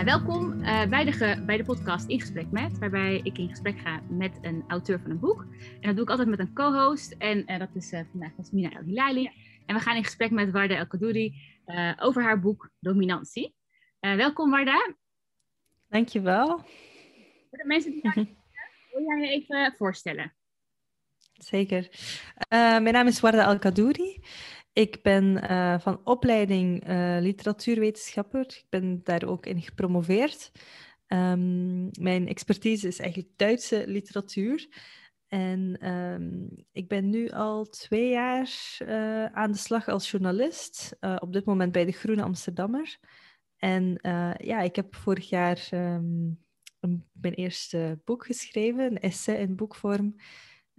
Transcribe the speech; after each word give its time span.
Uh, 0.00 0.06
welkom 0.06 0.60
uh, 0.60 0.86
bij, 0.86 1.04
de 1.04 1.42
bij 1.46 1.56
de 1.56 1.64
podcast 1.64 2.08
In 2.08 2.20
Gesprek 2.20 2.50
Met, 2.50 2.78
waarbij 2.78 3.20
ik 3.22 3.38
in 3.38 3.48
gesprek 3.48 3.78
ga 3.78 4.02
met 4.08 4.38
een 4.42 4.64
auteur 4.68 5.00
van 5.00 5.10
een 5.10 5.18
boek. 5.18 5.46
En 5.60 5.80
dat 5.80 5.94
doe 5.94 6.04
ik 6.04 6.10
altijd 6.10 6.28
met 6.28 6.38
een 6.38 6.52
co-host 6.52 7.14
en 7.18 7.52
uh, 7.52 7.58
dat 7.58 7.68
is 7.74 7.92
vandaag 8.10 8.30
Jasmina 8.36 8.70
El 8.70 8.82
Hilali. 8.82 9.30
En 9.66 9.74
we 9.74 9.80
gaan 9.80 9.96
in 9.96 10.04
gesprek 10.04 10.30
met 10.30 10.50
Warda 10.50 10.76
El 10.76 10.86
Kadouri 10.86 11.34
over 11.98 12.22
haar 12.22 12.40
boek 12.40 12.70
Dominantie. 12.78 13.54
welkom 14.00 14.50
Warda. 14.50 14.94
Dankjewel. 15.88 16.46
Voor 17.48 17.58
de 17.58 17.66
mensen 17.66 17.90
die 17.90 18.02
daar 18.02 18.14
wil 18.92 19.04
jij 19.06 19.20
je 19.20 19.28
even 19.28 19.74
voorstellen? 19.76 20.32
Zeker. 21.32 21.88
mijn 22.48 22.92
naam 22.92 23.06
is 23.06 23.20
Warda 23.20 23.44
El 23.44 23.58
Kadouri. 23.58 24.20
Ik 24.80 25.02
ben 25.02 25.24
uh, 25.50 25.78
van 25.78 26.00
opleiding 26.04 26.88
uh, 26.88 27.16
literatuurwetenschapper. 27.20 28.40
Ik 28.40 28.66
ben 28.68 29.00
daar 29.04 29.24
ook 29.24 29.46
in 29.46 29.62
gepromoveerd. 29.62 30.52
Um, 31.06 31.88
mijn 32.00 32.28
expertise 32.28 32.86
is 32.86 32.98
eigenlijk 32.98 33.32
Duitse 33.36 33.84
literatuur. 33.86 34.68
En 35.26 35.88
um, 35.90 36.48
ik 36.72 36.88
ben 36.88 37.10
nu 37.10 37.28
al 37.28 37.64
twee 37.64 38.10
jaar 38.10 38.76
uh, 38.82 39.24
aan 39.24 39.52
de 39.52 39.58
slag 39.58 39.88
als 39.88 40.10
journalist. 40.10 40.96
op 41.18 41.32
dit 41.32 41.44
moment 41.44 41.72
bij 41.72 41.84
de 41.84 41.92
Groene 41.92 42.22
Amsterdammer. 42.22 42.98
En 43.56 43.98
ja, 44.36 44.60
ik 44.60 44.76
heb 44.76 44.94
vorig 44.94 45.28
jaar 45.28 45.68
een, 45.70 46.38
mijn 47.12 47.34
eerste 47.34 48.00
boek 48.04 48.26
geschreven, 48.26 48.84
een 48.84 49.00
essay 49.00 49.36
in 49.36 49.56
boekvorm. 49.56 50.14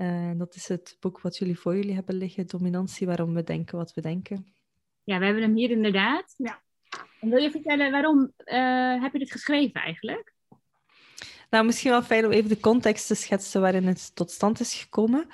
Uh, 0.02 0.32
dat 0.36 0.55
is 0.55 0.68
het 0.68 0.98
boek 0.99 1.21
wat 1.21 1.38
jullie 1.38 1.60
voor 1.60 1.76
jullie 1.76 1.94
hebben 1.94 2.16
liggen, 2.16 2.48
Dominantie, 2.48 3.07
waarom 3.07 3.34
we 3.34 3.44
denken 3.44 3.77
wat 3.77 3.94
we 3.94 4.02
denken. 4.02 4.54
Ja, 5.04 5.20
we 5.20 5.26
hebben 5.26 5.43
hem 5.43 5.55
hier 5.55 5.71
inderdaad. 5.71 6.34
Ja. 6.38 6.62
En 7.20 7.30
wil 7.30 7.40
je 7.40 7.52
vertellen 7.52 7.91
waarom 7.91 8.34
uh, 8.46 9.02
heb 9.02 9.13
je 9.13 9.20
dit 9.20 9.32
geschreven 9.32 9.82
eigenlijk? 9.82 10.34
Nou, 11.49 11.66
misschien 11.66 11.91
wel 11.91 12.02
fijn 12.02 12.26
om 12.26 12.32
even 12.32 12.49
de 12.49 12.60
context 12.60 13.08
te 13.08 13.16
schetsen 13.16 13.62
waarin 13.62 13.88
het 13.88 14.16
tot 14.16 14.32
stand 14.32 14.60
is 14.60 14.74
gekomen. 14.74 15.27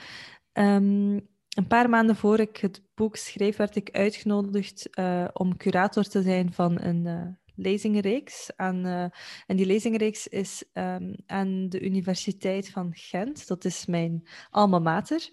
Um, 0.54 1.28
een 1.50 1.68
paar 1.68 1.90
maanden 1.90 2.16
voor 2.16 2.40
ik 2.40 2.58
het 2.58 2.82
boek 2.96 3.16
schreef, 3.16 3.58
werd 3.58 3.76
ik 3.76 3.92
uitgenodigd 3.92 4.90
uh, 5.00 5.28
om 5.34 5.58
curator 5.58 6.04
te 6.04 6.22
zijn 6.22 6.54
van 6.54 6.82
een 6.82 7.38
lezingenreeks. 7.58 8.52
Aan, 8.56 8.86
uh, 8.86 9.04
en 9.46 9.56
die 9.56 9.66
lezingenreeks 9.66 10.28
is 10.28 10.64
um, 10.74 11.16
aan 11.26 11.70
de 11.70 11.82
Universiteit 11.82 12.70
van 12.70 12.92
Gent. 12.94 13.48
Dat 13.48 13.66
is 13.66 13.86
mijn 13.86 14.28
alma 14.50 14.80
mater. 14.80 15.30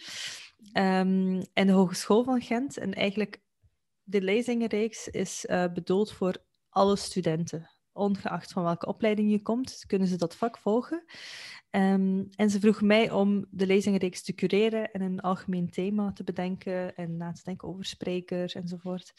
Um, 0.72 1.42
en 1.52 1.66
de 1.66 1.72
Hogeschool 1.72 2.24
van 2.24 2.40
Gent. 2.40 2.78
En 2.78 2.94
eigenlijk, 2.94 3.42
de 4.02 4.20
lezingenreeks 4.20 5.08
is 5.08 5.46
uh, 5.50 5.64
bedoeld 5.72 6.12
voor 6.12 6.36
alle 6.68 6.96
studenten. 6.96 7.70
Ongeacht 7.92 8.52
van 8.52 8.62
welke 8.62 8.86
opleiding 8.86 9.30
je 9.30 9.42
komt, 9.42 9.84
kunnen 9.86 10.08
ze 10.08 10.16
dat 10.16 10.36
vak 10.36 10.58
volgen. 10.58 11.04
Um, 11.70 12.28
en 12.36 12.50
ze 12.50 12.60
vroeg 12.60 12.80
mij 12.80 13.10
om 13.10 13.46
de 13.50 13.66
lezingenreeks 13.66 14.22
te 14.22 14.34
cureren 14.34 14.90
en 14.90 15.00
een 15.00 15.20
algemeen 15.20 15.70
thema 15.70 16.12
te 16.12 16.24
bedenken 16.24 16.94
en 16.96 17.16
na 17.16 17.32
te 17.32 17.42
denken 17.44 17.68
over 17.68 17.84
sprekers 17.84 18.54
enzovoort. 18.54 19.14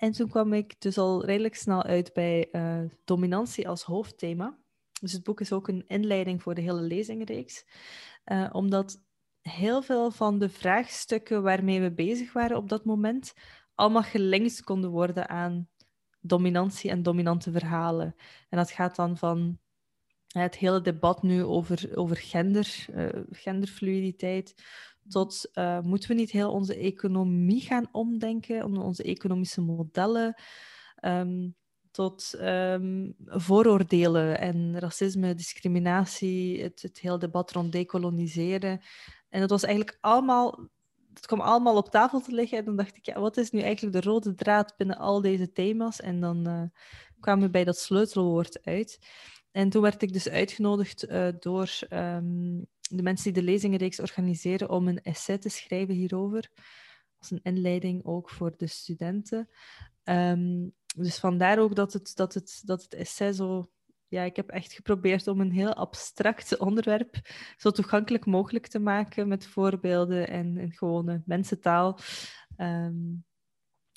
En 0.00 0.12
toen 0.12 0.28
kwam 0.28 0.52
ik 0.52 0.80
dus 0.80 0.98
al 0.98 1.24
redelijk 1.24 1.54
snel 1.54 1.82
uit 1.82 2.12
bij 2.12 2.48
uh, 2.52 2.80
dominantie 3.04 3.68
als 3.68 3.82
hoofdthema. 3.82 4.58
Dus 5.00 5.12
het 5.12 5.22
boek 5.22 5.40
is 5.40 5.52
ook 5.52 5.68
een 5.68 5.84
inleiding 5.86 6.42
voor 6.42 6.54
de 6.54 6.60
hele 6.60 6.80
lezingenreeks. 6.80 7.64
Uh, 8.26 8.48
omdat 8.52 9.02
heel 9.40 9.82
veel 9.82 10.10
van 10.10 10.38
de 10.38 10.48
vraagstukken 10.48 11.42
waarmee 11.42 11.80
we 11.80 11.92
bezig 11.92 12.32
waren 12.32 12.56
op 12.56 12.68
dat 12.68 12.84
moment 12.84 13.34
allemaal 13.74 14.02
gelinkt 14.02 14.62
konden 14.62 14.90
worden 14.90 15.28
aan 15.28 15.68
dominantie 16.20 16.90
en 16.90 17.02
dominante 17.02 17.50
verhalen. 17.50 18.14
En 18.48 18.58
dat 18.58 18.70
gaat 18.70 18.96
dan 18.96 19.16
van 19.16 19.58
het 20.26 20.56
hele 20.56 20.80
debat 20.80 21.22
nu 21.22 21.42
over, 21.44 21.90
over 21.94 22.16
gender, 22.16 22.86
genderfluiditeit, 23.30 24.54
tot 25.10 25.50
uh, 25.54 25.80
moeten 25.80 26.08
we 26.08 26.14
niet 26.14 26.30
heel 26.30 26.52
onze 26.52 26.76
economie 26.76 27.60
gaan 27.60 27.88
omdenken, 27.92 28.64
onze 28.64 29.02
economische 29.02 29.60
modellen, 29.60 30.34
um, 31.04 31.54
tot 31.90 32.34
um, 32.40 33.14
vooroordelen 33.18 34.38
en 34.38 34.78
racisme, 34.78 35.34
discriminatie, 35.34 36.62
het, 36.62 36.82
het 36.82 37.00
hele 37.00 37.18
debat 37.18 37.52
rond 37.52 37.72
decoloniseren. 37.72 38.80
En 39.28 39.40
dat 39.40 39.50
was 39.50 39.62
eigenlijk 39.62 39.98
allemaal, 40.00 40.68
het 41.14 41.26
kwam 41.26 41.40
allemaal 41.40 41.76
op 41.76 41.88
tafel 41.88 42.20
te 42.20 42.32
liggen. 42.32 42.58
En 42.58 42.64
dan 42.64 42.76
dacht 42.76 42.96
ik, 42.96 43.14
wat 43.14 43.36
is 43.36 43.50
nu 43.50 43.60
eigenlijk 43.60 44.02
de 44.02 44.10
rode 44.10 44.34
draad 44.34 44.74
binnen 44.76 44.98
al 44.98 45.20
deze 45.20 45.52
thema's? 45.52 46.00
En 46.00 46.20
dan 46.20 46.48
uh, 46.48 46.62
kwamen 47.20 47.44
we 47.44 47.50
bij 47.50 47.64
dat 47.64 47.78
sleutelwoord 47.78 48.64
uit. 48.64 48.98
En 49.50 49.70
toen 49.70 49.82
werd 49.82 50.02
ik 50.02 50.12
dus 50.12 50.28
uitgenodigd 50.28 51.08
uh, 51.08 51.28
door 51.38 51.78
um, 51.90 52.66
de 52.90 53.02
mensen 53.02 53.32
die 53.32 53.42
de 53.42 53.50
lezingenreeks 53.50 54.00
organiseren 54.00 54.70
om 54.70 54.88
een 54.88 55.02
essay 55.02 55.38
te 55.38 55.48
schrijven 55.48 55.94
hierover. 55.94 56.50
Als 57.18 57.30
een 57.30 57.42
inleiding 57.42 58.04
ook 58.04 58.30
voor 58.30 58.56
de 58.56 58.66
studenten. 58.66 59.48
Um, 60.04 60.72
dus 60.96 61.18
vandaar 61.18 61.58
ook 61.58 61.74
dat 61.74 61.92
het, 61.92 62.16
dat, 62.16 62.34
het, 62.34 62.62
dat 62.64 62.82
het 62.82 62.94
essay 62.94 63.32
zo... 63.32 63.70
Ja, 64.08 64.22
ik 64.22 64.36
heb 64.36 64.48
echt 64.48 64.72
geprobeerd 64.72 65.26
om 65.26 65.40
een 65.40 65.52
heel 65.52 65.74
abstract 65.74 66.58
onderwerp 66.58 67.20
zo 67.56 67.70
toegankelijk 67.70 68.26
mogelijk 68.26 68.66
te 68.66 68.78
maken 68.78 69.28
met 69.28 69.46
voorbeelden 69.46 70.28
en, 70.28 70.56
en 70.56 70.72
gewone 70.72 71.22
mensentaal. 71.26 71.98
Um, 72.56 73.24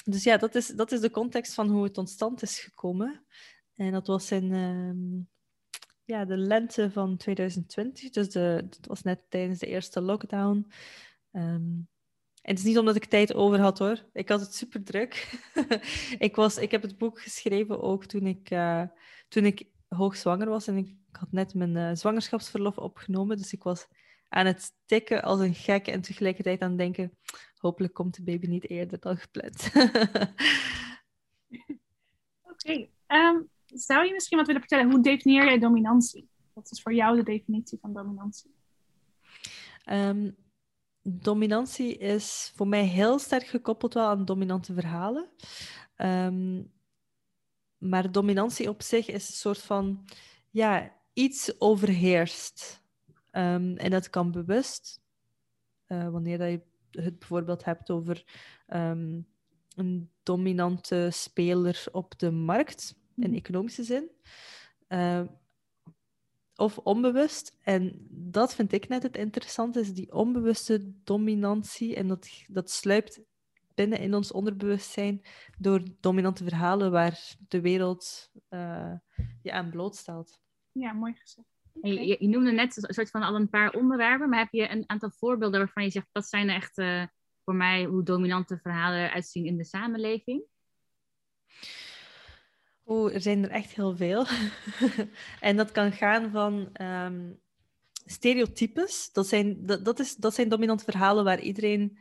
dus 0.05 0.23
ja, 0.23 0.37
dat 0.37 0.55
is, 0.55 0.67
dat 0.67 0.91
is 0.91 0.99
de 0.99 1.11
context 1.11 1.53
van 1.53 1.69
hoe 1.69 1.83
het 1.83 1.93
tot 1.93 2.09
stand 2.09 2.41
is 2.41 2.59
gekomen. 2.59 3.25
En 3.73 3.91
dat 3.91 4.07
was 4.07 4.31
in, 4.31 4.51
um, 4.51 5.29
ja, 6.05 6.25
de 6.25 6.37
lente 6.37 6.91
van 6.91 7.17
2020. 7.17 8.09
Dus 8.09 8.29
de, 8.29 8.65
dat 8.69 8.85
was 8.85 9.01
net 9.01 9.19
tijdens 9.29 9.59
de 9.59 9.67
eerste 9.67 10.01
lockdown. 10.01 10.71
En 11.31 11.89
het 12.41 12.57
is 12.57 12.63
niet 12.63 12.77
omdat 12.77 12.95
ik 12.95 13.05
tijd 13.05 13.33
over 13.33 13.59
had 13.59 13.79
hoor. 13.79 14.05
Ik 14.13 14.29
had 14.29 14.39
het 14.39 14.55
super 14.55 14.83
druk. 14.83 15.41
ik, 16.17 16.35
was, 16.35 16.57
ik 16.57 16.71
heb 16.71 16.81
het 16.81 16.97
boek 16.97 17.21
geschreven 17.21 17.81
ook 17.81 18.05
toen 18.05 18.27
ik, 18.27 18.51
uh, 18.51 18.83
toen 19.27 19.45
ik 19.45 19.67
hoogzwanger 19.87 20.49
was. 20.49 20.67
En 20.67 20.77
ik 20.77 20.95
had 21.11 21.31
net 21.31 21.53
mijn 21.53 21.75
uh, 21.75 21.89
zwangerschapsverlof 21.93 22.77
opgenomen. 22.77 23.37
Dus 23.37 23.53
ik 23.53 23.63
was 23.63 23.87
aan 24.29 24.45
het 24.45 24.71
tikken 24.85 25.23
als 25.23 25.39
een 25.39 25.55
gek 25.55 25.87
en 25.87 26.01
tegelijkertijd 26.01 26.61
aan 26.61 26.69
het 26.69 26.77
denken: 26.77 27.17
hopelijk 27.57 27.93
komt 27.93 28.15
de 28.15 28.23
baby 28.23 28.47
niet 28.47 28.69
eerder 28.69 28.99
dan 28.99 29.17
gepland. 29.17 29.71
Oké. 32.51 32.87
Um, 33.07 33.49
zou 33.73 34.05
je 34.05 34.13
misschien 34.13 34.37
wat 34.37 34.47
willen 34.47 34.61
vertellen? 34.61 34.91
Hoe 34.91 35.01
definieer 35.01 35.45
jij 35.45 35.59
dominantie? 35.59 36.29
Wat 36.53 36.71
is 36.71 36.81
voor 36.81 36.93
jou 36.93 37.15
de 37.15 37.23
definitie 37.23 37.77
van 37.81 37.93
dominantie? 37.93 38.55
Um, 39.85 40.35
dominantie 41.01 41.97
is 41.97 42.51
voor 42.55 42.67
mij 42.67 42.83
heel 42.83 43.19
sterk 43.19 43.47
gekoppeld 43.47 43.93
wel 43.93 44.07
aan 44.07 44.25
dominante 44.25 44.73
verhalen. 44.73 45.29
Um, 45.97 46.71
maar 47.77 48.11
dominantie 48.11 48.69
op 48.69 48.81
zich 48.81 49.07
is 49.07 49.27
een 49.27 49.33
soort 49.33 49.61
van, 49.61 50.05
ja, 50.49 50.93
iets 51.13 51.61
overheerst. 51.61 52.83
Um, 53.31 53.77
en 53.77 53.89
dat 53.89 54.09
kan 54.09 54.31
bewust, 54.31 55.01
uh, 55.87 56.09
wanneer 56.09 56.37
dat 56.37 56.49
je 56.49 56.61
het 56.91 57.19
bijvoorbeeld 57.19 57.63
hebt 57.63 57.89
over 57.89 58.23
een 59.75 60.09
dominante 60.23 61.09
speler 61.11 61.85
op 61.91 62.19
de 62.19 62.31
markt 62.31 62.95
in 63.15 63.29
mhm. 63.29 63.37
economische 63.37 63.83
zin. 63.83 64.09
Uh, 64.89 65.21
of 66.55 66.77
onbewust. 66.77 67.57
En 67.61 68.07
dat 68.09 68.55
vind 68.55 68.73
ik 68.73 68.87
net 68.87 69.03
het 69.03 69.17
interessante, 69.17 69.79
is 69.79 69.93
die 69.93 70.13
onbewuste 70.13 70.93
dominantie. 71.03 71.95
En 71.95 72.07
dat, 72.07 72.43
dat 72.47 72.69
sluipt 72.69 73.21
binnen 73.75 73.99
in 73.99 74.13
ons 74.13 74.31
onderbewustzijn 74.31 75.21
door 75.57 75.81
dominante 75.99 76.43
verhalen 76.43 76.91
waar 76.91 77.35
de 77.47 77.61
wereld 77.61 78.31
uh, 78.49 78.93
je 79.41 79.51
aan 79.51 79.69
blootstelt. 79.69 80.39
Ja, 80.71 80.93
mooi 80.93 81.13
gezegd. 81.13 81.47
Okay. 81.73 81.91
Je, 81.91 82.17
je, 82.19 82.27
noemde 82.27 82.51
net 82.51 82.83
een 82.87 82.93
soort 82.93 83.09
van 83.09 83.21
al 83.21 83.35
een 83.35 83.49
paar 83.49 83.71
onderwerpen, 83.73 84.29
maar 84.29 84.39
heb 84.39 84.51
je 84.51 84.69
een 84.69 84.83
aantal 84.87 85.11
voorbeelden 85.11 85.59
waarvan 85.59 85.83
je 85.83 85.89
zegt 85.89 86.07
dat 86.11 86.27
zijn 86.27 86.49
echt 86.49 86.77
uh, 86.77 87.05
voor 87.43 87.55
mij 87.55 87.85
hoe 87.85 88.03
dominante 88.03 88.57
verhalen 88.57 89.05
eruit 89.05 89.27
zien 89.27 89.45
in 89.45 89.57
de 89.57 89.65
samenleving? 89.65 90.43
Oeh, 92.85 93.13
er 93.13 93.21
zijn 93.21 93.43
er 93.43 93.49
echt 93.49 93.75
heel 93.75 93.95
veel. 93.95 94.25
en 95.39 95.55
dat 95.57 95.71
kan 95.71 95.91
gaan 95.91 96.31
van 96.31 96.69
um, 96.81 97.39
stereotypes. 98.05 99.09
Dat 99.11 99.27
zijn, 99.27 99.65
dat, 99.65 99.85
dat, 99.85 99.99
is, 99.99 100.15
dat 100.15 100.33
zijn 100.33 100.49
dominante 100.49 100.83
verhalen 100.83 101.23
waar 101.23 101.39
iedereen 101.39 101.99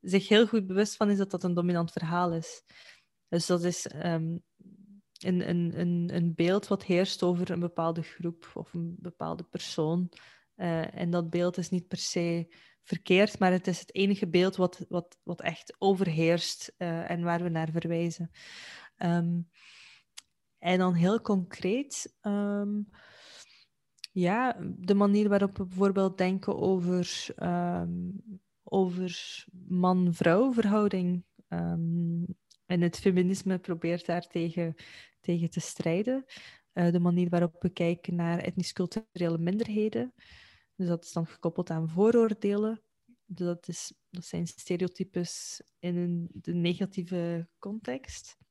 zich 0.00 0.28
heel 0.28 0.46
goed 0.46 0.66
bewust 0.66 0.96
van 0.96 1.10
is 1.10 1.18
dat 1.18 1.30
dat 1.30 1.44
een 1.44 1.54
dominant 1.54 1.92
verhaal 1.92 2.32
is. 2.32 2.62
Dus 3.28 3.46
dat 3.46 3.62
is 3.62 3.94
um, 3.94 4.42
een, 5.18 5.48
een, 5.48 5.80
een, 5.80 6.10
een 6.14 6.34
beeld 6.34 6.66
wat 6.66 6.84
heerst 6.84 7.22
over 7.22 7.50
een 7.50 7.60
bepaalde 7.60 8.02
groep 8.02 8.50
of 8.54 8.74
een 8.74 8.96
bepaalde 8.98 9.42
persoon. 9.42 10.12
Uh, 10.56 10.94
en 10.94 11.10
dat 11.10 11.30
beeld 11.30 11.56
is 11.56 11.70
niet 11.70 11.88
per 11.88 11.98
se 11.98 12.54
verkeerd, 12.82 13.38
maar 13.38 13.52
het 13.52 13.66
is 13.66 13.80
het 13.80 13.94
enige 13.94 14.28
beeld 14.28 14.56
wat, 14.56 14.84
wat, 14.88 15.18
wat 15.22 15.40
echt 15.40 15.76
overheerst 15.78 16.74
uh, 16.78 17.10
en 17.10 17.22
waar 17.22 17.42
we 17.42 17.48
naar 17.48 17.70
verwijzen. 17.70 18.30
Um, 18.98 19.48
En 20.64 20.78
dan 20.78 20.94
heel 20.94 21.20
concreet, 21.20 22.16
ehm, 22.20 22.82
ja, 24.12 24.56
de 24.60 24.94
manier 24.94 25.28
waarop 25.28 25.56
we 25.56 25.64
bijvoorbeeld 25.66 26.18
denken 26.18 26.58
over, 26.58 27.26
um, 27.42 28.22
over 28.62 29.44
man-vrouw 29.68 30.52
verhouding. 30.52 31.24
Um, 31.48 32.26
en 32.66 32.80
het 32.80 32.98
feminisme 32.98 33.58
probeert 33.58 34.06
daar 34.06 34.26
tegen, 34.26 34.74
tegen 35.20 35.50
te 35.50 35.60
strijden. 35.60 36.24
Uh, 36.72 36.92
de 36.92 37.00
manier 37.00 37.28
waarop 37.28 37.62
we 37.62 37.70
kijken 37.70 38.14
naar 38.14 38.38
etnisch-culturele 38.38 39.38
minderheden. 39.38 40.14
Dus 40.76 40.88
dat 40.88 41.04
is 41.04 41.12
dan 41.12 41.26
gekoppeld 41.26 41.70
aan 41.70 41.88
vooroordelen. 41.88 42.82
Dat, 43.24 43.68
is, 43.68 43.92
dat 44.10 44.24
zijn 44.24 44.46
stereotypes 44.46 45.62
in 45.78 45.96
een, 45.96 46.28
de 46.32 46.54
negatieve 46.54 47.48
context. 47.58 48.42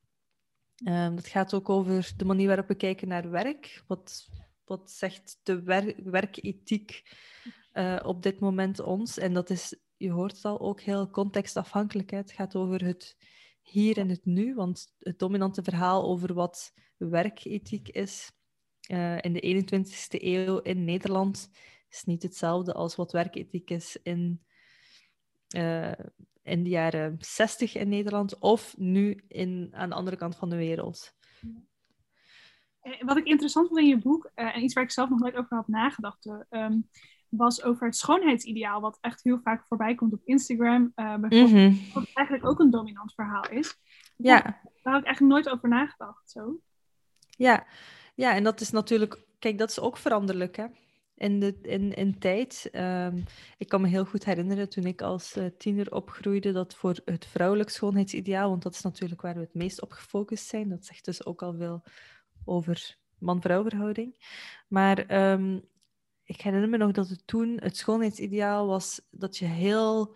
Um, 0.85 1.15
dat 1.15 1.27
gaat 1.27 1.53
ook 1.53 1.69
over 1.69 2.11
de 2.17 2.25
manier 2.25 2.47
waarop 2.47 2.67
we 2.67 2.75
kijken 2.75 3.07
naar 3.07 3.29
werk. 3.29 3.83
Wat, 3.87 4.29
wat 4.65 4.91
zegt 4.91 5.39
de 5.43 5.63
wer 5.63 5.95
werkethiek 6.03 7.03
uh, 7.73 7.99
op 8.03 8.23
dit 8.23 8.39
moment 8.39 8.79
ons? 8.79 9.17
En 9.17 9.33
dat 9.33 9.49
is, 9.49 9.75
je 9.97 10.11
hoort 10.11 10.35
het 10.35 10.45
al, 10.45 10.59
ook 10.59 10.81
heel 10.81 11.09
contextafhankelijk. 11.09 12.11
Het 12.11 12.31
gaat 12.31 12.55
over 12.55 12.85
het 12.85 13.17
hier 13.61 13.97
en 13.97 14.09
het 14.09 14.25
nu. 14.25 14.55
Want 14.55 14.93
het 14.99 15.19
dominante 15.19 15.63
verhaal 15.63 16.03
over 16.03 16.33
wat 16.33 16.73
werkethiek 16.97 17.89
is 17.89 18.31
uh, 18.87 19.17
in 19.21 19.33
de 19.33 19.63
21ste 19.63 20.21
eeuw 20.21 20.57
in 20.59 20.83
Nederland 20.83 21.49
is 21.89 22.03
niet 22.03 22.23
hetzelfde 22.23 22.73
als 22.73 22.95
wat 22.95 23.11
werkethiek 23.11 23.69
is 23.69 23.97
in, 24.03 24.43
uh, 25.55 25.91
in 26.43 26.63
de 26.63 26.69
jaren 26.69 27.17
60 27.19 27.75
in 27.75 27.89
Nederland 27.89 28.39
of 28.39 28.77
nu 28.77 29.23
in, 29.27 29.69
aan 29.71 29.89
de 29.89 29.95
andere 29.95 30.17
kant 30.17 30.35
van 30.35 30.49
de 30.49 30.55
wereld. 30.55 31.13
Eh, 32.81 33.01
wat 33.01 33.17
ik 33.17 33.25
interessant 33.25 33.67
vond 33.67 33.79
in 33.79 33.87
je 33.87 33.97
boek, 33.97 34.31
uh, 34.35 34.55
en 34.55 34.63
iets 34.63 34.73
waar 34.73 34.83
ik 34.83 34.91
zelf 34.91 35.09
nog 35.09 35.19
nooit 35.19 35.35
over 35.35 35.55
had 35.55 35.67
nagedacht, 35.67 36.29
um, 36.49 36.89
was 37.29 37.63
over 37.63 37.85
het 37.85 37.95
schoonheidsideaal, 37.95 38.81
wat 38.81 38.97
echt 39.01 39.23
heel 39.23 39.39
vaak 39.43 39.65
voorbij 39.67 39.95
komt 39.95 40.13
op 40.13 40.21
Instagram. 40.25 40.81
Uh, 40.95 41.15
bijvoorbeeld, 41.15 41.51
mm 41.51 41.57
-hmm. 41.57 41.93
Wat 41.93 42.07
eigenlijk 42.13 42.47
ook 42.47 42.59
een 42.59 42.69
dominant 42.69 43.13
verhaal 43.13 43.49
is. 43.49 43.77
Ja. 44.17 44.41
Daar 44.81 44.93
had 44.93 45.01
ik 45.01 45.05
eigenlijk 45.05 45.33
nooit 45.33 45.49
over 45.49 45.69
nagedacht. 45.69 46.31
Zo. 46.31 46.59
Ja. 47.29 47.65
ja, 48.15 48.35
en 48.35 48.43
dat 48.43 48.61
is 48.61 48.69
natuurlijk, 48.69 49.19
kijk, 49.39 49.57
dat 49.57 49.69
is 49.69 49.79
ook 49.79 49.97
veranderlijk. 49.97 50.55
Hè? 50.55 50.65
In, 51.23 51.39
de, 51.39 51.57
in, 51.61 51.93
in 51.93 52.19
tijd. 52.19 52.69
Um, 52.71 53.23
ik 53.57 53.67
kan 53.67 53.81
me 53.81 53.87
heel 53.87 54.05
goed 54.05 54.25
herinneren 54.25 54.69
toen 54.69 54.85
ik 54.85 55.01
als 55.01 55.37
uh, 55.37 55.45
tiener 55.57 55.93
opgroeide, 55.93 56.51
dat 56.51 56.75
voor 56.75 56.95
het 57.05 57.25
vrouwelijk 57.25 57.69
schoonheidsideaal, 57.69 58.49
want 58.49 58.63
dat 58.63 58.73
is 58.73 58.81
natuurlijk 58.81 59.21
waar 59.21 59.33
we 59.33 59.39
het 59.39 59.53
meest 59.53 59.81
op 59.81 59.91
gefocust 59.91 60.47
zijn, 60.47 60.69
dat 60.69 60.85
zegt 60.85 61.05
dus 61.05 61.25
ook 61.25 61.41
al 61.41 61.53
veel 61.53 61.83
over 62.45 62.97
man-vrouw 63.19 63.63
verhouding. 63.63 64.17
Maar 64.67 65.31
um, 65.31 65.61
ik 66.23 66.41
herinner 66.41 66.69
me 66.69 66.77
nog 66.77 66.91
dat 66.91 67.09
het 67.09 67.27
toen 67.27 67.57
het 67.61 67.77
schoonheidsideaal 67.77 68.67
was 68.67 69.01
dat 69.11 69.37
je 69.37 69.45
heel, 69.45 70.15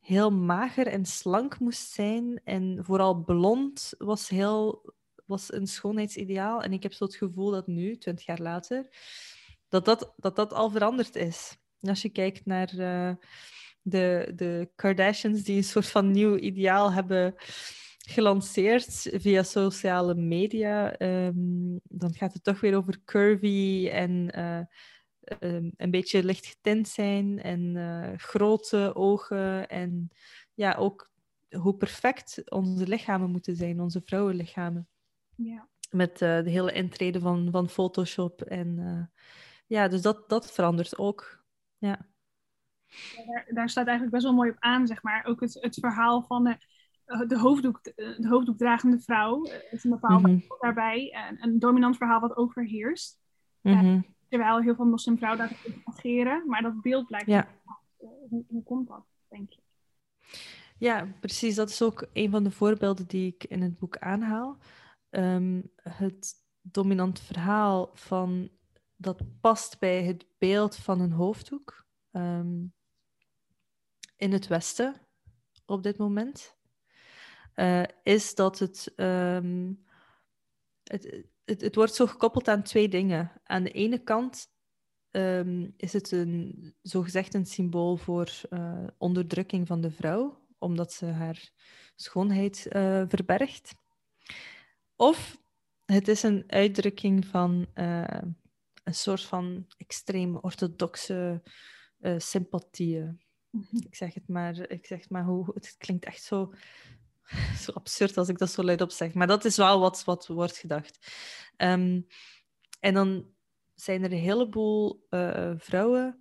heel 0.00 0.30
mager 0.30 0.86
en 0.86 1.04
slank 1.04 1.58
moest 1.58 1.90
zijn 1.90 2.40
en 2.44 2.78
vooral 2.84 3.14
blond 3.14 3.94
was 3.98 4.28
heel 4.28 4.96
was 5.26 5.52
een 5.52 5.66
schoonheidsideaal. 5.66 6.62
En 6.62 6.72
ik 6.72 6.82
heb 6.82 6.92
zo 6.92 7.04
het 7.04 7.14
gevoel 7.16 7.50
dat 7.50 7.66
nu, 7.66 7.96
twintig 7.98 8.26
jaar 8.26 8.40
later, 8.40 8.86
dat 9.68 9.84
dat, 9.84 10.12
dat, 10.16 10.36
dat 10.36 10.52
al 10.52 10.70
veranderd 10.70 11.16
is. 11.16 11.56
als 11.80 12.02
je 12.02 12.08
kijkt 12.08 12.46
naar 12.46 12.74
uh, 12.74 13.14
de, 13.82 14.32
de 14.34 14.70
Kardashians, 14.74 15.42
die 15.42 15.56
een 15.56 15.64
soort 15.64 15.88
van 15.88 16.10
nieuw 16.10 16.36
ideaal 16.36 16.92
hebben 16.92 17.34
gelanceerd 17.98 19.10
via 19.12 19.42
sociale 19.42 20.14
media, 20.14 21.00
um, 21.00 21.80
dan 21.82 22.14
gaat 22.14 22.32
het 22.32 22.44
toch 22.44 22.60
weer 22.60 22.76
over 22.76 23.00
curvy 23.04 23.88
en 23.92 24.38
uh, 24.38 24.60
um, 25.40 25.72
een 25.76 25.90
beetje 25.90 26.24
licht 26.24 26.46
getint 26.46 26.88
zijn 26.88 27.42
en 27.42 27.74
uh, 27.76 28.08
grote 28.16 28.94
ogen 28.94 29.68
en 29.68 30.10
ja, 30.54 30.74
ook 30.74 31.10
hoe 31.48 31.76
perfect 31.76 32.50
onze 32.50 32.86
lichamen 32.86 33.30
moeten 33.30 33.56
zijn, 33.56 33.80
onze 33.80 34.00
vrouwenlichamen. 34.04 34.88
Ja. 35.34 35.68
Met 35.90 36.12
uh, 36.12 36.42
de 36.42 36.50
hele 36.50 36.72
intrede 36.72 37.20
van, 37.20 37.48
van 37.50 37.68
Photoshop 37.68 38.42
en 38.42 39.10
ja, 39.68 39.88
dus 39.88 40.02
dat, 40.02 40.28
dat 40.28 40.52
verandert 40.52 40.98
ook. 40.98 41.44
Ja. 41.78 42.06
Daar, 43.26 43.46
daar, 43.48 43.68
staat 43.68 43.86
eigenlijk 43.86 44.14
best 44.14 44.24
wel 44.24 44.34
mooi 44.34 44.50
op 44.50 44.56
aan, 44.58 44.86
zeg 44.86 45.02
maar. 45.02 45.24
Ook 45.24 45.40
het, 45.40 45.58
het 45.60 45.74
verhaal 45.74 46.22
van 46.22 46.44
de, 46.44 46.56
de, 47.26 47.38
hoofddoek, 47.38 47.82
de 47.94 48.26
hoofddoekdragende 48.28 49.00
vrouw. 49.00 49.42
Het 49.44 49.68
is 49.70 49.84
een 49.84 49.90
bepaald 49.90 50.22
mm 50.22 50.42
daarbij. 50.60 51.28
Een, 51.28 51.42
een, 51.42 51.58
dominant 51.58 51.96
verhaal 51.96 52.20
wat 52.20 52.36
overheerst. 52.36 53.18
Mm 53.60 53.78
-hmm. 53.78 54.14
terwijl 54.28 54.60
heel 54.60 54.74
veel 54.74 54.84
moslimvrouwen 54.84 55.48
daar 55.48 55.58
ageren. 55.84 56.42
Maar 56.46 56.62
dat 56.62 56.80
beeld 56.80 57.06
blijft. 57.06 57.26
Ja. 57.26 57.48
Hoe, 58.28 58.44
hoe 58.48 58.62
komt 58.62 58.88
dat, 58.88 59.04
denk 59.28 59.52
je? 59.52 59.60
Ja, 60.78 61.06
precies. 61.20 61.54
Dat 61.54 61.68
is 61.68 61.82
ook 61.82 62.08
een 62.12 62.30
van 62.30 62.44
de 62.44 62.50
voorbeelden 62.50 63.06
die 63.06 63.34
ik 63.34 63.44
in 63.44 63.62
het 63.62 63.78
boek 63.78 63.98
aanhaal. 63.98 64.58
Um, 65.10 65.70
het 65.82 66.34
dominant 66.60 67.20
verhaal 67.20 67.90
van 67.94 68.50
dat 68.98 69.40
past 69.40 69.78
bij 69.78 70.04
het 70.04 70.26
beeld 70.38 70.76
van 70.76 71.00
een 71.00 71.12
hoofddoek 71.12 71.86
um, 72.12 72.74
in 74.16 74.32
het 74.32 74.46
Westen 74.46 74.94
op 75.66 75.82
dit 75.82 75.98
moment, 75.98 76.56
uh, 77.54 77.82
is 78.02 78.34
dat 78.34 78.58
het, 78.58 78.92
um, 78.96 79.84
het, 80.82 81.24
het, 81.44 81.60
het, 81.60 81.74
wordt 81.74 81.94
zo 81.94 82.06
gekoppeld 82.06 82.48
aan 82.48 82.62
twee 82.62 82.88
dingen. 82.88 83.32
Aan 83.44 83.62
de 83.62 83.70
ene 83.70 83.98
kant 83.98 84.46
um, 85.10 85.74
is 85.76 85.92
het 85.92 86.10
een, 86.10 86.74
zogezegd 86.82 87.34
een 87.34 87.46
symbool 87.46 87.96
voor 87.96 88.30
uh, 88.50 88.86
onderdrukking 88.98 89.66
van 89.66 89.80
de 89.80 89.90
vrouw, 89.90 90.46
omdat 90.58 90.92
ze 90.92 91.06
haar 91.06 91.52
schoonheid 91.96 92.66
uh, 92.70 93.02
verbergt. 93.08 93.74
Of 94.96 95.42
het 95.84 96.08
is 96.08 96.22
een 96.22 96.44
uitdrukking 96.46 97.26
van 97.26 97.66
een 98.88 98.94
soort 98.94 99.24
van 99.24 99.66
extreem 99.76 100.36
orthodoxe 100.36 101.42
uh, 102.00 102.18
sympathieën. 102.18 103.20
Mhm. 103.50 103.76
Ik 103.76 103.94
zeg 103.94 104.14
het 104.14 104.28
maar, 104.28 104.70
ik 104.70 104.86
zeg 104.86 105.08
maar 105.08 105.24
hoe, 105.24 105.50
het 105.54 105.74
klinkt 105.78 106.04
echt 106.04 106.22
zo, 106.22 106.52
zo 107.64 107.72
absurd 107.72 108.16
als 108.16 108.28
ik 108.28 108.38
dat 108.38 108.50
zo 108.50 108.62
luid 108.62 108.80
op 108.80 108.90
zeg. 108.90 109.14
Maar 109.14 109.26
dat 109.26 109.44
is 109.44 109.56
wel 109.56 109.80
wat, 109.80 110.04
wat 110.04 110.26
wordt 110.26 110.56
gedacht. 110.56 111.12
Um, 111.56 112.06
en 112.80 112.94
dan 112.94 113.26
zijn 113.74 114.04
er 114.04 114.12
een 114.12 114.18
heleboel 114.18 115.06
uh, 115.10 115.52
vrouwen 115.56 116.20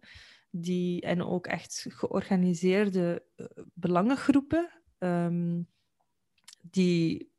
die, 0.50 1.01
en 1.01 1.24
ook 1.24 1.48
echt 1.48 1.86
georganiseerde 1.89 3.24
uh, 3.36 3.48
belangengroepen 3.74 4.82
um, 5.00 5.68
die 6.62 7.32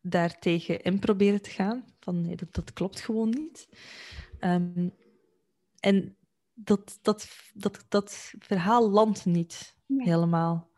daartegen 0.00 0.80
in 0.80 0.98
proberen 0.98 1.42
te 1.42 1.50
gaan. 1.50 1.84
Van 2.00 2.20
nee, 2.20 2.36
dat, 2.36 2.54
dat 2.54 2.72
klopt 2.72 3.00
gewoon 3.00 3.30
niet. 3.30 3.68
Um, 4.44 4.94
en 5.80 6.16
dat, 6.54 6.98
dat, 7.02 7.28
dat, 7.54 7.84
dat 7.88 8.32
verhaal 8.38 8.90
landt 8.90 9.24
niet 9.24 9.76
helemaal. 9.86 10.70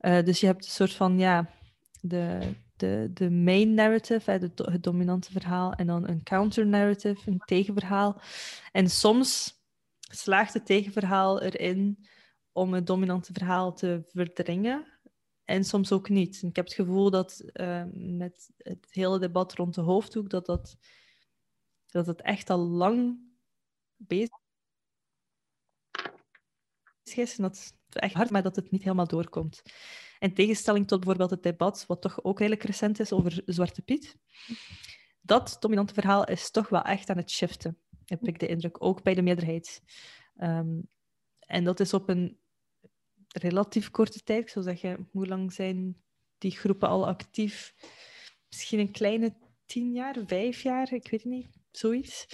Uh, 0.00 0.22
dus 0.22 0.40
je 0.40 0.46
hebt 0.46 0.64
een 0.64 0.70
soort 0.70 0.92
van, 0.92 1.18
ja, 1.18 1.50
de, 2.00 2.54
de, 2.76 3.10
de 3.14 3.30
main 3.30 3.74
narrative, 3.74 4.30
hè, 4.30 4.38
de, 4.38 4.50
het 4.54 4.82
dominante 4.82 5.32
verhaal, 5.32 5.72
en 5.72 5.86
dan 5.86 6.08
een 6.08 6.22
counter 6.22 6.66
narrative, 6.66 7.30
een 7.30 7.42
tegenverhaal. 7.44 8.20
En 8.72 8.90
soms 8.90 9.56
slaagt 9.98 10.54
het 10.54 10.66
tegenverhaal 10.66 11.42
erin 11.42 12.06
om 12.52 12.72
het 12.72 12.86
dominante 12.86 13.32
verhaal 13.32 13.72
te 13.72 14.02
verdringen. 14.12 14.86
En 15.44 15.64
soms 15.64 15.92
ook 15.92 16.08
niet. 16.08 16.42
ik 16.42 16.56
heb 16.56 16.64
het 16.64 16.74
gevoel 16.74 17.10
dat 17.10 17.42
uh, 17.52 17.84
met 17.92 18.50
het 18.56 18.86
hele 18.90 19.18
debat 19.18 19.54
rond 19.54 19.74
de 19.74 19.80
hoofddoek, 19.80 20.30
dat 20.30 20.46
dat 20.46 20.76
dat 21.90 22.06
het 22.06 22.22
echt 22.22 22.50
al 22.50 22.58
lang 22.58 23.18
bezig 23.96 24.36
is. 27.04 27.36
Dat 27.36 27.56
is 27.56 27.72
echt 27.88 28.14
hard, 28.14 28.30
maar 28.30 28.42
dat 28.42 28.56
het 28.56 28.70
niet 28.70 28.82
helemaal 28.82 29.06
doorkomt. 29.06 29.62
In 30.18 30.34
tegenstelling 30.34 30.86
tot 30.86 30.98
bijvoorbeeld 30.98 31.30
het 31.30 31.42
debat, 31.42 31.86
wat 31.86 32.02
toch 32.02 32.24
ook 32.24 32.38
redelijk 32.38 32.62
recent 32.62 33.00
is 33.00 33.12
over 33.12 33.42
Zwarte 33.46 33.82
Piet. 33.82 34.16
Dat 35.20 35.56
dominante 35.60 35.94
verhaal 35.94 36.24
is 36.24 36.50
toch 36.50 36.68
wel 36.68 36.82
echt 36.82 37.10
aan 37.10 37.16
het 37.16 37.30
shiften, 37.30 37.78
heb 38.04 38.26
ik 38.26 38.38
de 38.38 38.46
indruk. 38.46 38.84
Ook 38.84 39.02
bij 39.02 39.14
de 39.14 39.22
meerderheid. 39.22 39.82
Um, 40.36 40.88
en 41.38 41.64
dat 41.64 41.80
is 41.80 41.94
op 41.94 42.08
een 42.08 42.40
relatief 43.28 43.90
korte 43.90 44.22
tijd. 44.22 44.42
Ik 44.42 44.48
zou 44.48 44.64
zeggen, 44.64 45.08
hoe 45.10 45.26
lang 45.26 45.52
zijn 45.52 46.02
die 46.38 46.50
groepen 46.50 46.88
al 46.88 47.06
actief? 47.06 47.74
Misschien 48.48 48.78
een 48.78 48.92
kleine 48.92 49.36
tien 49.66 49.92
jaar, 49.92 50.16
vijf 50.26 50.62
jaar, 50.62 50.92
ik 50.92 51.10
weet 51.10 51.22
het 51.22 51.32
niet 51.32 51.57
zoiets. 51.70 52.26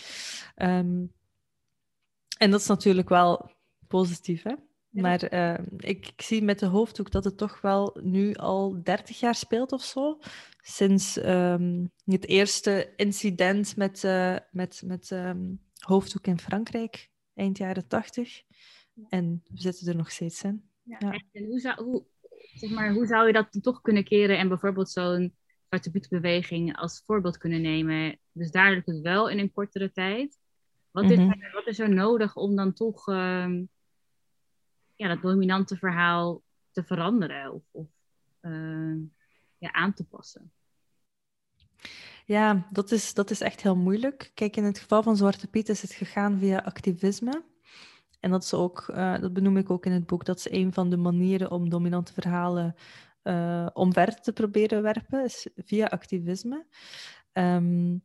Um, 0.57 1.13
en 2.39 2.51
dat 2.51 2.61
is 2.61 2.67
natuurlijk 2.67 3.09
wel 3.09 3.51
positief, 3.89 4.43
hè? 4.43 4.55
Maar 4.91 5.33
uh, 5.33 5.67
ik, 5.77 6.07
ik, 6.07 6.23
zie 6.23 6.43
met 6.43 6.59
de 6.59 6.67
hoofddoek 6.67 7.11
dat 7.11 7.25
het 7.25 7.37
toch 7.37 7.61
wel 7.61 7.99
nu 8.03 8.35
al 8.35 8.83
30 8.83 9.21
jaar 9.21 9.35
speelt 9.35 9.73
of 9.73 9.83
zo. 9.83 10.19
Sinds 10.61 11.25
um, 11.25 11.93
het 12.05 12.27
eerste 12.27 12.93
incident 12.97 13.77
met, 13.77 14.03
uh, 14.05 14.37
met, 14.51 14.83
met 14.85 15.11
um, 15.11 15.61
hoofddoek 15.79 16.27
in 16.27 16.39
Frankrijk, 16.39 17.11
eind 17.35 17.59
jaren 17.59 17.87
80. 17.87 18.43
En 19.09 19.43
we 19.45 19.61
zitten 19.61 19.89
er 19.89 19.97
nog 19.97 20.11
steeds 20.11 20.43
in. 20.43 20.69
Ja. 20.83 20.97
ja. 20.99 21.23
En 21.33 21.45
hoe 21.45 21.61
zou, 21.61 21.85
hoe, 21.85 22.05
zeg 22.55 22.71
maar, 22.71 22.93
hoe 22.93 23.07
zou 23.07 23.27
je 23.27 23.33
dat 23.33 23.59
toch 23.61 23.81
kunnen 23.81 24.05
keren 24.05 24.39
en 24.39 24.49
bijvoorbeeld 24.49 24.91
zo'n 24.91 25.35
Zwarte 25.83 26.09
beweging 26.09 26.77
als 26.77 27.03
voorbeeld 27.05 27.39
kunnen 27.39 27.61
nemen? 27.61 28.19
Dus 28.33 28.51
daar 28.51 28.73
lukt 28.73 28.87
het 28.87 29.01
wel 29.01 29.29
in 29.29 29.39
een 29.39 29.53
kortere 29.53 29.93
tijd. 29.93 30.39
Wat, 30.91 31.05
is, 31.05 31.19
mm-hmm. 31.19 31.53
wat 31.53 31.67
is 31.67 31.79
er 31.79 31.95
nodig 31.95 32.37
om 32.37 32.57
dan 32.57 32.73
toch 32.73 33.07
um, 33.07 33.69
ja, 34.95 35.09
dat 35.09 35.23
dominante 35.23 35.77
verhaal 35.77 36.43
te 36.71 36.85
veranderen 36.85 37.53
of, 37.53 37.63
of 37.71 37.87
uh, 38.41 38.97
ja, 39.59 39.73
aan 39.73 39.95
te 39.95 40.05
passen? 40.05 40.53
Ja, 42.27 42.67
dat 42.71 42.91
is, 42.91 43.15
dat 43.15 43.31
is 43.31 43.41
echt 43.41 43.63
heel 43.63 43.77
moeilijk. 43.77 44.31
Kijk, 44.35 44.57
in 44.57 44.65
het 44.65 44.79
geval 44.79 45.03
van 45.03 45.17
Zwarte 45.17 45.49
Piet 45.49 45.69
is 45.69 45.83
het 45.83 45.93
gegaan 45.93 46.39
via 46.39 46.59
activisme. 46.59 47.45
En 48.21 48.31
dat, 48.31 48.43
is 48.43 48.55
ook, 48.55 48.89
uh, 48.91 49.19
dat 49.21 49.33
benoem 49.33 49.57
ik 49.57 49.71
ook 49.71 49.87
in 49.87 49.93
het 49.93 50.07
boek. 50.07 50.25
Dat 50.25 50.39
is 50.39 50.51
een 50.51 50.73
van 50.73 50.91
de 50.91 50.97
manieren 50.97 51.51
om 51.51 51.69
dominante 51.69 52.13
verhalen 52.13 52.75
uh, 53.25 53.67
omver 53.73 54.21
te 54.21 54.33
proberen 54.33 54.83
werpen, 54.83 55.31
via 55.57 55.87
activisme. 55.87 56.67
Um, 57.33 58.05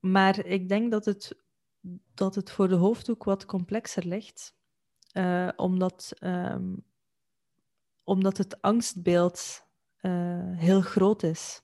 maar 0.00 0.46
ik 0.46 0.68
denk 0.68 0.90
dat 0.90 1.04
het, 1.04 1.36
dat 2.14 2.34
het 2.34 2.50
voor 2.50 2.68
de 2.68 2.74
hoofddoek 2.74 3.24
wat 3.24 3.44
complexer 3.44 4.06
ligt. 4.06 4.54
Uh, 5.12 5.48
omdat, 5.56 6.12
um, 6.20 6.84
omdat 8.04 8.36
het 8.36 8.62
angstbeeld 8.62 9.66
uh, 10.00 10.56
heel 10.56 10.80
groot 10.80 11.22
is. 11.22 11.62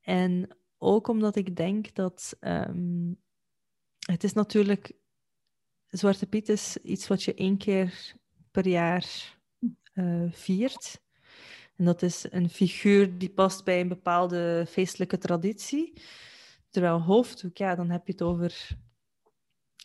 En 0.00 0.56
ook 0.78 1.08
omdat 1.08 1.36
ik 1.36 1.56
denk 1.56 1.94
dat 1.94 2.36
um, 2.40 3.22
het 3.98 4.24
is 4.24 4.32
natuurlijk. 4.32 4.92
Zwarte 5.88 6.26
Piet 6.26 6.48
is 6.48 6.76
iets 6.76 7.06
wat 7.06 7.22
je 7.22 7.34
één 7.34 7.56
keer 7.56 8.14
per 8.50 8.66
jaar 8.66 9.33
uh, 9.94 10.32
viert. 10.32 11.02
En 11.76 11.84
dat 11.84 12.02
is 12.02 12.26
een 12.30 12.50
figuur 12.50 13.18
die 13.18 13.30
past 13.30 13.64
bij 13.64 13.80
een 13.80 13.88
bepaalde 13.88 14.66
feestelijke 14.68 15.18
traditie. 15.18 16.02
Terwijl 16.70 17.00
hoofddoek, 17.02 17.56
ja, 17.56 17.74
dan 17.74 17.90
heb 17.90 18.06
je 18.06 18.12
het 18.12 18.22
over, 18.22 18.68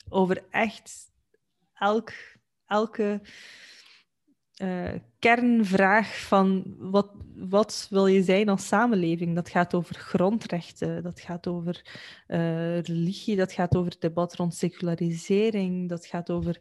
over 0.10 0.46
echt 0.50 1.12
elk, 1.74 2.12
elke 2.66 3.22
uh, 4.62 4.92
kernvraag 5.20 6.20
van 6.20 6.76
wat, 6.78 7.12
wat 7.36 7.88
wil 7.90 8.08
je 8.08 8.24
zijn 8.24 8.50
als 8.50 8.68
samenleving. 8.68 9.36
Dat 9.36 9.50
gaat 9.50 9.74
over 9.74 9.96
grondrechten, 9.96 11.04
dat 11.04 11.20
gaat 11.20 11.48
over 11.48 11.82
uh, 12.28 12.80
religie, 12.80 13.36
dat 13.36 13.52
gaat 13.52 13.76
over 13.76 13.92
het 13.92 14.02
debat 14.02 14.36
rond 14.36 14.56
secularisering, 14.56 15.90
dat 15.90 16.06
gaat 16.06 16.30
over 16.30 16.60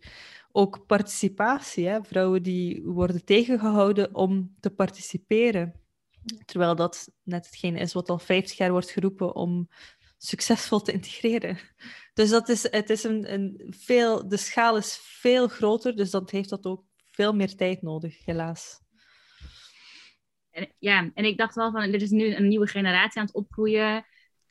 ook 0.52 0.86
participatie. 0.86 1.86
Hè? 1.88 2.04
Vrouwen 2.04 2.42
die 2.42 2.82
worden 2.84 3.24
tegengehouden 3.24 4.14
om 4.14 4.54
te 4.60 4.70
participeren. 4.70 5.74
Terwijl 6.44 6.74
dat 6.74 7.10
net 7.22 7.46
hetgeen 7.46 7.76
is 7.76 7.92
wat 7.92 8.08
al 8.08 8.18
50 8.18 8.56
jaar 8.56 8.70
wordt 8.70 8.90
geroepen 8.90 9.34
om 9.34 9.68
succesvol 10.18 10.80
te 10.80 10.92
integreren. 10.92 11.58
Dus 12.14 12.30
dat 12.30 12.48
is, 12.48 12.70
het 12.70 12.90
is 12.90 13.04
een, 13.04 13.32
een 13.32 13.74
veel, 13.78 14.28
de 14.28 14.36
schaal 14.36 14.76
is 14.76 14.98
veel 15.02 15.48
groter, 15.48 15.96
dus 15.96 16.10
dat 16.10 16.30
heeft 16.30 16.48
dat 16.48 16.66
ook 16.66 16.84
veel 17.18 17.34
meer 17.34 17.54
tijd 17.56 17.82
nodig, 17.82 18.24
helaas. 18.24 18.80
En, 20.50 20.72
ja, 20.78 21.10
en 21.14 21.24
ik 21.24 21.36
dacht 21.36 21.54
wel 21.54 21.70
van, 21.70 21.82
er 21.82 22.02
is 22.02 22.10
nu 22.10 22.34
een 22.34 22.48
nieuwe 22.48 22.66
generatie 22.66 23.20
aan 23.20 23.26
het 23.26 23.34
opgroeien, 23.34 24.04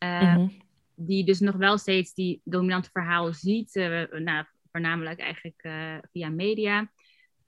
uh, 0.03 0.47
die 0.95 1.25
dus 1.25 1.39
nog 1.39 1.55
wel 1.55 1.77
steeds 1.77 2.13
die 2.13 2.41
dominante 2.43 2.89
verhaal 2.91 3.33
ziet, 3.33 3.75
uh, 3.75 4.12
nou, 4.12 4.45
voornamelijk 4.71 5.19
eigenlijk 5.19 5.63
uh, 5.63 5.97
via 6.12 6.29
media. 6.29 6.91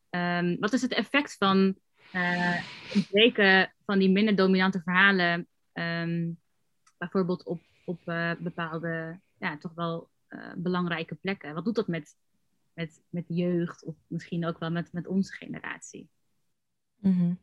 Um, 0.09 0.57
wat 0.59 0.73
is 0.73 0.81
het 0.81 0.93
effect 0.93 1.35
van 1.37 1.75
het 2.11 3.07
breken 3.11 3.73
van 3.85 3.99
die 3.99 4.09
minder 4.09 4.35
dominante 4.35 4.81
verhalen, 4.81 5.47
um, 5.73 6.39
bijvoorbeeld 6.97 7.43
op 7.43 7.61
op 7.85 7.99
bepaalde, 8.39 9.19
ja, 9.39 9.57
toch 9.57 9.73
wel 9.73 10.09
belangrijke 10.55 11.15
plekken. 11.15 11.53
Wat 11.53 11.65
doet 11.65 11.75
dat 11.75 11.87
met, 11.87 12.15
met, 12.79 13.01
met 13.09 13.25
jeugd 13.27 13.83
of 13.83 13.95
misschien 14.07 14.45
ook 14.45 14.59
wel 14.59 14.71
met, 14.71 14.93
met 14.93 15.07
onze 15.07 15.33
generatie? 15.33 16.09
Mm 16.99 17.17
-hmm. 17.17 17.39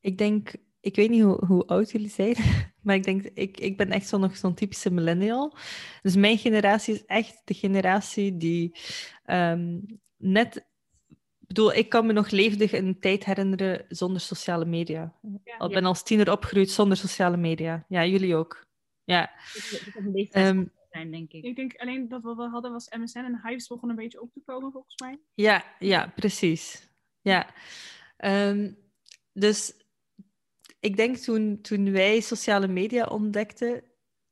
Ik 0.00 0.18
denk, 0.18 0.52
ik 0.80 0.96
weet 0.96 1.10
niet 1.10 1.22
hoe, 1.22 1.44
hoe 1.44 1.66
oud 1.66 1.90
jullie 1.90 2.10
zijn, 2.10 2.36
maar 2.84 2.94
ik 2.94 3.04
denk, 3.04 3.22
ik, 3.24 3.60
ik 3.60 3.76
ben 3.76 3.90
echt 3.90 4.08
zo 4.08 4.18
nog 4.18 4.36
zo'n 4.36 4.54
typische 4.54 4.90
millennial. 4.90 5.56
Dus 6.02 6.16
mijn 6.16 6.38
generatie 6.38 6.94
is 6.94 7.04
echt 7.04 7.40
de 7.44 7.54
generatie 7.54 8.36
die 8.36 8.76
um, 9.26 10.00
net 10.16 10.66
ik 11.40 11.54
bedoel, 11.54 11.74
ik 11.74 11.88
kan 11.88 12.06
me 12.06 12.12
nog 12.12 12.30
levendig 12.30 12.72
een 12.72 13.00
tijd 13.00 13.24
herinneren 13.24 13.84
zonder 13.88 14.20
sociale 14.20 14.64
media. 14.64 15.14
Ja, 15.44 15.56
Al 15.56 15.68
ben 15.68 15.84
als 15.84 16.02
tiener 16.02 16.32
opgegroeid 16.32 16.70
zonder 16.70 16.96
sociale 16.96 17.36
media. 17.36 17.84
Ja, 17.88 18.04
jullie 18.04 18.36
ook. 18.36 18.66
Ja. 19.04 19.30
Dat 19.94 20.44
um, 20.46 20.72
zijn, 20.90 21.10
denk 21.10 21.32
ik. 21.32 21.44
Ik 21.44 21.56
denk 21.56 21.76
alleen 21.76 22.08
dat 22.08 22.22
wat 22.22 22.36
we 22.36 22.48
hadden 22.48 22.72
was 22.72 22.90
MSN 22.90 23.18
en 23.18 23.40
Hives 23.44 23.66
begon 23.66 23.90
een 23.90 23.96
beetje 23.96 24.20
op 24.20 24.32
te 24.32 24.42
komen, 24.44 24.72
volgens 24.72 25.00
mij. 25.00 25.18
Ja, 25.34 25.64
ja, 25.78 26.12
precies. 26.14 26.88
Ja. 27.20 27.50
Um, 28.24 28.76
dus 29.32 29.86
ik 30.80 30.96
denk 30.96 31.16
toen, 31.16 31.60
toen 31.60 31.92
wij 31.92 32.20
sociale 32.20 32.68
media 32.68 33.04
ontdekten 33.04 33.82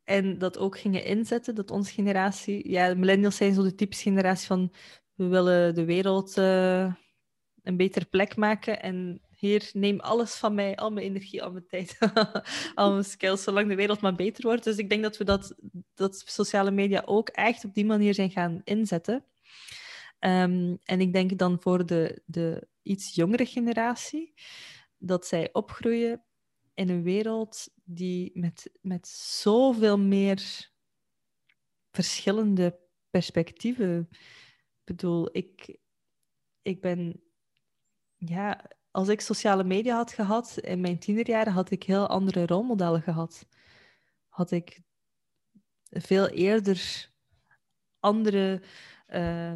en 0.05 0.39
dat 0.39 0.59
ook 0.59 0.79
gingen 0.79 1.05
inzetten, 1.05 1.55
dat 1.55 1.71
onze 1.71 1.93
generatie, 1.93 2.71
ja, 2.71 2.89
de 2.89 2.97
millennials 2.97 3.37
zijn 3.37 3.55
zo 3.55 3.63
de 3.63 3.75
typische 3.75 4.09
generatie 4.09 4.47
van 4.47 4.73
we 5.15 5.27
willen 5.27 5.75
de 5.75 5.85
wereld 5.85 6.37
uh, 6.37 6.95
een 7.63 7.77
betere 7.77 8.05
plek 8.05 8.37
maken 8.37 8.83
en 8.83 9.21
hier, 9.37 9.71
neem 9.73 10.01
alles 10.01 10.35
van 10.35 10.55
mij, 10.55 10.77
al 10.77 10.91
mijn 10.91 11.07
energie, 11.07 11.43
al 11.43 11.53
mijn 11.53 11.67
tijd, 11.67 11.99
al 12.75 12.93
mijn 12.93 13.05
skills, 13.05 13.43
zolang 13.43 13.69
de 13.69 13.75
wereld 13.75 14.01
maar 14.01 14.15
beter 14.15 14.47
wordt. 14.47 14.65
Dus 14.65 14.77
ik 14.77 14.89
denk 14.89 15.03
dat 15.03 15.17
we 15.17 15.25
dat, 15.25 15.55
dat 15.95 16.23
sociale 16.27 16.71
media 16.71 17.03
ook 17.05 17.29
echt 17.29 17.65
op 17.65 17.75
die 17.75 17.85
manier 17.85 18.15
zijn 18.15 18.31
gaan 18.31 18.61
inzetten. 18.65 19.25
Um, 20.21 20.79
en 20.85 21.01
ik 21.01 21.13
denk 21.13 21.39
dan 21.39 21.57
voor 21.61 21.87
de, 21.87 22.23
de 22.27 22.69
iets 22.83 23.15
jongere 23.15 23.47
generatie, 23.47 24.35
dat 24.99 25.27
zij 25.27 25.53
opgroeien 25.53 26.25
in 26.75 26.89
een 26.89 27.03
wereld 27.03 27.69
die 27.85 28.31
met, 28.35 28.71
met 28.81 29.09
zoveel 29.09 29.99
meer 29.99 30.71
verschillende 31.91 32.79
perspectieven. 33.11 34.09
Ik 34.11 34.85
bedoel, 34.85 35.29
ik, 35.33 35.79
ik 36.63 36.81
ben 36.81 37.23
ja, 38.17 38.71
als 38.97 39.09
ik 39.09 39.21
sociale 39.21 39.65
media 39.65 39.97
had 39.97 40.13
gehad 40.13 40.59
in 40.59 40.81
mijn 40.81 40.99
tienerjaren, 40.99 41.53
had 41.53 41.71
ik 41.71 41.83
heel 41.83 42.07
andere 42.07 42.47
rolmodellen 42.47 43.03
gehad. 43.03 43.47
Had 44.29 44.51
ik 44.51 44.81
veel 45.91 46.29
eerder 46.29 47.11
andere, 48.01 48.63
uh, 49.09 49.55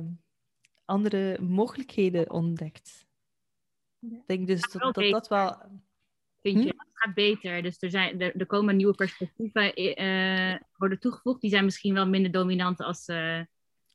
andere 0.85 1.41
mogelijkheden 1.41 2.31
ontdekt. 2.31 3.07
Ik 4.01 4.27
denk 4.27 4.47
dus 4.47 4.61
dat 4.61 4.95
dat, 4.95 5.11
dat 5.11 5.29
wel. 5.29 5.63
Vind 6.41 6.63
je, 6.63 6.71
hm? 6.71 6.79
het 6.79 6.89
gaat 6.93 7.15
beter. 7.15 7.63
Dus 7.63 7.83
er, 7.83 7.91
zijn, 7.91 8.21
er, 8.21 8.37
er 8.37 8.47
komen 8.47 8.77
nieuwe 8.77 8.95
perspectieven 8.95 9.81
uh, 10.03 10.57
worden 10.77 11.01
toegevoegd. 11.01 11.41
Die 11.41 11.51
zijn 11.51 11.65
misschien 11.65 11.95
wel 11.95 12.09
minder 12.09 12.31
dominant 12.31 12.81
als. 12.81 13.09
Uh, 13.09 13.43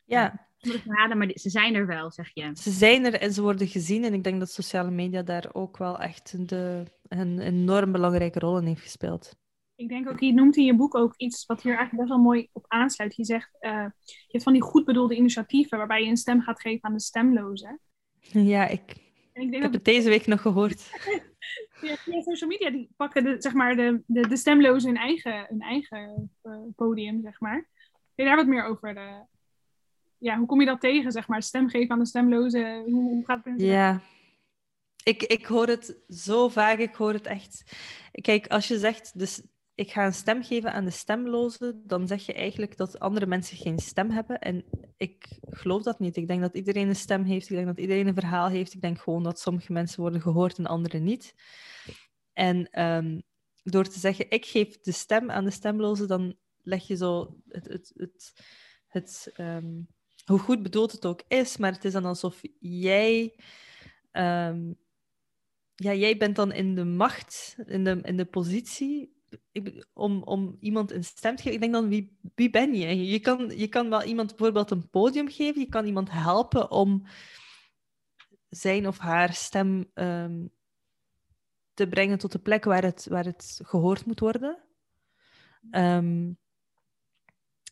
ja 0.06 0.48
verhalen, 0.72 1.18
maar 1.18 1.32
ze 1.34 1.50
zijn 1.50 1.76
er 1.76 1.88
wel, 1.88 2.12
zeg 2.12 2.32
je. 2.34 2.52
Ze 2.54 2.72
zijn 2.72 3.06
er 3.06 3.14
en 3.14 3.34
ze 3.34 3.42
worden 3.42 3.68
gezien. 3.68 4.04
En 4.04 4.14
ik 4.14 4.24
denk 4.24 4.40
dat 4.40 4.52
sociale 4.52 4.92
media 4.92 5.22
daar 5.22 5.50
ook 5.54 5.78
wel 5.78 6.00
echt 6.00 6.50
de, 6.50 6.84
een 7.08 7.40
enorm 7.40 7.92
belangrijke 7.92 8.40
rol 8.40 8.58
in 8.58 8.66
heeft 8.66 8.82
gespeeld. 8.82 9.36
Ik 9.76 9.90
denk 9.90 10.10
ook, 10.10 10.20
je 10.20 10.34
noemt 10.34 10.58
in 10.58 10.66
je 10.66 10.76
boek 10.76 10.96
ook 10.96 11.14
iets 11.18 11.46
wat 11.46 11.62
hier 11.62 11.76
eigenlijk 11.76 12.02
best 12.02 12.16
wel 12.16 12.26
mooi 12.26 12.50
op 12.52 12.66
aansluit. 12.68 13.16
Je 13.16 13.26
zegt, 13.26 13.58
uh, 13.62 13.86
je 14.06 14.28
hebt 14.28 14.44
van 14.44 14.54
die 14.54 14.62
goed 14.62 14.86
bedoelde 14.86 15.16
initiatieven 15.16 15.78
waarbij 15.78 16.04
je 16.04 16.10
een 16.10 16.18
stem 16.18 16.42
gaat 16.42 16.62
geven 16.62 16.84
aan 16.84 16.94
de 16.94 17.00
stemlozen. 17.00 17.80
Ja, 18.20 18.68
ik, 18.68 18.82
ik, 18.82 19.34
denk 19.34 19.54
ik 19.54 19.62
heb 19.62 19.74
het 19.74 19.86
deze 19.86 20.10
week 20.10 20.28
nog 20.28 20.42
gehoord. 20.42 20.90
ja, 21.82 22.22
social 22.22 22.50
media 22.50 22.70
die 22.70 22.90
pakken 22.98 23.24
de, 23.24 23.36
zeg 23.40 23.54
maar, 23.54 23.76
de, 23.76 24.02
de, 24.06 24.28
de 24.28 24.38
stemlozen 24.38 24.90
hun 24.90 25.00
eigen, 25.00 25.46
hun 25.50 25.62
eigen 25.62 26.32
uh, 26.44 26.58
podium, 26.76 27.22
zeg 27.22 27.40
maar. 27.40 27.70
Kun 28.16 28.24
je 28.24 28.30
daar 28.30 28.36
wat 28.36 28.48
meer 28.48 28.66
over 28.66 28.96
uh, 28.96 29.20
ja, 30.26 30.38
hoe 30.38 30.48
kom 30.48 30.60
je 30.60 30.66
dat 30.66 30.80
tegen, 30.80 31.12
zeg 31.12 31.28
maar? 31.28 31.44
Stem 31.44 31.70
geven 31.70 31.92
aan 31.92 32.00
de 32.00 32.06
stemlozen. 32.06 32.84
Hoe, 32.84 33.10
hoe 33.10 33.26
gaat 33.26 33.46
het? 33.46 33.62
Ja, 33.62 34.02
ik, 35.04 35.24
ik 35.24 35.46
hoor 35.46 35.68
het 35.68 35.98
zo 36.08 36.50
vaak. 36.50 36.78
Ik 36.78 36.96
hoor 36.96 37.14
het 37.14 37.26
echt. 37.26 37.64
Kijk, 38.12 38.48
als 38.48 38.68
je 38.68 38.78
zegt, 38.78 39.20
dus 39.20 39.42
ik 39.76 39.92
ga 39.92 40.06
een 40.06 40.14
stem 40.14 40.44
geven 40.44 40.74
aan 40.74 40.86
de 40.86 40.92
stemlozen, 40.92 41.82
dan 41.86 42.08
zeg 42.08 42.26
je 42.26 42.34
eigenlijk 42.34 42.78
dat 42.78 43.00
andere 43.00 43.26
mensen 43.26 43.58
geen 43.58 43.80
stem 43.80 44.10
hebben. 44.10 44.40
En 44.40 44.66
ik 44.98 45.40
geloof 45.50 45.84
dat 45.84 46.00
niet. 46.00 46.18
Ik 46.18 46.28
denk 46.28 46.42
dat 46.42 46.56
iedereen 46.56 46.88
een 46.88 46.96
stem 46.96 47.24
heeft. 47.24 47.50
Ik 47.50 47.56
denk 47.56 47.68
dat 47.68 47.80
iedereen 47.80 48.08
een 48.08 48.14
verhaal 48.14 48.48
heeft. 48.48 48.74
Ik 48.74 48.82
denk 48.82 49.00
gewoon 49.00 49.24
dat 49.24 49.40
sommige 49.40 49.72
mensen 49.72 50.02
worden 50.02 50.22
gehoord 50.22 50.58
en 50.58 50.66
andere 50.66 51.00
niet. 51.00 51.36
En 52.34 52.70
ehm, 52.70 53.20
door 53.64 53.84
te 53.84 54.00
zeggen, 54.00 54.30
ik 54.30 54.46
geef 54.46 54.80
de 54.80 54.92
stem 54.92 55.32
aan 55.32 55.46
de 55.46 55.52
stemlozen, 55.52 56.08
dan 56.08 56.36
leg 56.62 56.88
je 56.88 56.96
zo 56.96 57.38
het, 57.48 57.68
het, 57.68 57.92
het, 57.96 58.34
het 58.88 59.32
ehm, 59.34 59.82
hoe 60.26 60.40
goed 60.40 60.64
bedoeld 60.64 60.92
het 60.92 61.06
ook 61.06 61.22
is, 61.28 61.58
maar 61.58 61.72
het 61.72 61.86
is 61.86 61.94
dan 61.94 62.06
alsof 62.06 62.42
jij, 62.60 63.36
ehm, 64.12 64.74
ja, 65.76 65.94
jij 65.94 66.18
bent 66.18 66.36
dan 66.36 66.52
in 66.52 66.76
de 66.76 66.86
macht, 66.86 67.56
in 67.66 67.84
de, 67.84 68.00
in 68.02 68.18
de 68.18 68.26
positie 68.26 69.14
om, 69.94 70.24
om 70.24 70.58
iemand 70.60 70.92
een 70.92 71.04
stem 71.04 71.36
te 71.36 71.42
geven. 71.42 71.54
Ik 71.54 71.60
denk 71.60 71.74
dan, 71.74 71.90
wie, 71.90 72.18
wie 72.36 72.50
ben 72.50 72.74
je? 72.74 73.08
Je 73.08 73.20
kan, 73.20 73.58
je 73.58 73.68
kan 73.68 73.90
wel 73.90 74.04
iemand 74.04 74.30
bijvoorbeeld 74.30 74.72
een 74.72 74.90
podium 74.90 75.30
geven, 75.30 75.62
je 75.62 75.70
kan 75.70 75.86
iemand 75.86 76.12
helpen 76.12 76.72
om 76.72 77.06
zijn 78.50 78.88
of 78.88 78.98
haar 78.98 79.34
stem 79.34 79.92
um, 79.94 80.52
te 81.74 81.88
brengen 81.88 82.18
tot 82.18 82.32
de 82.32 82.40
plek 82.40 82.64
waar 82.64 82.84
het, 82.84 83.08
waar 83.10 83.26
het 83.26 83.60
gehoord 83.64 84.06
moet 84.06 84.20
worden. 84.20 84.64
Um, 85.72 86.38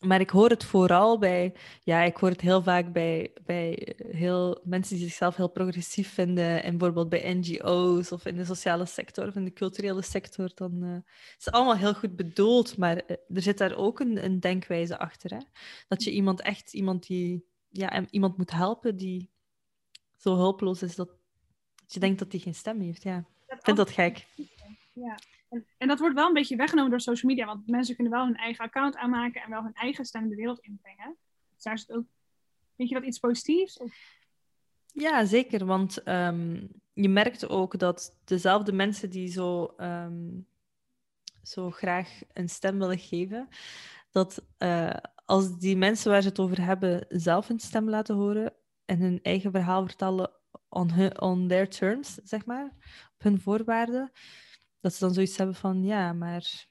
maar 0.04 0.20
ik 0.20 0.30
hoor 0.30 0.50
het 0.50 0.64
vooral 0.64 1.20
bij, 1.20 1.54
ja, 1.84 2.02
ik 2.02 2.18
hoor 2.18 2.30
het 2.30 2.42
heel 2.42 2.64
vaak 2.64 2.94
bij, 2.94 3.34
bij 3.46 3.96
heel, 4.08 4.62
mensen 4.64 4.96
die 4.96 5.06
zichzelf 5.06 5.36
heel 5.36 5.50
progressief 5.50 6.14
vinden. 6.14 6.64
En 6.64 6.78
bijvoorbeeld 6.78 7.10
bij 7.10 7.34
NGO's 7.34 8.12
of 8.12 8.26
in 8.26 8.36
de 8.36 8.46
sociale 8.46 8.86
sector 8.86 9.28
of 9.28 9.36
in 9.36 9.44
de 9.44 9.54
culturele 9.54 10.02
sector. 10.02 10.52
Dan 10.54 10.84
uh, 10.84 10.96
is 11.38 11.46
het 11.46 11.54
allemaal 11.54 11.78
heel 11.78 11.94
goed 11.94 12.16
bedoeld, 12.16 12.78
maar 12.78 12.98
eh, 12.98 13.16
er 13.34 13.42
zit 13.42 13.58
daar 13.58 13.76
ook 13.76 14.00
een, 14.00 14.24
een 14.24 14.40
denkwijze 14.40 14.98
achter. 14.98 15.30
Hè? 15.30 15.40
Dat 15.88 16.04
je 16.04 16.12
iemand 16.12 16.42
echt, 16.42 16.74
iemand 16.74 17.08
die, 17.08 17.46
ja, 17.70 18.10
iemand 18.10 18.38
moet 18.38 18.52
helpen 18.52 18.98
die 18.98 19.32
zo 20.18 20.36
hulpeloos 20.36 20.82
is 20.82 20.96
dat, 20.96 21.08
dat 21.76 21.94
je 21.94 22.00
denkt 22.00 22.20
dat 22.20 22.32
hij 22.32 22.42
geen 22.42 22.56
stem 22.56 22.82
heeft. 22.82 23.04
Ja. 23.04 23.26
Ik 23.48 23.60
vind 23.62 23.78
dat 23.78 23.90
gek. 23.90 24.28
Ja. 24.94 25.20
En, 25.78 25.88
dat 25.88 26.00
wordt 26.00 26.16
wel 26.16 26.28
een 26.28 26.34
beetje 26.34 26.56
weggenomen 26.56 26.92
door 26.92 27.02
social 27.02 27.32
media, 27.32 27.46
want 27.46 27.68
mensen 27.68 27.96
kunnen 27.96 28.14
wel 28.14 28.26
hun 28.26 28.36
eigen 28.36 28.66
account 28.66 28.96
aanmaken 28.96 29.42
en 29.42 29.50
wel 29.50 29.64
hun 29.64 29.74
eigen 29.74 30.06
stem 30.06 30.30
de 30.30 30.36
wereld 30.36 30.60
inbrengen. 30.60 31.16
Dus 31.54 31.64
daar 31.64 31.74
is 31.74 31.90
ook. 31.90 32.06
Vind 32.76 32.90
je 32.90 32.96
dat 32.96 33.04
iets 33.04 33.20
positiefs? 33.20 33.80
Ja, 34.86 35.26
zeker. 35.26 35.66
Want 35.66 36.08
um, 36.08 36.70
je 36.94 37.10
merkt 37.10 37.50
ook 37.50 37.80
dat 37.80 38.18
dezelfde 38.24 38.72
mensen 38.72 39.10
die 39.10 39.28
zo, 39.28 39.74
um, 39.78 40.48
zo 41.44 41.72
graag 41.72 42.22
een 42.34 42.50
stem 42.50 42.80
willen 42.80 43.00
geven, 43.00 43.48
dat 44.12 44.46
uh, 44.58 44.94
als 45.26 45.58
die 45.58 45.78
mensen 45.78 46.12
waar 46.12 46.22
ze 46.22 46.28
het 46.28 46.40
over 46.40 46.66
hebben 46.66 47.06
zelf 47.10 47.48
hun 47.48 47.60
stem 47.60 47.90
laten 47.90 48.16
horen 48.16 48.54
en 48.86 49.00
hun 49.00 49.20
eigen 49.22 49.52
verhaal 49.52 49.86
vertellen 49.86 50.32
on, 50.70 50.92
hun, 50.92 51.22
on 51.22 51.48
their 51.48 51.70
terms, 51.70 52.20
zeg 52.24 52.46
maar, 52.46 52.66
op 53.14 53.24
hun 53.24 53.42
voorwaarden, 53.42 54.12
dat 54.84 54.94
ze 54.94 55.00
dan 55.00 55.14
zoiets 55.14 55.38
hebben 55.38 55.56
van, 55.56 55.84
ja, 55.84 56.14
maar 56.14 56.66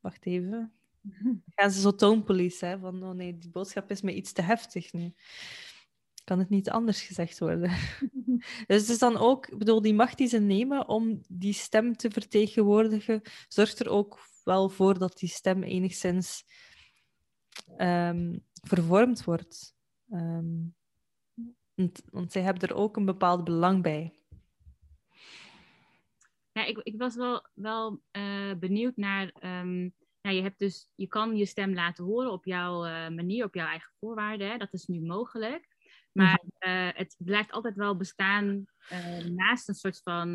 wacht 0.00 0.26
even. 0.26 0.72
Gaan 1.56 1.70
ze 1.70 1.80
zo 1.80 1.94
toonpolice, 1.94 2.66
hè? 2.66 2.78
Van, 2.78 3.02
oh 3.02 3.10
nee, 3.10 3.38
die 3.38 3.50
boodschap 3.50 3.90
is 3.90 4.02
me 4.02 4.14
iets 4.14 4.32
te 4.32 4.42
heftig 4.42 4.92
nu. 4.92 5.14
Kan 6.24 6.38
het 6.38 6.48
niet 6.48 6.70
anders 6.70 7.02
gezegd 7.02 7.38
worden? 7.38 7.70
dus 8.66 8.80
het 8.80 8.88
is 8.88 8.98
dan 8.98 9.16
ook, 9.16 9.46
ik 9.46 9.58
bedoel, 9.58 9.82
die 9.82 9.94
macht 9.94 10.18
die 10.18 10.28
ze 10.28 10.38
nemen 10.38 10.88
om 10.88 11.20
die 11.28 11.52
stem 11.52 11.96
te 11.96 12.10
vertegenwoordigen, 12.10 13.22
zorgt 13.48 13.78
er 13.78 13.88
ook 13.88 14.18
wel 14.42 14.68
voor 14.68 14.98
dat 14.98 15.18
die 15.18 15.28
stem 15.28 15.62
enigszins 15.62 16.44
um, 17.78 18.44
vervormd 18.62 19.24
wordt. 19.24 19.74
Um, 20.10 20.74
want, 21.74 22.02
want 22.10 22.32
zij 22.32 22.42
hebben 22.42 22.68
er 22.68 22.74
ook 22.74 22.96
een 22.96 23.04
bepaald 23.04 23.44
belang 23.44 23.82
bij. 23.82 24.14
Ja, 26.54 26.64
ik, 26.64 26.78
ik 26.78 26.94
was 26.96 27.16
wel, 27.16 27.46
wel 27.54 28.00
uh, 28.12 28.54
benieuwd 28.58 28.96
naar. 28.96 29.32
Um, 29.40 29.94
je, 30.20 30.42
hebt 30.42 30.58
dus, 30.58 30.90
je 30.94 31.06
kan 31.06 31.36
je 31.36 31.46
stem 31.46 31.74
laten 31.74 32.04
horen 32.04 32.32
op 32.32 32.44
jouw 32.44 32.86
uh, 32.86 33.08
manier, 33.08 33.44
op 33.44 33.54
jouw 33.54 33.66
eigen 33.66 33.92
voorwaarden. 34.00 34.50
Hè? 34.50 34.56
Dat 34.56 34.72
is 34.72 34.86
nu 34.86 35.00
mogelijk. 35.00 35.68
Maar 36.12 36.42
uh, 36.66 36.88
het 36.92 37.16
blijft 37.18 37.50
altijd 37.50 37.74
wel 37.74 37.96
bestaan 37.96 38.66
naast 39.28 39.68
een 39.68 39.74
soort 39.74 40.00
van 40.02 40.28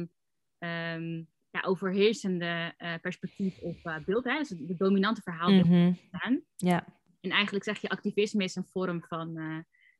um, 0.57 1.27
ja, 1.49 1.61
overheersende 1.61 2.73
perspectief 3.01 3.59
of 3.59 3.81
beeld. 4.05 4.23
Hè? 4.23 4.37
Dus 4.37 4.49
het 4.49 4.79
dominante 4.79 5.21
verhaal 5.21 5.51
mm 5.51 5.61
-hmm. 5.61 5.97
bestaan. 6.11 6.41
Ja. 6.55 6.85
En 7.21 7.29
eigenlijk 7.29 7.63
zeg 7.63 7.81
je 7.81 7.89
activisme 7.89 8.43
is 8.43 8.55
een 8.55 8.65
vorm 8.65 9.03
van 9.03 9.37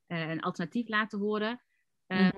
een 0.08 0.42
alternatief 0.42 0.88
laten 0.88 1.20
horen. 1.20 1.62
Mm 2.08 2.32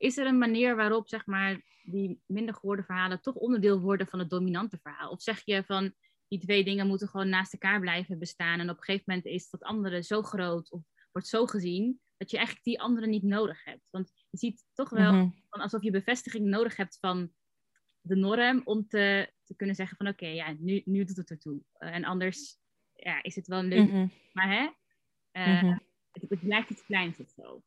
is 0.00 0.16
er 0.16 0.26
een 0.26 0.38
manier 0.38 0.76
waarop 0.76 1.08
zeg 1.08 1.26
maar, 1.26 1.60
die 1.82 2.22
minder 2.26 2.54
gehoorde 2.54 2.82
verhalen 2.82 3.20
toch 3.20 3.34
onderdeel 3.34 3.80
worden 3.80 4.06
van 4.06 4.18
het 4.18 4.30
dominante 4.30 4.78
verhaal? 4.82 5.10
Of 5.10 5.22
zeg 5.22 5.42
je 5.44 5.64
van 5.64 5.94
die 6.28 6.38
twee 6.38 6.64
dingen 6.64 6.86
moeten 6.86 7.08
gewoon 7.08 7.28
naast 7.28 7.52
elkaar 7.52 7.80
blijven 7.80 8.18
bestaan 8.18 8.60
en 8.60 8.70
op 8.70 8.76
een 8.76 8.82
gegeven 8.82 9.04
moment 9.06 9.26
is 9.26 9.50
dat 9.50 9.62
andere 9.62 10.02
zo 10.02 10.22
groot 10.22 10.70
of 10.70 10.82
wordt 11.12 11.28
zo 11.28 11.46
gezien 11.46 12.00
dat 12.16 12.30
je 12.30 12.36
eigenlijk 12.36 12.66
die 12.66 12.80
andere 12.80 13.06
niet 13.06 13.22
nodig 13.22 13.64
hebt? 13.64 13.88
Want 13.90 14.12
je 14.30 14.38
ziet 14.38 14.64
toch 14.74 14.90
wel 14.90 15.12
mm 15.12 15.38
van 15.50 15.60
alsof 15.60 15.82
je 15.82 15.90
bevestiging 15.90 16.46
nodig 16.46 16.76
hebt 16.76 16.98
van 17.00 17.32
de 18.00 18.16
norm 18.16 18.60
om 18.64 18.88
te, 18.88 19.32
te 19.44 19.56
kunnen 19.56 19.76
zeggen 19.76 19.96
van 19.96 20.08
oké, 20.08 20.26
ja, 20.26 20.54
nu, 20.58 20.82
nu 20.84 21.04
doet 21.04 21.16
het 21.16 21.30
ertoe. 21.30 21.62
Uh, 21.78 21.94
en 21.94 22.04
anders 22.04 22.58
ja, 22.94 23.22
is 23.22 23.34
het 23.34 23.46
wel 23.46 23.58
een 23.58 23.68
leuk. 23.68 23.88
Mhm. 23.88 24.06
Maar 24.32 24.48
hè, 24.48 24.62
uh, 25.32 25.76
het, 26.10 26.24
het, 26.28 26.40
blijft 26.40 26.70
iets 26.70 26.84
kleins 26.84 27.18
of 27.18 27.30
zo. 27.30 27.62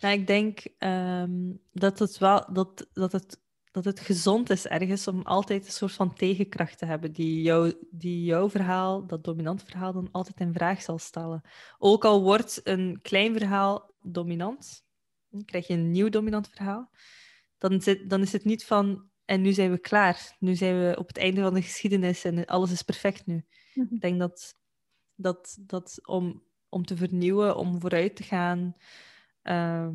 Nou, 0.00 0.18
ik 0.18 0.26
denk 0.26 0.66
um, 0.78 1.60
dat, 1.72 1.98
het 1.98 2.18
wel, 2.18 2.52
dat, 2.52 2.86
dat, 2.92 3.12
het, 3.12 3.40
dat 3.70 3.84
het 3.84 4.00
gezond 4.00 4.50
is 4.50 4.66
ergens 4.66 5.08
om 5.08 5.22
altijd 5.22 5.66
een 5.66 5.72
soort 5.72 5.92
van 5.92 6.14
tegenkracht 6.14 6.78
te 6.78 6.86
hebben 6.86 7.12
die, 7.12 7.42
jou, 7.42 7.74
die 7.90 8.24
jouw 8.24 8.50
verhaal, 8.50 9.06
dat 9.06 9.24
dominant 9.24 9.62
verhaal, 9.62 9.92
dan 9.92 10.08
altijd 10.10 10.40
in 10.40 10.52
vraag 10.52 10.82
zal 10.82 10.98
stellen. 10.98 11.42
Ook 11.78 12.04
al 12.04 12.22
wordt 12.22 12.60
een 12.64 12.98
klein 13.02 13.32
verhaal 13.38 13.94
dominant, 14.02 14.84
dan 15.30 15.44
krijg 15.44 15.66
je 15.66 15.74
een 15.74 15.90
nieuw 15.90 16.08
dominant 16.08 16.48
verhaal, 16.48 16.90
dan, 17.58 17.80
zit, 17.80 18.10
dan 18.10 18.20
is 18.20 18.32
het 18.32 18.44
niet 18.44 18.64
van 18.64 19.10
en 19.30 19.40
nu 19.40 19.52
zijn 19.52 19.70
we 19.70 19.78
klaar. 19.78 20.36
Nu 20.38 20.54
zijn 20.54 20.80
we 20.80 20.96
op 20.98 21.06
het 21.06 21.18
einde 21.18 21.40
van 21.40 21.54
de 21.54 21.62
geschiedenis 21.62 22.24
en 22.24 22.46
alles 22.46 22.70
is 22.70 22.82
perfect 22.82 23.26
nu. 23.26 23.44
Mhm. 23.74 23.94
Ik 23.94 24.00
denk 24.00 24.18
dat, 24.18 24.56
dat, 25.14 25.56
dat 25.60 26.00
om, 26.06 26.42
om 26.68 26.84
te 26.84 26.96
vernieuwen, 26.96 27.56
om 27.56 27.80
vooruit 27.80 28.16
te 28.16 28.22
gaan, 28.22 28.76
Ehm, 29.42 29.94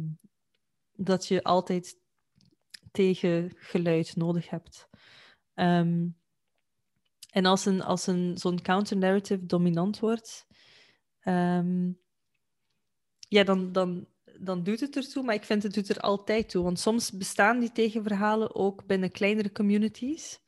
dat 0.94 1.28
je 1.28 1.44
altijd 1.44 1.98
tegengeluid 2.92 4.16
nodig 4.16 4.50
hebt. 4.50 4.90
Ehm, 5.54 6.08
en 7.32 7.46
als, 7.46 7.66
een, 7.66 7.82
als 7.82 8.08
een, 8.08 8.38
zo'n 8.38 8.62
counter-narrative 8.62 9.46
dominant 9.46 10.00
wordt, 10.00 10.48
ehm, 11.20 11.92
ja, 13.28 13.44
dan, 13.44 13.72
dan, 13.72 14.08
dan 14.40 14.64
doet 14.64 14.80
het 14.80 14.96
ertoe, 14.96 15.24
maar 15.24 15.36
ik 15.36 15.44
vind 15.44 15.64
het 15.64 15.74
doet 15.74 15.90
er 15.90 16.00
altijd 16.00 16.50
toe. 16.50 16.64
Want 16.64 16.80
soms 16.80 17.12
bestaan 17.12 17.60
die 17.60 17.72
tegenverhalen 17.72 18.56
ook 18.56 18.86
binnen 18.86 19.12
kleinere 19.12 19.52
communities. 19.52 20.40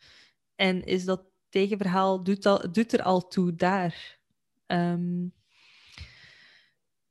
En 0.56 0.84
is 0.84 1.06
dat 1.06 1.26
tegenverhaal, 1.50 2.24
doet, 2.24 2.46
al, 2.46 2.72
doet 2.72 2.94
er 2.94 3.02
al 3.02 3.28
toe 3.28 3.56
daar. 3.56 4.20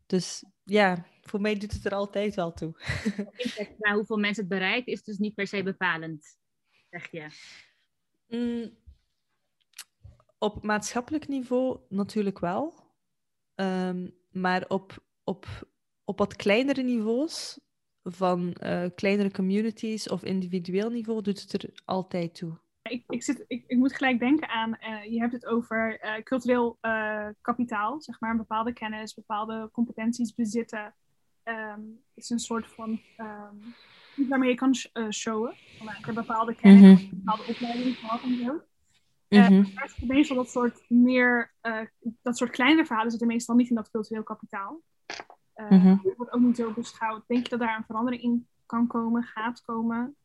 dus 0.07 0.44
ja, 0.67 1.07
voor 1.23 1.41
mij 1.41 1.59
doet 1.59 1.73
het 1.73 1.85
er 1.85 1.95
altijd 1.95 2.35
wel 2.35 2.53
toe. 2.53 2.75
Maar 3.79 3.95
hoeveel 3.95 4.17
mensen 4.17 4.43
het 4.43 4.53
bereikt 4.53 4.89
is 4.89 5.03
dus 5.03 5.19
niet 5.19 5.35
per 5.35 5.47
se 5.47 5.63
bepalend, 5.63 6.39
zeg 6.91 7.11
je? 7.11 7.27
Mm, 8.29 8.77
op 10.39 10.63
maatschappelijk 10.65 11.29
niveau 11.29 11.79
natuurlijk 11.89 12.39
wel. 12.39 12.75
Um, 13.55 14.15
maar 14.31 14.65
op, 14.69 15.05
op, 15.25 15.47
op 16.05 16.19
wat 16.19 16.37
kleinere 16.37 16.83
niveaus, 16.83 17.59
van 18.03 18.57
uh, 18.63 18.87
kleinere 18.95 19.31
communities 19.31 20.09
of 20.09 20.25
individueel 20.25 20.91
niveau, 20.91 21.23
doet 21.23 21.41
het 21.41 21.63
er 21.63 21.71
altijd 21.85 22.35
toe. 22.35 22.59
Ik, 22.96 23.05
ik, 23.09 23.22
zit, 23.22 23.44
ik, 23.46 23.64
ik 23.66 23.77
moet 23.77 23.96
gelijk 23.96 24.18
denken 24.18 24.49
aan, 24.49 24.79
uh, 24.81 25.05
je 25.05 25.18
hebt 25.18 25.33
het 25.33 25.46
over 25.46 26.05
uh, 26.05 26.22
cultureel 26.22 26.79
kapitaal, 27.40 28.01
zeg 28.01 28.20
maar, 28.20 28.37
bepaalde 28.37 28.72
kennis, 28.72 29.14
bepaalde 29.14 29.68
competenties 29.72 30.35
bezitten 30.35 30.94
um, 31.44 32.01
is 32.14 32.31
een 32.31 32.38
soort 32.38 32.66
van 32.66 33.01
um, 33.18 34.29
waarmee 34.29 34.49
je 34.49 34.55
kan 34.55 34.75
showen. 35.11 35.55
Bepaalde 36.14 36.55
kennis, 36.55 37.03
mm 37.03 37.09
-hmm. 37.09 37.22
bepaalde 37.25 37.51
opleiding 37.53 37.96
gehad 37.96 38.22
en 38.22 38.37
zo. 38.37 38.62
Mm 39.29 39.42
-hmm. 39.42 39.66
meestal 40.07 40.37
dat 40.37 40.51
soort 40.51 40.85
meer, 40.88 41.55
dat 42.22 42.37
soort 42.37 42.51
kleinere 42.51 42.87
verhalen 42.87 43.11
zitten 43.11 43.29
meestal 43.29 43.55
niet 43.55 43.68
in 43.68 43.75
dat 43.75 43.90
cultureel 43.90 44.22
kapitaal. 44.22 44.81
Mm 45.57 45.81
-hmm. 45.81 46.01
Dat 46.03 46.16
wordt 46.16 46.33
ook 46.33 46.40
niet 46.40 46.57
zo 46.57 46.72
beschouwd. 46.72 47.25
Denk 47.27 47.42
je 47.42 47.51
dat 47.51 47.59
daar 47.59 47.77
een 47.77 47.85
verandering 47.85 48.22
in 48.22 48.46
kan 48.66 48.87
komen, 48.87 49.22
gaat 49.22 49.61
komen? 49.61 50.16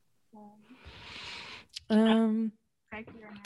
Um, 1.91 2.57
Kijk 2.87 3.09
hier 3.11 3.21
naar. 3.21 3.41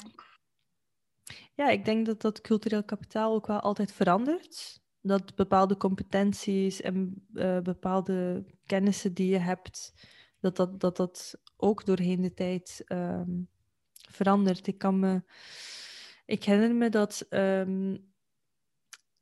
Ja, 1.53 1.69
ik 1.69 1.85
denk 1.85 2.05
dat 2.05 2.21
dat 2.21 2.41
cultureel 2.41 2.83
kapitaal 2.83 3.33
ook 3.33 3.47
wel 3.47 3.59
altijd 3.59 3.91
verandert. 3.91 4.81
Dat 5.01 5.35
bepaalde 5.35 5.77
competenties 5.77 6.81
en 6.81 7.25
uh, 7.33 7.59
bepaalde 7.59 8.45
kennissen 8.65 9.13
die 9.13 9.29
je 9.29 9.37
hebt, 9.37 9.93
dat 10.39 10.55
dat, 10.55 10.79
dat, 10.79 10.97
dat 10.97 11.41
ook 11.57 11.85
doorheen 11.85 12.21
de 12.21 12.33
tijd 12.33 12.83
um, 12.87 13.49
verandert. 14.09 14.67
Ik 14.67 14.77
kan 14.77 14.99
me... 14.99 15.23
Ik 16.25 16.43
herinner 16.43 16.75
me 16.75 16.89
dat, 16.89 17.25
um, 17.29 18.13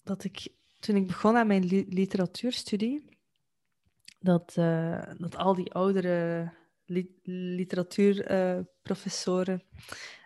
dat 0.04 0.24
ik, 0.24 0.48
toen 0.80 0.96
ik 0.96 1.08
begon 1.08 1.36
aan 1.36 1.48
mijn 1.48 1.64
li 1.66 1.86
literatuurstudie, 1.90 3.18
dat, 4.20 4.56
uh, 4.60 5.04
dat 5.18 5.36
al 5.36 5.56
die 5.56 5.74
oudere 5.74 6.52
li 6.86 7.19
literatuurprofessoren 7.24 9.63
uh, 9.63 9.69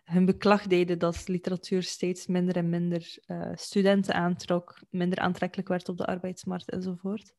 hun 0.04 0.26
beklag 0.26 0.68
deden 0.68 1.00
dat 1.00 1.28
literatuur 1.28 1.84
steeds 1.84 2.28
minder 2.28 2.56
en 2.56 2.70
minder 2.70 3.18
uh, 3.28 3.52
studenten 3.54 4.14
aantrok, 4.14 4.80
minder 4.90 5.20
aantrekkelijk 5.20 5.68
werd 5.68 5.90
op 5.90 5.98
de 5.98 6.06
arbeidsmarkt 6.06 6.70
enzovoort. 6.70 7.34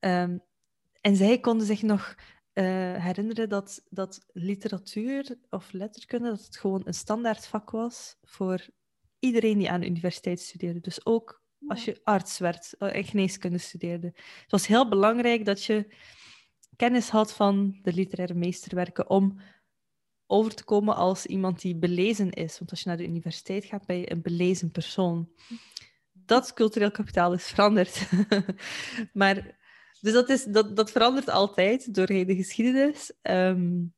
Um, 0.00 0.40
en 1.00 1.16
zij 1.16 1.40
konden 1.40 1.66
zich 1.66 1.82
nog 1.82 2.14
uh, 2.54 2.64
herinneren 3.04 3.48
dat, 3.48 3.82
dat 3.90 4.26
literatuur 4.32 5.38
of 5.50 5.72
letterkunde 5.72 6.28
dat 6.28 6.44
het 6.44 6.56
gewoon 6.56 6.82
een 6.84 6.94
standaard 6.94 7.46
vak 7.46 7.70
was 7.70 8.16
voor 8.22 8.66
iedereen 9.18 9.58
die 9.58 9.70
aan 9.70 9.80
de 9.80 9.86
universiteit 9.86 10.40
studeerde. 10.40 10.80
Dus 10.80 11.06
ook 11.06 11.42
als 11.66 11.84
je 11.84 12.00
arts 12.02 12.38
werd 12.38 12.74
en 12.78 13.04
geneeskunde 13.04 13.58
studeerde. 13.58 14.06
Het 14.16 14.50
was 14.50 14.66
heel 14.66 14.88
belangrijk 14.88 15.44
dat 15.44 15.64
je 15.64 15.94
kennis 16.78 17.08
had 17.08 17.32
van 17.32 17.78
de 17.82 17.92
literaire 17.92 18.34
meesterwerken 18.34 19.10
om 19.10 19.40
over 20.26 20.54
te 20.54 20.64
komen 20.64 20.96
als 20.96 21.26
iemand 21.26 21.60
die 21.60 21.76
belezen 21.76 22.30
is. 22.30 22.58
Want 22.58 22.70
als 22.70 22.82
je 22.82 22.88
naar 22.88 22.96
de 22.96 23.06
universiteit 23.06 23.64
gaat, 23.64 23.86
ben 23.86 23.96
je 23.96 24.10
een 24.10 24.22
belezen 24.22 24.70
persoon. 24.70 25.28
Dat 26.12 26.52
cultureel 26.52 26.90
kapitaal 26.90 27.32
is 27.32 27.46
veranderd. 27.46 28.10
maar, 29.12 29.58
dus 30.00 30.12
dat, 30.12 30.28
is, 30.28 30.44
dat, 30.44 30.76
dat 30.76 30.90
verandert 30.90 31.28
altijd 31.30 31.94
doorheen 31.94 32.26
de 32.26 32.36
geschiedenis. 32.36 33.12
Um, 33.22 33.94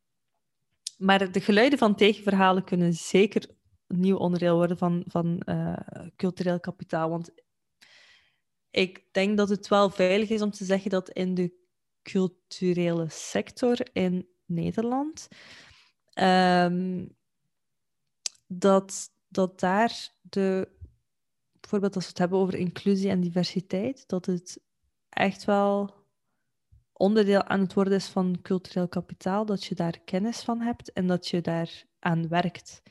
maar 0.99 1.33
de 1.33 1.41
geluiden 1.41 1.79
van 1.79 1.95
tegenverhalen 1.95 2.65
kunnen 2.65 2.93
zeker 2.93 3.47
een 3.87 4.01
nieuw 4.01 4.17
onderdeel 4.17 4.57
worden 4.57 4.79
van, 4.79 5.05
van 5.07 5.43
uh, 5.45 5.77
cultureel 6.17 6.61
kapitaal. 6.61 7.11
Want 7.11 7.31
ik 8.71 9.05
denk 9.13 9.37
dat 9.37 9.49
het 9.49 9.69
wel 9.69 9.91
veilig 9.91 10.29
is 10.29 10.43
om 10.43 10.51
te 10.51 10.65
zeggen 10.65 10.91
dat 10.91 11.11
in 11.11 11.35
de 11.35 11.59
culturele 12.03 13.07
sector 13.09 13.79
in 13.93 14.29
Nederland 14.45 15.29
Um, 16.15 17.17
dat, 18.47 19.11
dat 19.29 19.61
daar 19.61 20.13
de, 20.21 20.69
bijvoorbeeld 21.61 21.95
als 21.95 22.05
we 22.05 22.11
het 22.11 22.19
hebben 22.19 22.39
over 22.39 22.55
inclusie 22.55 23.11
en 23.11 23.21
diversiteit, 23.21 24.09
dat 24.09 24.27
het 24.27 24.61
echt 25.09 25.45
wel 25.45 25.95
onderdeel 26.93 27.43
aan 27.43 27.61
het 27.61 27.75
worden 27.75 27.95
is 27.95 28.07
van 28.07 28.39
cultureel 28.43 28.89
kapitaal, 28.89 29.47
dat 29.47 29.65
je 29.65 29.75
daar 29.75 30.01
kennis 30.05 30.41
van 30.43 30.61
hebt 30.61 30.93
en 30.93 31.07
dat 31.07 31.29
je 31.29 31.41
daar 31.41 31.85
aan 31.99 32.29
werkt. 32.29 32.83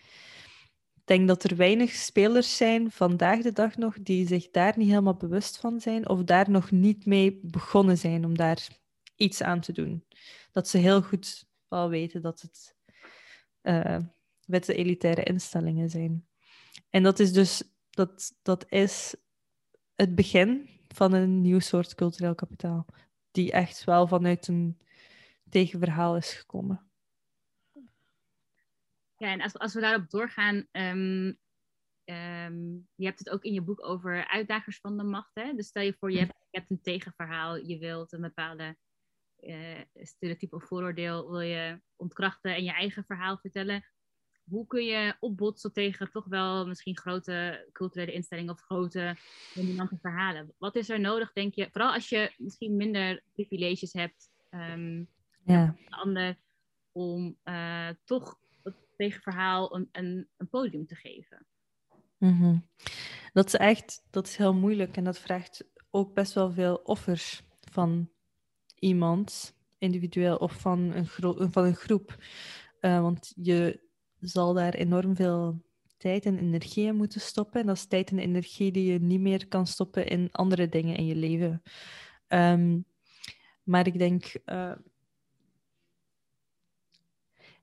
Ik 0.96 1.18
denk 1.18 1.28
dat 1.28 1.44
er 1.44 1.56
weinig 1.56 1.92
spelers 1.92 2.58
zijn 2.58 2.92
vandaag 2.92 3.42
de 3.42 3.52
dag 3.52 3.78
nog 3.78 3.98
die 4.02 4.28
zich 4.28 4.50
daar 4.50 4.74
niet 4.78 4.90
helemaal 4.90 5.18
bewust 5.18 5.58
van 5.58 5.80
zijn 5.80 6.10
of 6.10 6.24
daar 6.24 6.50
nog 6.50 6.72
niet 6.72 7.06
mee 7.06 7.40
begonnen 7.44 7.98
zijn 7.98 8.26
om 8.26 8.38
daar 8.38 8.68
iets 9.20 9.42
aan 9.42 9.60
te 9.60 9.72
doen. 9.72 10.06
Dat 10.52 10.68
ze 10.68 10.78
heel 10.78 11.02
goed 11.02 11.48
wel 11.68 11.90
weten 11.90 12.22
dat 12.22 12.42
het 12.42 12.76
uh, 13.62 14.00
witte 14.46 14.74
elitaire 14.74 15.24
instellingen 15.24 15.90
zijn. 15.90 16.28
En 16.90 17.04
dat 17.04 17.20
is 17.20 17.34
dus 17.34 17.64
dat, 17.90 18.40
dat 18.42 18.66
is 18.70 19.16
het 19.96 20.16
begin 20.16 20.70
van 20.88 21.14
een 21.14 21.42
nieuw 21.42 21.60
soort 21.60 21.96
cultureel 21.96 22.36
kapitaal, 22.36 22.86
die 23.32 23.52
echt 23.52 23.84
wel 23.84 24.08
vanuit 24.08 24.48
een 24.48 24.80
tegenverhaal 25.50 26.18
is 26.18 26.34
gekomen. 26.34 26.90
Ja, 29.18 29.32
en 29.32 29.42
als, 29.42 29.58
als 29.58 29.74
we 29.74 29.80
daarop 29.80 30.10
doorgaan, 30.10 30.68
um, 30.72 31.38
um, 32.06 32.88
je 32.96 33.06
hebt 33.06 33.20
het 33.20 33.30
ook 33.30 33.44
in 33.44 33.54
je 33.54 33.62
boek 33.62 33.86
over 33.86 34.28
uitdagers 34.28 34.80
van 34.80 34.98
de 34.98 35.04
macht. 35.04 35.32
Hè? 35.34 35.54
Dus 35.54 35.68
stel 35.68 35.84
je 35.84 35.94
voor, 35.94 36.12
je 36.12 36.20
hebt, 36.20 36.34
je 36.50 36.58
hebt 36.58 36.70
een 36.70 36.82
tegenverhaal, 36.82 37.56
je 37.56 37.78
wilt 37.78 38.12
een 38.12 38.22
bepaalde 38.22 38.78
uh, 39.42 39.80
stereotype 39.94 40.56
of 40.56 40.64
vooroordeel 40.64 41.30
wil 41.30 41.40
je 41.40 41.80
ontkrachten 41.96 42.56
en 42.56 42.64
je 42.64 42.72
eigen 42.72 43.04
verhaal 43.06 43.38
vertellen. 43.38 43.86
Hoe 44.44 44.68
kun 44.68 44.86
je 44.86 45.16
opbotsen 45.20 45.74
tegen 45.74 46.12
toch 46.12 46.26
wel 46.26 46.68
misschien 46.68 46.98
grote 46.98 47.70
culturele 47.72 48.12
instellingen 48.12 48.54
of 48.54 48.62
grote 48.62 49.16
dominante 49.56 49.98
verhalen? 50.02 50.54
Wat 50.58 50.76
is 50.76 50.90
er 50.90 51.00
nodig, 51.00 51.34
denk 51.34 51.56
je? 51.56 51.70
Vooral 51.72 51.94
als 51.94 52.10
je 52.10 52.34
misschien 52.38 52.76
minder 52.76 53.24
privileges 53.34 53.94
hebt 53.94 54.30
um, 54.50 55.08
ja. 55.44 55.76
ander, 55.90 56.38
om 56.92 57.38
uh, 57.44 57.90
toch 58.04 58.40
het 58.64 58.76
tegenverhaal 58.98 59.76
een, 59.76 59.90
een, 59.92 60.28
een 60.38 60.50
podium 60.50 60.86
te 60.86 60.96
geven. 60.96 61.46
Mm 62.18 62.38
-hmm. 62.38 62.68
Dat 63.34 63.46
is 63.46 63.56
echt 63.56 64.08
dat 64.10 64.28
is 64.28 64.36
heel 64.36 64.54
moeilijk 64.54 64.98
en 64.98 65.04
dat 65.04 65.20
vraagt 65.20 65.64
ook 65.90 66.14
best 66.14 66.34
wel 66.34 66.52
veel 66.52 66.76
offers 66.76 67.44
van 67.60 68.10
iemand, 68.80 69.56
individueel 69.78 70.36
of 70.36 70.54
van 70.54 70.80
een, 70.80 71.06
van 71.52 71.66
een 71.66 71.76
groep. 71.76 72.24
Uh, 72.82 73.02
want 73.02 73.34
je 73.36 73.80
zal 74.20 74.54
daar 74.54 74.74
enorm 74.74 75.16
veel 75.16 75.62
tijd 75.98 76.26
en 76.26 76.40
energie 76.40 76.86
in 76.86 76.96
moeten 76.96 77.22
stoppen. 77.22 77.62
En 77.62 77.68
dat 77.68 77.76
is 77.76 77.86
tijd 77.86 78.12
en 78.12 78.20
energie 78.20 78.72
die 78.72 78.92
je 78.92 79.00
niet 79.00 79.20
meer 79.20 79.48
kan 79.48 79.68
stoppen 79.68 80.08
in 80.08 80.32
andere 80.32 80.70
dingen 80.70 80.96
in 80.96 81.06
je 81.06 81.16
leven. 81.16 81.62
Um, 82.28 82.86
maar 83.64 83.88
ik 83.88 83.98
denk, 83.98 84.34
uh, 84.46 84.76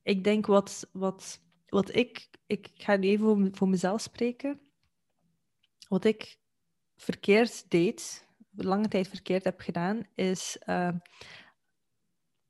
ik 0.03 0.25
denk 0.25 0.47
wat, 0.47 0.89
wat, 0.93 1.41
wat 1.69 1.95
ik, 1.95 2.29
ik 2.47 2.71
ga 2.75 2.97
nu 2.97 3.07
even 3.09 3.27
voor, 3.27 3.49
voor 3.53 3.69
mezelf 3.69 4.01
spreken. 4.01 4.61
Wat 5.89 6.05
ik 6.05 6.39
verkeerd 6.97 7.71
deed 7.71 8.26
lange 8.57 8.89
tijd 8.89 9.09
verkeerd 9.09 9.45
heb 9.45 9.61
gedaan, 9.61 10.03
is 10.15 10.59
uh, 10.67 10.89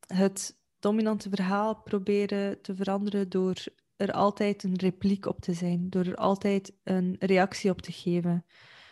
het 0.06 0.58
dominante 0.78 1.28
verhaal 1.28 1.82
proberen 1.82 2.62
te 2.62 2.74
veranderen 2.74 3.28
door 3.28 3.64
er 3.96 4.12
altijd 4.12 4.62
een 4.62 4.76
repliek 4.76 5.26
op 5.26 5.40
te 5.40 5.52
zijn, 5.52 5.90
door 5.90 6.04
er 6.04 6.16
altijd 6.16 6.72
een 6.82 7.16
reactie 7.18 7.70
op 7.70 7.82
te 7.82 7.92
geven, 7.92 8.44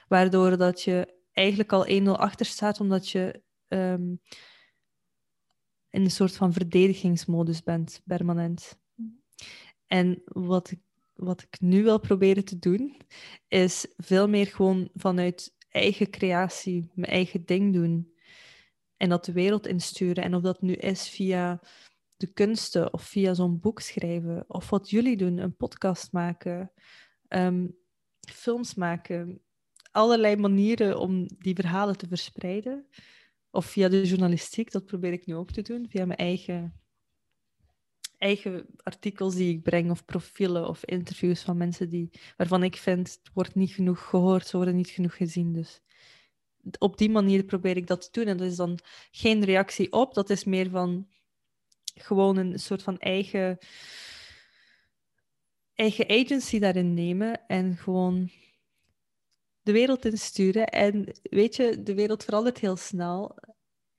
waardoor 0.09 0.57
dat 0.57 0.83
je 0.83 1.15
eigenlijk 1.33 1.73
al 1.73 1.87
1-0 1.89 2.05
achter 2.05 2.47
staat, 2.47 2.81
omdat 2.81 3.09
je 3.09 3.43
um, 3.69 4.21
in 5.91 6.03
een 6.03 6.11
soort 6.11 6.37
van 6.37 6.53
verdedigingsmodus 6.53 7.63
bent, 7.63 8.03
permanent. 8.05 8.79
En 9.87 10.23
wat 10.25 10.71
ik, 10.71 10.81
wat 11.15 11.43
ik 11.43 11.61
nu 11.61 11.83
wil 11.83 12.01
proberen 12.01 12.45
te 12.45 12.59
doen, 12.59 12.97
is 13.49 13.87
veel 13.97 14.29
meer 14.29 14.47
gewoon 14.47 14.89
vanuit 14.95 15.55
eigen 15.75 16.11
creatie, 16.11 16.91
mijn 16.95 17.13
eigen 17.13 17.45
ding 17.45 17.73
doen. 17.73 18.13
En 18.97 19.09
dat 19.09 19.25
de 19.25 19.33
wereld 19.33 19.67
insturen. 19.67 20.25
En 20.25 20.35
of 20.35 20.43
dat 20.43 20.63
nu 20.63 20.73
is 20.73 21.09
via 21.09 21.61
de 22.17 22.27
kunsten 22.27 22.93
of 22.93 23.03
via 23.03 23.35
zo'n 23.35 23.61
boek 23.61 23.81
schrijven. 23.81 24.45
Of 24.49 24.71
wat 24.71 24.91
jullie 24.91 25.17
doen, 25.17 25.39
een 25.39 25.57
podcast 25.57 26.13
maken, 26.13 26.73
um, 27.29 27.77
films 28.29 28.75
maken. 28.75 29.43
Allerlei 29.91 30.37
manieren 30.37 30.99
om 30.99 31.27
die 31.39 31.55
verhalen 31.55 31.97
te 31.97 32.09
verspreiden. 32.09 32.87
Of 33.51 33.67
via 33.67 33.89
de 33.89 34.07
journalistiek, 34.07 34.71
dat 34.71 34.87
probeer 34.87 35.13
ik 35.13 35.27
nu 35.27 35.35
ook 35.35 35.51
te 35.51 35.63
doen. 35.63 35.87
Via 35.89 36.07
mijn 36.07 36.19
eigen 36.19 36.84
eigen 38.25 38.67
artikels 38.83 39.35
die 39.35 39.53
ik 39.53 39.63
breng, 39.63 39.91
of 39.91 40.05
profielen 40.05 40.69
of 40.69 40.85
interviews 40.85 41.43
van 41.43 41.57
mensen 41.57 41.89
die, 41.89 42.11
waarvan 42.37 42.63
ik 42.63 42.77
vind, 42.77 43.19
het 43.23 43.31
wordt 43.35 43.55
niet 43.55 43.73
genoeg 43.73 44.09
gehoord, 44.09 44.47
ze 44.47 44.57
worden 44.57 44.77
niet 44.77 44.89
genoeg 44.89 45.17
gezien. 45.17 45.53
Dus 45.53 45.81
op 46.79 46.99
die 46.99 47.11
manier 47.11 47.45
probeer 47.45 47.77
ik 47.77 47.87
dat 47.87 48.03
te 48.03 48.21
doen. 48.21 48.29
En 48.29 48.37
dat 48.37 48.47
is 48.47 48.57
dan 48.57 48.79
geen 49.11 49.45
reactie 49.45 49.93
op, 49.93 50.15
dat 50.15 50.31
is 50.31 50.45
meer 50.45 50.71
van 50.71 51.09
gewoon 51.95 52.37
een 52.37 52.59
soort 52.59 52.83
van 52.83 52.99
eigen, 52.99 53.59
eigen 55.75 56.09
agency 56.09 56.59
daarin 56.59 56.95
nemen 56.95 57.47
en 57.47 57.77
gewoon 57.77 58.31
de 59.63 59.73
wereld 59.73 60.05
insturen. 60.05 60.67
En 60.67 61.13
weet 61.23 61.57
je, 61.57 61.83
de 61.83 61.95
wereld 61.95 62.25
verandert 62.25 62.59
heel 62.59 62.77
snel. 62.77 63.39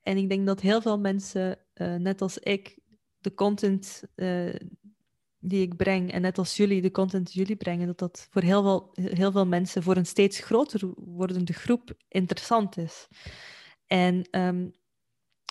En 0.01 0.17
ik 0.17 0.29
denk 0.29 0.45
dat 0.45 0.61
heel 0.61 0.81
veel 0.81 0.99
mensen, 0.99 1.59
uh, 1.75 1.95
net 1.95 2.21
als 2.21 2.37
ik, 2.37 2.77
de 3.25 3.33
content 3.33 4.03
uh, 4.15 4.55
die 5.39 5.61
ik 5.61 5.75
breng, 5.75 6.11
en 6.11 6.21
net 6.21 6.37
als 6.37 6.55
jullie, 6.55 6.81
de 6.81 6.91
content 6.91 7.25
die 7.27 7.41
jullie 7.41 7.55
brengen, 7.55 7.87
dat 7.87 7.99
dat 7.99 8.27
voor 8.31 8.41
heel 8.41 8.63
veel, 8.63 8.91
heel 8.93 9.31
veel 9.31 9.45
mensen, 9.45 9.83
voor 9.83 9.95
een 9.95 10.05
steeds 10.05 10.39
groter 10.39 10.93
wordende 10.95 11.53
groep, 11.53 11.93
interessant 12.07 12.77
is. 12.77 13.07
En 13.87 14.27
um, 14.31 14.71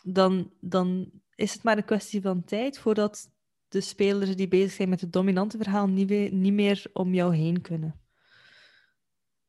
dan, 0.04 0.52
dan 0.60 1.10
is 1.34 1.52
het 1.52 1.62
maar 1.62 1.76
een 1.76 1.84
kwestie 1.84 2.20
van 2.20 2.44
tijd 2.44 2.78
voordat 2.78 3.30
de 3.68 3.80
spelers 3.80 4.36
die 4.36 4.48
bezig 4.48 4.72
zijn 4.72 4.88
met 4.88 5.00
het 5.00 5.12
dominante 5.12 5.56
verhaal 5.56 5.88
niet, 5.88 6.32
niet 6.32 6.52
meer 6.52 6.86
om 6.92 7.14
jou 7.14 7.36
heen 7.36 7.60
kunnen. 7.60 8.00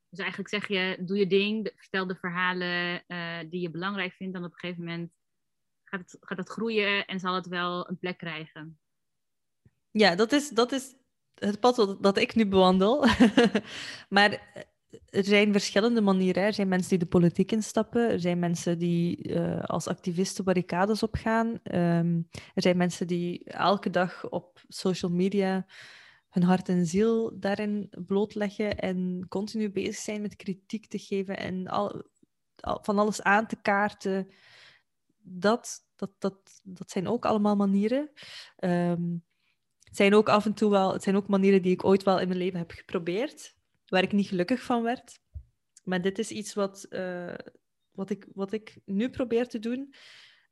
Dus 0.10 0.20
eigenlijk 0.20 0.50
zeg 0.50 0.68
je, 0.68 1.04
doe 1.06 1.18
je 1.18 1.28
ding, 1.28 1.72
vertel 1.76 2.08
de 2.08 2.16
verhalen 2.16 3.04
uh, 3.08 3.50
die 3.50 3.62
je 3.62 3.70
belangrijk 3.70 4.14
vindt. 4.14 4.34
Dan 4.34 4.44
op 4.44 4.52
een 4.52 4.60
gegeven 4.60 4.84
moment 4.84 5.12
gaat 6.22 6.38
het, 6.38 6.50
groeien 6.50 7.06
en 7.06 7.20
zal 7.20 7.36
het 7.36 7.48
wel 7.48 7.90
een 7.90 7.98
plek 7.98 8.18
krijgen. 8.18 8.80
Ja, 9.92 10.16
dat 10.16 10.32
is, 10.32 10.50
dat 10.50 10.72
is 10.72 10.96
het 11.36 11.60
pad 11.60 11.98
dat, 12.00 12.18
ik 12.18 12.36
nu 12.36 12.48
bewandel. 12.48 13.06
maar 14.10 14.32
eh, 14.32 14.62
er 15.10 15.24
zijn 15.24 15.52
verschillende 15.52 16.02
manieren. 16.02 16.44
Er 16.44 16.54
zijn 16.54 16.68
mensen 16.68 16.90
die 16.90 16.98
de 16.98 17.06
politiek 17.06 17.52
instappen. 17.52 18.10
Er 18.10 18.20
zijn 18.20 18.40
mensen 18.40 18.80
die 18.80 19.30
uh, 19.30 19.64
als 19.64 19.88
activisten 19.88 20.44
barricades 20.44 21.04
opgaan. 21.04 21.48
Um, 21.48 22.28
er 22.54 22.62
zijn 22.62 22.78
mensen 22.78 23.08
die 23.08 23.44
elke 23.44 23.90
dag 23.90 24.30
op 24.30 24.62
social 24.68 25.12
media 25.12 25.66
hun 26.36 26.44
hart 26.44 26.70
en 26.70 26.86
ziel 26.86 27.40
daarin 27.40 27.90
blootleggen 28.06 28.78
en 28.78 29.26
continu 29.30 29.72
bezig 29.72 29.96
zijn 29.96 30.22
met 30.22 30.36
kritiek 30.36 30.88
te 30.88 31.00
geven 31.00 31.38
en 31.38 31.68
al, 31.68 32.04
van 32.82 33.00
alles 33.00 33.22
aan 33.22 33.48
te 33.48 33.56
kaarten. 33.62 34.28
Dat, 35.28 35.86
dat, 35.96 36.12
dat, 36.20 36.62
dat 36.64 36.92
zijn 36.92 37.08
ook 37.08 37.26
allemaal 37.26 37.56
manieren. 37.56 38.12
Um, 38.60 39.24
het 39.84 39.96
zijn 39.96 40.14
ook 40.14 40.30
af 40.30 40.46
en 40.46 40.54
toe 40.54 40.70
wel, 40.70 40.94
het 40.94 41.04
zijn 41.04 41.16
ook 41.16 41.28
manieren 41.28 41.62
die 41.62 41.72
ik 41.72 41.86
ooit 41.86 42.04
wel 42.04 42.20
in 42.20 42.28
mijn 42.28 42.40
leven 42.40 42.60
heb 42.60 42.72
geprobeerd, 42.72 43.56
waar 43.86 44.04
ik 44.04 44.12
niet 44.12 44.28
gelukkig 44.28 44.62
van 44.64 44.84
werd. 44.84 45.20
Maar 45.84 46.02
dit 46.02 46.20
is 46.20 46.32
iets 46.32 46.54
wat, 46.54 46.86
uh, 46.90 47.34
wat, 47.92 48.10
ik, 48.10 48.28
wat 48.34 48.52
ik 48.52 48.78
nu 48.86 49.10
probeer 49.10 49.48
te 49.48 49.60
doen. 49.60 49.94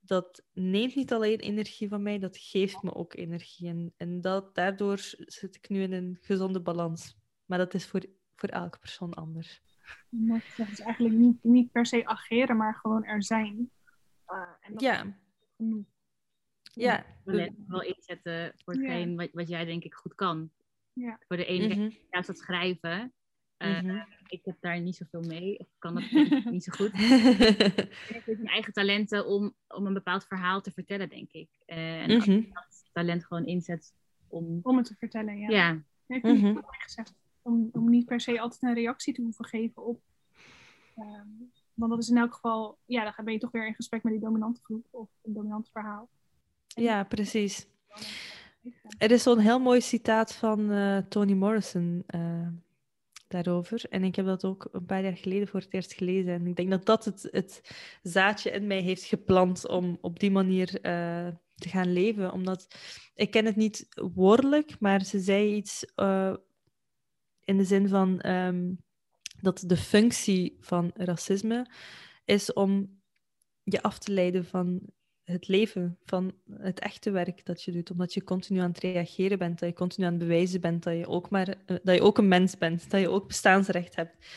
Dat 0.02 0.44
neemt 0.54 0.96
niet 0.96 1.14
alleen 1.14 1.40
energie 1.40 1.88
van 1.88 2.04
mij, 2.04 2.20
dat 2.20 2.38
geeft 2.38 2.82
me 2.82 2.94
ook 2.94 3.14
energie. 3.14 3.68
En, 3.68 3.94
en 3.98 4.22
dat, 4.22 4.56
daardoor 4.56 4.98
zit 5.18 5.56
ik 5.56 5.70
nu 5.70 5.82
in 5.82 5.94
een 5.94 6.18
gezonde 6.22 6.62
balans. 6.62 7.18
Maar 7.46 7.58
dat 7.58 7.74
is 7.74 7.86
voor, 7.86 8.06
voor 8.36 8.50
elke 8.50 8.80
persoon 8.80 9.14
anders. 9.14 9.62
Dat 10.58 10.68
is 10.72 10.80
eigenlijk 10.80 11.16
niet, 11.16 11.44
niet 11.44 11.72
per 11.72 11.86
se 11.86 12.06
ageren, 12.06 12.58
maar 12.58 12.76
gewoon 12.76 13.04
er 13.04 13.24
zijn. 13.24 13.72
Uh, 14.28 14.42
en 14.62 14.72
dat 14.72 14.82
ja. 14.82 15.18
Genoeg. 15.58 15.86
Ja. 16.74 17.06
Wel 17.68 17.82
inzetten 17.82 18.54
voor 18.58 18.74
hetgeen 18.74 19.16
wat, 19.16 19.30
wat 19.32 19.48
jij 19.48 19.66
denk 19.66 19.84
ik 19.84 19.94
goed 19.94 20.16
kan. 20.16 20.52
Ja. 20.94 21.20
Voor 21.28 21.38
de 21.38 21.46
ene 21.46 21.76
mm 21.76 21.92
juist 22.12 22.28
dat 22.28 22.38
schrijven. 22.38 23.14
Uh, 23.58 24.04
Ik 24.28 24.46
heb 24.46 24.58
daar 24.60 24.82
niet 24.82 24.96
zoveel 24.96 25.22
mee. 25.22 25.60
Of 25.60 25.68
kan 25.80 25.94
dat 25.94 26.12
niet 26.54 26.64
zo 26.64 26.72
goed. 26.72 26.94
ik 28.10 28.24
heb 28.26 28.26
mijn 28.26 28.48
eigen 28.48 28.74
talenten 28.74 29.26
om, 29.26 29.56
om 29.68 29.86
een 29.86 29.94
bepaald 29.94 30.26
verhaal 30.26 30.62
te 30.62 30.72
vertellen, 30.72 31.10
denk 31.10 31.32
ik. 31.32 31.50
Uh, 31.66 32.02
en 32.02 32.12
als 32.12 32.26
je 32.26 32.50
dat 32.54 32.90
talent 32.92 33.26
gewoon 33.26 33.46
inzet 33.46 33.94
om... 34.28 34.60
Om 34.64 34.78
het 34.78 34.86
te 34.86 34.96
vertellen, 34.96 35.38
ja. 35.38 35.50
Ja. 35.50 35.84
ja 36.06 36.16
ik 36.16 36.24
heb 36.24 36.56
het 36.56 36.66
gezegd. 36.70 37.14
Om, 37.42 37.70
om 37.72 37.90
niet 37.90 38.06
per 38.06 38.22
se 38.22 38.40
altijd 38.40 38.62
een 38.62 38.74
reactie 38.74 39.14
te 39.14 39.22
hoeven 39.22 39.46
geven 39.46 39.86
op... 39.86 40.02
Um, 40.98 41.52
want 41.74 41.92
dat 41.92 42.02
is 42.02 42.10
in 42.10 42.18
elk 42.18 42.34
geval... 42.34 42.78
Ja, 42.86 43.04
dan 43.04 43.26
ben 43.26 43.34
je 43.34 43.40
toch 43.40 43.52
weer 43.52 43.68
in 43.68 43.74
gesprek 43.74 44.04
met 44.04 44.14
die 44.14 44.22
dominante 44.22 44.62
groep. 44.64 44.86
Of 44.90 45.10
een 45.24 45.34
dominant 45.34 45.70
verhaal. 45.72 46.10
Ja, 46.68 47.04
precies. 47.04 47.68
Er 48.98 49.12
is 49.12 49.24
zo'n 49.24 49.40
heel 49.40 49.60
mooi 49.60 49.82
citaat 49.82 50.34
van 50.34 50.72
uh, 50.72 50.98
Toni 50.98 51.36
Morrison 51.36 52.04
uh, 52.16 52.48
daarover. 53.28 53.86
En 53.90 54.04
ik 54.04 54.16
heb 54.16 54.26
dat 54.26 54.46
ook 54.46 54.68
een 54.72 54.86
paar 54.86 55.04
jaar 55.04 55.18
geleden 55.18 55.48
voor 55.48 55.60
het 55.60 55.74
eerst 55.74 55.94
gelezen. 55.94 56.34
En 56.34 56.48
ik 56.48 56.56
denk 56.56 56.70
dat 56.70 56.86
dat 56.86 57.06
het, 57.06 57.28
het 57.32 57.62
zaadje 58.04 58.52
in 58.52 58.68
mij 58.68 58.82
heeft 58.82 59.04
geplant 59.04 59.68
om 59.68 59.98
op 60.02 60.20
die 60.20 60.32
manier 60.32 60.70
uh, 60.76 61.28
te 61.56 61.70
gaan 61.70 61.94
leven. 61.94 62.32
Omdat 62.32 62.68
ik 63.16 63.32
ken 63.32 63.46
het 63.46 63.56
niet 63.56 63.88
woordelijk, 64.14 64.80
maar 64.80 65.04
ze 65.04 65.20
zei 65.20 65.56
iets 65.56 65.86
in 67.44 67.58
de 67.58 67.64
zin 67.64 67.88
van 67.88 68.28
um, 68.28 68.84
dat 69.44 69.64
de 69.66 69.78
functie 69.78 70.58
van 70.60 70.92
racisme 70.94 71.68
is 72.26 72.54
om 72.54 73.02
je 73.64 73.82
af 73.82 74.00
te 74.00 74.12
leiden 74.12 74.46
van 74.46 74.82
het 75.24 75.48
leven, 75.48 75.98
van 76.04 76.34
het 76.52 76.80
echte 76.80 77.12
werk 77.12 77.46
dat 77.46 77.64
je 77.64 77.72
doet. 77.72 77.92
Omdat 77.92 78.14
je 78.14 78.24
continu 78.24 78.60
aan 78.60 78.70
het 78.70 78.80
reageren 78.80 79.38
bent, 79.38 79.60
dat 79.60 79.70
je 79.70 79.76
continu 79.76 80.06
aan 80.06 80.14
het 80.14 80.22
bewijzen 80.22 80.62
bent 80.62 80.84
dat 80.84 80.98
je 80.98 81.08
ook, 81.08 81.30
maar, 81.30 81.48
eh, 81.48 81.78
dat 81.84 81.96
je 81.96 82.02
ook 82.02 82.18
een 82.18 82.28
mens 82.28 82.58
bent, 82.58 82.90
dat 82.90 83.02
je 83.02 83.10
ook 83.10 83.28
bestaansrecht 83.28 83.96
hebt. 83.96 84.28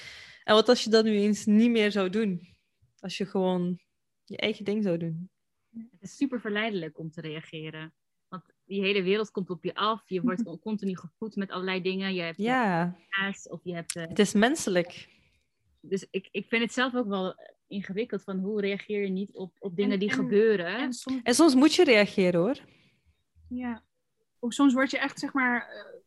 En 0.44 0.54
wat 0.54 0.68
als 0.68 0.84
je 0.84 0.90
dat 0.90 1.04
nu 1.04 1.16
eens 1.16 1.44
niet 1.44 1.70
meer 1.70 1.92
zou 1.92 2.10
doen? 2.10 2.54
Als 2.98 3.16
je 3.16 3.26
gewoon 3.26 3.78
je 4.24 4.36
eigen 4.36 4.64
ding 4.64 4.82
zou 4.82 4.98
doen. 4.98 5.30
Het 5.90 6.02
is 6.02 6.16
super 6.16 6.40
verleidelijk 6.40 6.98
om 6.98 7.10
te 7.10 7.20
reageren. 7.20 7.94
Die 8.66 8.80
hele 8.80 9.02
wereld 9.02 9.30
komt 9.30 9.50
op 9.50 9.64
je 9.64 9.74
af. 9.74 10.02
Je 10.06 10.20
wordt 10.20 10.42
continu 10.60 10.96
gevoed 10.96 11.36
met 11.36 11.50
allerlei 11.50 11.82
dingen. 11.82 12.14
Je 12.14 12.22
hebt 12.22 12.38
ja. 12.38 12.96
haast 13.08 13.50
of 13.50 13.60
je 13.62 13.74
hebt... 13.74 13.96
Uh... 13.96 14.06
Het 14.06 14.18
is 14.18 14.32
menselijk. 14.32 15.08
Dus 15.80 16.06
ik, 16.10 16.28
ik 16.30 16.46
vind 16.48 16.62
het 16.62 16.72
zelf 16.72 16.94
ook 16.94 17.06
wel 17.06 17.34
ingewikkeld 17.66 18.22
van 18.22 18.38
hoe 18.38 18.60
reageer 18.60 19.02
je 19.02 19.08
niet 19.08 19.34
op, 19.34 19.56
op 19.58 19.76
dingen 19.76 19.98
die 19.98 20.10
gebeuren. 20.10 20.76
En 20.76 20.92
soms... 20.92 21.20
en 21.22 21.34
soms... 21.34 21.54
moet 21.54 21.74
je 21.74 21.84
reageren 21.84 22.40
hoor. 22.40 22.56
Ja. 23.48 23.82
Of 24.38 24.52
soms 24.52 24.72
word 24.72 24.90
je 24.90 24.98
echt 24.98 25.18
zeg 25.18 25.32
maar 25.32 25.68
uh, 25.74 26.00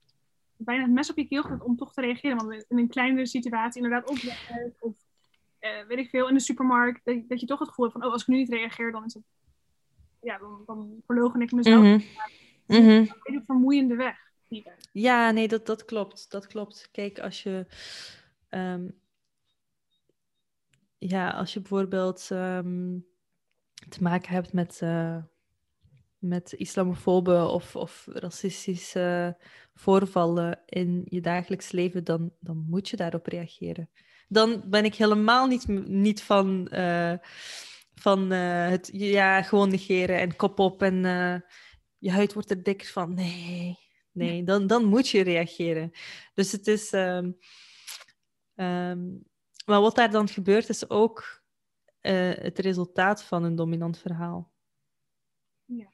bijna 0.57 0.83
het 0.83 0.91
mes 0.91 1.09
op 1.09 1.17
je 1.17 1.27
keel 1.27 1.41
gegooid 1.41 1.63
om 1.63 1.75
toch 1.75 1.93
te 1.93 2.01
reageren. 2.01 2.37
Want 2.37 2.65
in 2.67 2.77
een 2.77 2.89
kleinere 2.89 3.25
situatie, 3.25 3.83
inderdaad 3.83 4.09
op 4.09 4.17
je 4.17 4.71
of 4.79 4.97
uh, 5.61 5.87
weet 5.87 5.97
ik 5.97 6.09
veel, 6.09 6.27
in 6.27 6.33
de 6.33 6.39
supermarkt, 6.39 7.05
dat, 7.05 7.29
dat, 7.29 7.39
je 7.39 7.45
toch 7.45 7.59
het 7.59 7.67
gevoel 7.67 7.85
hebt 7.85 7.97
van 7.97 8.07
oh, 8.07 8.13
als 8.13 8.21
ik 8.21 8.27
nu 8.27 8.35
niet 8.35 8.49
reageer, 8.49 8.91
dan 8.91 9.05
is 9.05 9.13
het 9.13 9.23
ja, 10.21 10.37
dan, 10.37 10.63
dan 10.65 11.01
verlogen 11.05 11.41
ik 11.41 11.51
mezelf. 11.51 11.83
Mm 11.83 11.89
-hmm. 11.89 12.03
Een 12.77 13.11
hele 13.23 13.43
vermoeiende 13.45 13.95
weg. 13.95 14.15
Ja, 14.91 15.31
nee, 15.31 15.47
dat, 15.47 15.65
dat 15.65 15.85
klopt. 15.85 16.31
Dat 16.31 16.47
klopt. 16.47 16.89
Kijk, 16.91 17.19
als 17.19 17.43
je 17.43 17.65
um, 18.49 18.99
ja, 20.99 21.29
als 21.29 21.53
je 21.53 21.59
bijvoorbeeld 21.59 22.29
um, 22.31 23.05
te 23.89 24.03
maken 24.03 24.31
hebt 24.31 24.53
met, 24.53 24.79
uh, 24.83 25.17
met 26.17 26.53
islamofobe 26.53 27.47
of, 27.47 27.75
of 27.75 28.07
racistische 28.11 29.37
voorvallen 29.73 30.59
in 30.65 31.01
je 31.05 31.21
dagelijks 31.21 31.71
leven, 31.71 32.03
dan, 32.03 32.31
dan 32.39 32.65
moet 32.69 32.89
je 32.89 32.95
daarop 32.95 33.25
reageren. 33.25 33.89
Dan 34.27 34.63
ben 34.65 34.85
ik 34.85 34.95
helemaal 34.95 35.47
niet, 35.47 35.67
niet 35.87 36.21
van, 36.21 36.67
uh, 36.73 37.13
van 37.95 38.33
uh, 38.33 38.67
het 38.67 38.89
ja, 38.93 39.41
gewoon 39.41 39.69
negeren 39.69 40.19
en 40.19 40.35
kop 40.35 40.59
op 40.59 40.81
en 40.81 41.03
je 41.99 42.11
huid 42.11 42.33
wordt 42.33 42.49
er 42.49 42.63
dikker 42.63 42.87
van. 42.87 43.13
Nee, 43.13 43.77
nee, 44.11 44.43
dan, 44.43 44.67
dan 44.67 44.85
moet 44.85 45.09
je 45.09 45.21
reageren. 45.21 45.91
Dus 46.33 46.51
het 46.51 46.67
is. 46.67 46.91
Um, 46.91 47.37
um, 48.55 49.27
maar 49.65 49.81
wat 49.81 49.95
daar 49.95 50.11
dan 50.11 50.27
gebeurt, 50.27 50.69
is 50.69 50.89
ook 50.89 51.41
uh, 52.01 52.31
het 52.35 52.59
resultaat 52.59 53.23
van 53.23 53.43
een 53.43 53.55
dominant 53.55 53.97
verhaal. 53.97 54.51
Ja. 55.65 55.87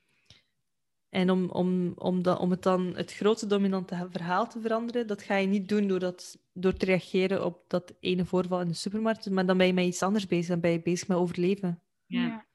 En 1.09 1.29
om, 1.29 1.49
om, 1.49 1.93
om, 1.95 2.21
da, 2.23 2.35
om 2.35 2.51
het 2.51 2.63
dan 2.63 2.95
het 2.95 3.13
grote 3.13 3.47
dominante 3.47 4.07
verhaal 4.11 4.47
te 4.47 4.61
veranderen, 4.61 5.07
dat 5.07 5.21
ga 5.21 5.35
je 5.35 5.47
niet 5.47 5.69
doen 5.69 5.87
door, 5.87 5.99
dat, 5.99 6.37
door 6.53 6.73
te 6.73 6.85
reageren 6.85 7.45
op 7.45 7.63
dat 7.67 7.93
ene 7.99 8.25
voorval 8.25 8.61
in 8.61 8.67
de 8.67 8.73
supermarkt, 8.73 9.29
maar 9.29 9.45
dan 9.45 9.57
ben 9.57 9.67
je 9.67 9.73
met 9.73 9.85
iets 9.85 10.03
anders 10.03 10.27
bezig, 10.27 10.47
dan 10.47 10.59
ben 10.59 10.71
je 10.71 10.81
bezig 10.81 11.07
met 11.07 11.17
overleven. 11.17 11.81
Ja. 12.05 12.45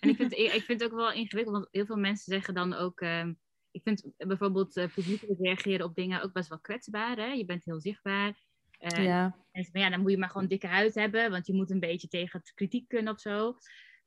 En 0.00 0.08
ik 0.08 0.16
vind, 0.16 0.32
ik 0.32 0.62
vind 0.62 0.80
het 0.80 0.90
ook 0.90 0.98
wel 0.98 1.12
ingewikkeld, 1.12 1.56
want 1.56 1.68
heel 1.70 1.86
veel 1.86 1.96
mensen 1.96 2.32
zeggen 2.32 2.54
dan 2.54 2.74
ook... 2.74 3.00
Uh, 3.00 3.26
ik 3.70 3.82
vind 3.82 4.12
bijvoorbeeld 4.16 4.76
uh, 4.76 4.86
publiek 4.94 5.22
reageren 5.38 5.86
op 5.86 5.94
dingen 5.94 6.22
ook 6.22 6.32
best 6.32 6.48
wel 6.48 6.60
kwetsbaar. 6.60 7.16
Hè? 7.16 7.26
Je 7.26 7.44
bent 7.44 7.64
heel 7.64 7.80
zichtbaar. 7.80 8.34
Uh, 8.80 9.04
ja. 9.04 9.36
En 9.50 9.68
ja, 9.72 9.90
dan 9.90 10.00
moet 10.00 10.10
je 10.10 10.18
maar 10.18 10.30
gewoon 10.30 10.46
dikke 10.46 10.66
huid 10.66 10.94
hebben, 10.94 11.30
want 11.30 11.46
je 11.46 11.54
moet 11.54 11.70
een 11.70 11.80
beetje 11.80 12.08
tegen 12.08 12.38
het 12.38 12.52
kritiek 12.54 12.88
kunnen 12.88 13.12
of 13.12 13.20
zo. 13.20 13.56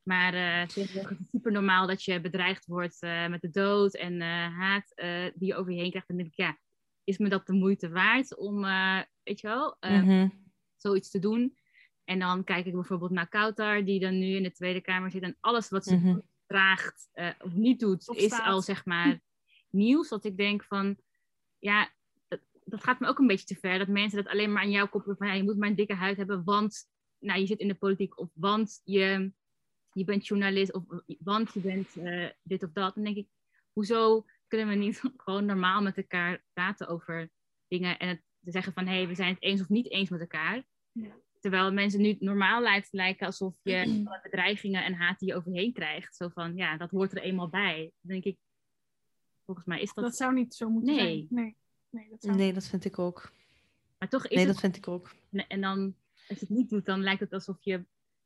Maar 0.03 0.33
uh, 0.33 0.67
tegenwoordig 0.67 1.11
is 1.11 1.17
het 1.17 1.29
super 1.29 1.51
normaal 1.51 1.87
dat 1.87 2.03
je 2.03 2.21
bedreigd 2.21 2.65
wordt 2.65 3.03
uh, 3.03 3.27
met 3.27 3.41
de 3.41 3.49
dood 3.49 3.95
en 3.95 4.21
haat 4.51 4.93
die 5.35 5.47
je 5.47 5.55
over 5.55 5.71
je 5.71 5.79
heen 5.79 5.89
krijgt. 5.89 6.09
En 6.09 6.15
dan 6.15 6.25
denk 6.25 6.37
ik, 6.37 6.45
ja, 6.45 6.59
is 7.03 7.17
me 7.17 7.29
dat 7.29 7.47
de 7.47 7.53
moeite 7.53 7.89
waard 7.89 8.37
om, 8.37 8.61
weet 9.23 9.39
je 9.39 9.47
wel, 9.47 9.77
mm 9.79 10.45
zoiets 10.75 11.09
te 11.09 11.19
doen? 11.19 11.57
En 12.07 12.19
dan 12.19 12.43
kijk 12.43 12.65
ik 12.65 12.73
bijvoorbeeld 12.73 13.11
naar 13.11 13.27
Kautar, 13.27 13.83
die 13.83 13.99
dan 13.99 14.19
nu 14.19 14.35
in 14.35 14.43
de 14.43 14.51
Tweede 14.51 14.81
Kamer 14.81 15.11
zit. 15.11 15.21
En 15.21 15.37
alles 15.39 15.69
wat 15.69 15.85
ze 15.85 15.95
mm 15.95 16.21
draagt 16.47 17.09
of 17.39 17.53
niet 17.53 17.79
doet, 17.79 18.09
is 18.15 18.39
al 18.39 18.61
zeg 18.61 18.85
maar 18.85 19.21
nieuws. 19.69 20.09
Dat 20.09 20.25
ik 20.25 20.37
denk 20.37 20.63
van, 20.63 20.97
ja, 21.59 21.89
dat 22.63 22.83
gaat 22.83 22.99
me 22.99 23.07
ook 23.07 23.19
een 23.19 23.27
beetje 23.27 23.45
te 23.45 23.55
ver. 23.55 23.77
Dat 23.77 23.87
mensen 23.87 24.23
dat 24.23 24.31
alleen 24.31 24.51
maar 24.51 24.61
aan 24.61 24.71
jou 24.71 24.87
koppelen 24.87 25.17
van 25.17 25.27
ja, 25.27 25.33
je 25.33 25.43
moet 25.43 25.57
maar 25.57 25.69
een 25.69 25.75
dikke 25.75 25.93
huid 25.93 26.17
hebben, 26.17 26.43
want 26.43 26.89
nou, 27.19 27.39
je 27.39 27.45
zit 27.45 27.59
in 27.59 27.67
de 27.67 27.75
politiek 27.75 28.19
of 28.19 28.29
want 28.33 28.81
je, 28.83 29.31
je 29.91 30.03
bent 30.03 30.27
journalist 30.27 30.73
of 30.73 30.83
want 31.19 31.53
je 31.53 31.59
bent 31.59 31.95
uh, 31.95 32.29
dit 32.43 32.63
of 32.63 32.71
dat. 32.71 32.95
Dan 32.95 33.03
denk 33.03 33.17
ik, 33.17 33.27
hoezo 33.71 34.25
kunnen 34.47 34.67
we 34.67 34.75
niet 34.75 35.01
gewoon 35.23 35.45
normaal 35.45 35.81
met 35.81 35.97
elkaar 35.97 36.43
praten 36.53 36.87
over 36.87 37.29
dingen 37.67 37.99
en 37.99 38.07
het, 38.07 38.21
te 38.43 38.51
zeggen 38.51 38.73
van 38.73 38.87
hé, 38.87 38.95
hey, 38.95 39.07
we 39.07 39.15
zijn 39.15 39.33
het 39.33 39.43
eens 39.43 39.61
of 39.61 39.69
niet 39.69 39.89
eens 39.89 40.09
met 40.09 40.19
elkaar. 40.19 40.63
Ja. 40.91 41.15
Terwijl 41.39 41.73
mensen 41.73 42.01
nu 42.01 42.15
normaal 42.19 42.61
lijkt 42.61 42.87
lijken 42.91 43.25
alsof 43.25 43.55
je 43.61 44.03
bedreigingen 44.23 44.83
en 44.83 44.93
haat 44.93 45.19
die 45.19 45.27
je 45.27 45.35
overheen 45.35 45.73
krijgt. 45.73 46.15
Zo 46.15 46.29
van 46.29 46.55
ja, 46.55 46.77
dat 46.77 46.91
hoort 46.91 47.11
er 47.11 47.21
eenmaal 47.21 47.49
bij. 47.49 47.91
Dan 48.01 48.11
denk 48.11 48.23
ik, 48.23 48.37
volgens 49.45 49.67
mij 49.67 49.81
is 49.81 49.93
dat. 49.93 50.03
Dat 50.03 50.15
zou 50.15 50.33
niet 50.33 50.55
zo 50.55 50.69
moeten 50.69 50.95
nee. 50.95 51.05
zijn. 51.05 51.27
Nee. 51.29 51.55
Nee, 51.89 52.09
dat, 52.09 52.35
nee, 52.35 52.53
dat 52.53 52.67
vind 52.67 52.85
ik 52.85 52.99
ook. 52.99 53.31
Maar 53.97 54.09
toch 54.09 54.23
is 54.23 54.29
nee, 54.29 54.45
het... 54.45 54.47
dat 54.47 54.59
vind 54.61 54.75
ik 54.75 54.87
ook. 54.87 55.15
En, 55.47 55.61
dan, 55.61 55.95
als 56.27 56.39
je 56.39 56.45
het 56.45 56.49
niet 56.49 56.69
doet, 56.69 56.85
dan 56.85 57.01
lijkt 57.01 57.19
het 57.19 57.33
alsof 57.33 57.57
je 57.59 57.85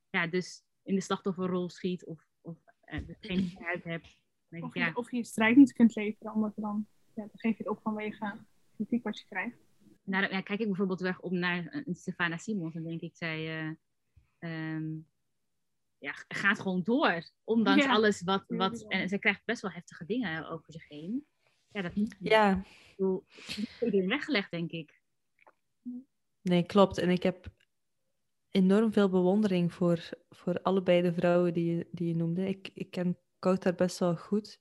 ja, 0.09 0.27
dus 0.27 0.63
in 0.83 0.95
de 0.95 1.01
slachtofferrol 1.01 1.69
schiet 1.69 2.05
of, 2.05 2.27
of 2.41 2.57
uh, 2.85 2.99
geen 3.19 3.57
uit 3.71 3.83
hebt. 3.83 4.19
Of 4.49 4.73
je, 4.73 4.79
ja. 4.79 4.91
of 4.93 5.11
je 5.11 5.17
je 5.17 5.25
strijd 5.25 5.55
niet 5.55 5.73
kunt 5.73 5.95
leveren, 5.95 6.33
omdat 6.33 6.53
dan, 6.55 6.87
ja, 7.13 7.21
dan 7.21 7.29
geef 7.33 7.57
je 7.57 7.63
het 7.63 7.67
op 7.67 7.79
vanwege 7.81 8.37
kritiek 8.75 9.03
wat 9.03 9.19
je 9.19 9.25
krijgt. 9.25 9.57
Nou, 10.03 10.33
ja, 10.33 10.41
kijk 10.41 10.59
ik 10.59 10.67
bijvoorbeeld 10.67 10.99
weg 10.99 11.19
op 11.19 11.31
naar 11.31 11.83
een 11.85 11.95
Stefana 11.95 12.37
Simons 12.37 12.75
en 12.75 12.83
denk 12.83 13.01
ik, 13.01 13.15
zij 13.15 13.63
uh, 13.63 13.71
um, 14.73 15.07
ja, 15.97 16.13
gaat 16.27 16.59
gewoon 16.59 16.83
door. 16.83 17.23
Ondanks 17.43 17.83
ja. 17.83 17.91
alles 17.91 18.21
wat, 18.21 18.43
wat... 18.47 18.85
En 18.87 19.09
zij 19.09 19.19
krijgt 19.19 19.45
best 19.45 19.61
wel 19.61 19.71
heftige 19.71 20.05
dingen 20.05 20.49
over 20.49 20.71
zich 20.71 20.87
heen. 20.87 21.25
Ja, 21.71 21.81
dat 21.81 21.95
niet. 21.95 22.15
Ja. 22.19 22.63
Dat 22.97 23.23
is 23.79 24.05
weggelegd, 24.05 24.51
denk 24.51 24.71
ik. 24.71 25.01
Nee, 26.41 26.63
klopt. 26.63 26.97
En 26.97 27.09
ik 27.09 27.23
heb 27.23 27.47
enorm 28.49 28.93
veel 28.93 29.09
bewondering 29.09 29.73
voor, 29.73 30.09
voor 30.29 30.61
allebei 30.61 31.01
de 31.01 31.13
vrouwen 31.13 31.53
die 31.53 31.75
je, 31.75 31.87
die 31.91 32.07
je 32.07 32.15
noemde. 32.15 32.47
Ik, 32.47 32.69
ik 32.73 32.91
ken 32.91 33.17
Kouter 33.39 33.75
best 33.75 33.99
wel 33.99 34.15
goed. 34.15 34.59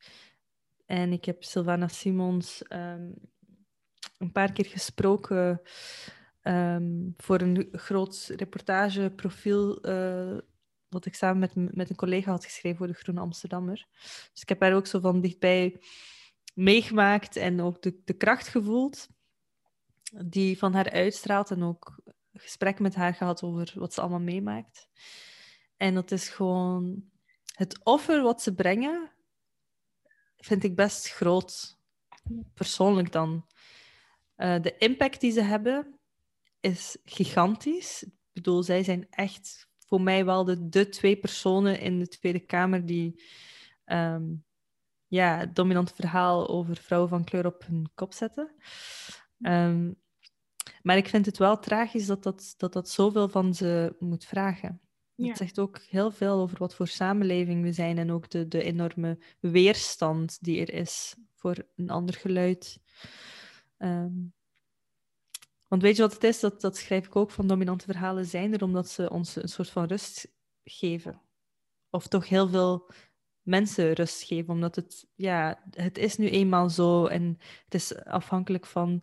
En 0.87 1.13
ik 1.13 1.25
heb 1.25 1.45
Sylvana 1.45 1.89
Simons 1.89 2.65
um, 2.73 3.15
een 4.21 4.33
paar 4.33 4.53
keer 4.53 4.67
gesproken 4.67 5.61
um, 6.43 7.15
voor 7.17 7.41
een 7.41 7.69
groot 7.73 8.33
reportageprofiel 8.37 9.89
uh, 9.89 10.39
wat 10.89 11.07
ik 11.07 11.15
samen 11.15 11.39
met, 11.39 11.75
met 11.75 11.91
een 11.91 11.97
collega 11.97 12.31
had 12.31 12.45
geschreven 12.45 12.79
voor 12.79 12.87
de 12.87 12.93
Groene 12.93 13.21
Amsterdammer. 13.21 13.87
Dus 14.33 14.43
ik 14.43 14.49
heb 14.49 14.61
haar 14.61 14.75
ook 14.75 14.87
zo 14.87 15.01
van 15.01 15.21
dichtbij 15.21 15.81
meegemaakt 16.55 17.37
en 17.37 17.61
ook 17.61 17.83
de, 17.83 18.01
de 18.05 18.13
kracht 18.13 18.49
gevoeld 18.49 19.09
die 20.25 20.59
van 20.59 20.75
haar 20.75 20.91
uitstraalt 20.91 21.51
en 21.51 21.63
ook 21.63 22.03
gesprek 22.33 22.79
met 22.79 22.95
haar 22.95 23.15
gehad 23.15 23.43
over 23.43 23.73
wat 23.75 23.95
ze 23.95 24.01
allemaal 24.01 24.21
meemaakt. 24.21 24.89
En 25.77 25.95
dat 25.95 26.11
is 26.11 26.29
gewoon 26.29 27.05
het 27.55 27.85
offer 27.85 28.23
wat 28.23 28.43
ze 28.43 28.55
brengen, 28.55 29.13
vind 30.37 30.65
ik 30.65 30.77
best 30.77 31.09
groot. 31.09 31.79
Persoonlijk 32.55 33.13
dan. 33.13 33.47
Uh, 34.41 34.61
de 34.61 34.77
impact 34.79 35.21
die 35.21 35.33
ze 35.33 35.43
hebben 35.43 35.99
is 36.61 36.97
gigantisch. 37.05 38.03
Ik 38.03 38.13
bedoel, 38.33 38.63
zij 38.63 38.83
zijn 38.83 39.07
echt 39.11 39.69
voor 39.87 40.01
mij 40.01 40.25
wel 40.25 40.45
de, 40.45 40.69
de 40.69 40.89
twee 40.89 41.17
personen 41.17 41.81
in 41.81 41.99
de 41.99 42.09
Tweede 42.09 42.41
Kamer 42.41 42.87
die 42.87 43.23
um, 43.87 44.45
ja, 45.07 45.39
het 45.39 45.55
dominante 45.55 45.95
verhaal 45.95 46.49
over 46.49 46.77
vrouwen 46.77 47.11
van 47.11 47.25
kleur 47.25 47.47
op 47.47 47.65
hun 47.67 47.91
kop 47.95 48.13
zetten. 48.13 48.55
Um, 49.41 49.97
maar 50.83 50.97
ik 50.97 51.09
vind 51.09 51.27
het 51.27 51.39
wel 51.39 51.59
tragisch 51.59 52.07
dat 52.07 52.23
dat, 52.23 52.55
dat, 52.57 52.73
dat 52.73 52.89
zoveel 52.89 53.29
van 53.29 53.55
ze 53.55 53.97
moet 53.99 54.25
vragen. 54.25 54.81
Het 55.17 55.27
ja. 55.27 55.35
zegt 55.35 55.59
ook 55.59 55.79
heel 55.89 56.11
veel 56.11 56.41
over 56.41 56.59
wat 56.59 56.75
voor 56.75 56.89
samenleving 56.89 57.63
we 57.63 57.73
zijn 57.73 57.99
en 57.99 58.13
ook 58.13 58.31
de, 58.31 58.49
de 58.49 58.63
enorme 58.63 59.19
weerstand 59.41 60.39
die 60.41 60.61
er 60.61 60.73
is 60.73 61.15
voor 61.35 61.57
een 61.77 61.91
ander 61.91 62.15
geluid. 62.15 62.81
Um, 63.83 64.35
want 65.67 65.83
weet 65.83 65.97
je 65.97 66.03
wat 66.03 66.13
het 66.13 66.25
is? 66.25 66.41
Dat, 66.41 66.61
dat 66.61 66.77
schrijf 66.77 67.07
ik 67.07 67.17
ook 67.17 67.31
van 67.31 67.47
dominante 67.47 67.85
verhalen 67.85 68.27
zijn 68.27 68.53
er 68.53 68.63
omdat 68.63 68.89
ze 68.89 69.11
ons 69.11 69.37
een 69.37 69.49
soort 69.49 69.71
van 69.71 69.85
rust 69.85 70.33
geven. 70.65 71.21
Of 71.91 72.07
toch 72.07 72.29
heel 72.29 72.49
veel 72.49 72.91
mensen 73.43 73.93
rust 73.93 74.23
geven, 74.23 74.55
omdat 74.55 74.77
het, 74.77 75.07
ja, 75.15 75.63
het 75.71 75.99
is 75.99 76.17
nu 76.17 76.29
eenmaal 76.29 76.71
zo 76.71 77.07
en 77.07 77.39
het 77.65 77.75
is 77.75 78.05
afhankelijk 78.05 78.67
van, 78.67 79.03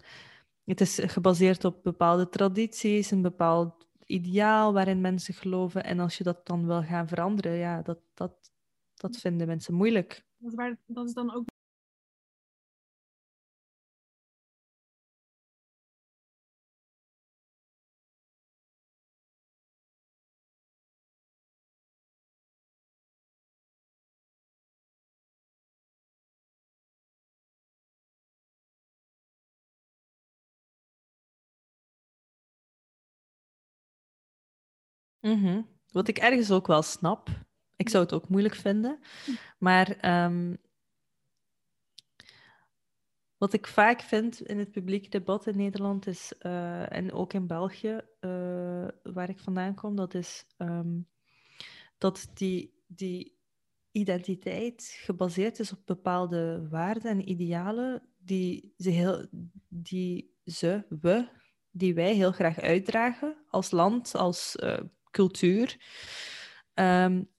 het 0.64 0.82
is 0.82 1.00
gebaseerd 1.02 1.66
op 1.66 1.84
bepaalde 1.84 2.30
tradities, 2.30 3.12
een 3.12 3.22
bepaald 3.22 3.88
ideaal 4.06 4.74
waarin 4.74 5.02
mensen 5.02 5.34
geloven. 5.34 5.84
En 5.84 6.00
als 6.00 6.18
je 6.18 6.24
dat 6.24 6.46
dan 6.46 6.66
wil 6.66 6.84
gaan 6.84 7.08
veranderen, 7.08 7.52
ja, 7.58 7.82
dat, 7.82 8.00
dat, 8.14 8.52
dat 8.94 9.18
vinden 9.18 9.48
mensen 9.48 9.74
moeilijk. 9.74 10.26
Dat 10.38 10.54
waar, 10.54 10.78
dat 10.86 11.08
is 11.08 11.14
dan 11.14 11.34
ook 11.34 11.46
Mm-hmm. 35.28 35.68
Wat 35.92 36.08
ik 36.08 36.18
ergens 36.18 36.52
ook 36.52 36.68
wel 36.68 36.82
snap. 36.82 37.30
Ik 37.76 37.90
zou 37.90 38.04
het 38.04 38.14
ook 38.14 38.30
moeilijk 38.30 38.56
vinden. 38.56 39.00
Maar 39.58 40.24
um, 40.26 40.58
wat 43.38 43.54
ik 43.54 43.68
vaak 43.68 44.02
vind 44.02 44.42
in 44.42 44.60
het 44.60 44.72
publiek 44.72 45.12
debat 45.12 45.48
in 45.48 45.58
Nederland 45.58 46.08
is, 46.08 46.34
uh, 46.42 46.94
en 46.94 47.12
ook 47.12 47.34
in 47.34 47.48
België, 47.48 48.00
uh, 48.22 48.88
waar 49.04 49.30
ik 49.30 49.40
vandaan 49.40 49.76
kom, 49.76 49.96
dat 49.96 50.14
is 50.14 50.46
um, 50.58 51.08
dat 51.98 52.28
die, 52.34 52.84
die 52.88 53.38
identiteit 53.92 54.98
gebaseerd 54.98 55.60
is 55.60 55.72
op 55.72 55.80
bepaalde 55.86 56.68
waarden 56.70 57.12
en 57.12 57.30
idealen 57.30 58.02
die 58.18 58.74
ze, 58.78 58.90
heel, 58.90 59.28
die 59.68 60.36
ze 60.46 60.86
we, 61.02 61.28
die 61.72 61.94
wij 61.94 62.14
heel 62.14 62.32
graag 62.32 62.60
uitdragen 62.60 63.36
als 63.50 63.72
land, 63.72 64.16
als 64.16 64.58
uh, 64.64 64.78
cultuur, 65.12 65.78
um, 66.74 67.30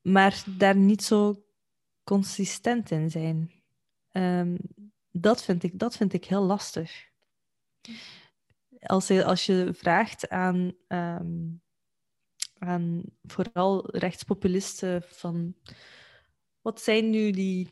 maar 0.00 0.44
daar 0.56 0.76
niet 0.76 1.02
zo 1.02 1.44
consistent 2.04 2.90
in 2.90 3.10
zijn. 3.10 3.52
Um, 4.12 4.58
dat, 5.10 5.44
vind 5.44 5.62
ik, 5.62 5.78
dat 5.78 5.96
vind 5.96 6.12
ik 6.12 6.24
heel 6.24 6.42
lastig. 6.42 7.08
Als 8.80 9.06
je, 9.06 9.24
als 9.24 9.46
je 9.46 9.70
vraagt 9.72 10.28
aan, 10.28 10.72
um, 10.88 11.62
aan 12.58 13.02
vooral 13.22 13.96
rechtspopulisten 13.96 15.02
van 15.02 15.54
wat 16.60 16.80
zijn 16.80 17.10
nu 17.10 17.30
die 17.30 17.68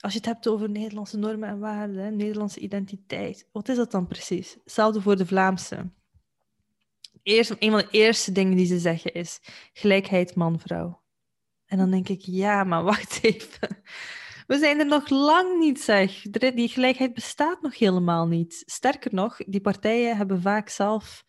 als 0.00 0.12
je 0.12 0.18
het 0.18 0.26
hebt 0.26 0.48
over 0.48 0.70
Nederlandse 0.70 1.18
normen 1.18 1.48
en 1.48 1.58
waarden, 1.58 2.16
Nederlandse 2.16 2.60
identiteit, 2.60 3.48
wat 3.52 3.68
is 3.68 3.76
dat 3.76 3.90
dan 3.90 4.06
precies? 4.06 4.56
Hetzelfde 4.64 5.00
voor 5.00 5.16
de 5.16 5.26
Vlaamse 5.26 5.90
eerst, 7.22 7.56
een 7.58 7.70
van 7.70 7.80
de 7.80 7.88
eerste 7.90 8.32
dingen 8.32 8.56
die 8.56 8.66
ze 8.66 8.78
zeggen 8.78 9.14
is 9.14 9.40
gelijkheid 9.72 10.34
man-vrouw. 10.34 11.02
En 11.66 11.78
dan 11.78 11.90
denk 11.90 12.08
ik, 12.08 12.20
ja, 12.20 12.64
maar 12.64 12.82
wacht 12.82 13.18
even. 13.22 13.82
We 14.46 14.58
zijn 14.58 14.78
er 14.78 14.86
nog 14.86 15.08
lang 15.08 15.58
niet, 15.58 15.80
zeg. 15.80 16.22
Die 16.30 16.68
gelijkheid 16.68 17.14
bestaat 17.14 17.62
nog 17.62 17.78
helemaal 17.78 18.26
niet. 18.26 18.62
Sterker 18.66 19.14
nog, 19.14 19.36
die 19.36 19.60
partijen 19.60 20.16
hebben 20.16 20.42
vaak 20.42 20.68
zelf 20.68 21.24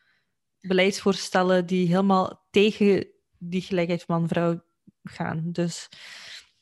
beleidsvoorstellen 0.59 1.65
die 1.65 1.87
helemaal 1.87 2.47
tegen 2.49 3.07
die 3.37 3.61
gelijkheid 3.61 4.07
man-vrouw 4.07 4.61
gaan. 5.03 5.51
Dus 5.51 5.89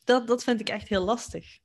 dat, 0.04 0.26
dat 0.26 0.44
vind 0.44 0.60
ik 0.60 0.68
echt 0.68 0.88
heel 0.88 1.04
lastig. 1.04 1.58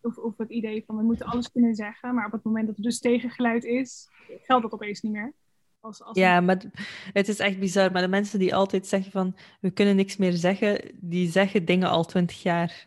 Of, 0.00 0.16
of 0.16 0.36
het 0.36 0.50
idee 0.50 0.84
van 0.86 0.96
we 0.96 1.02
moeten 1.02 1.26
alles 1.26 1.50
kunnen 1.50 1.74
zeggen, 1.74 2.14
maar 2.14 2.26
op 2.26 2.32
het 2.32 2.44
moment 2.44 2.66
dat 2.66 2.76
er 2.76 2.82
dus 2.82 2.98
tegengeluid 2.98 3.64
is, 3.64 4.08
geldt 4.42 4.62
dat 4.62 4.72
opeens 4.72 5.00
niet 5.00 5.12
meer. 5.12 5.34
Als, 5.80 6.02
als 6.02 6.18
ja, 6.18 6.40
maar 6.40 6.62
het 7.12 7.28
is 7.28 7.38
echt 7.38 7.58
bizar. 7.58 7.92
Maar 7.92 8.02
de 8.02 8.08
mensen 8.08 8.38
die 8.38 8.54
altijd 8.54 8.86
zeggen 8.86 9.10
van 9.10 9.36
we 9.60 9.70
kunnen 9.70 9.96
niks 9.96 10.16
meer 10.16 10.32
zeggen, 10.32 10.80
die 10.94 11.30
zeggen 11.30 11.64
dingen 11.64 11.88
al 11.88 12.04
twintig 12.04 12.42
jaar. 12.42 12.86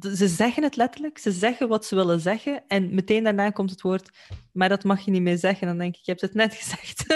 Ze 0.00 0.28
zeggen 0.28 0.62
het 0.62 0.76
letterlijk, 0.76 1.18
ze 1.18 1.32
zeggen 1.32 1.68
wat 1.68 1.84
ze 1.84 1.94
willen 1.94 2.20
zeggen 2.20 2.66
en 2.66 2.94
meteen 2.94 3.24
daarna 3.24 3.50
komt 3.50 3.70
het 3.70 3.80
woord, 3.80 4.10
maar 4.52 4.68
dat 4.68 4.84
mag 4.84 5.00
je 5.00 5.10
niet 5.10 5.22
meer 5.22 5.38
zeggen. 5.38 5.66
Dan 5.66 5.78
denk 5.78 5.96
ik, 5.96 6.04
je 6.04 6.10
hebt 6.10 6.22
het 6.22 6.34
net 6.34 6.54
gezegd. 6.60 7.06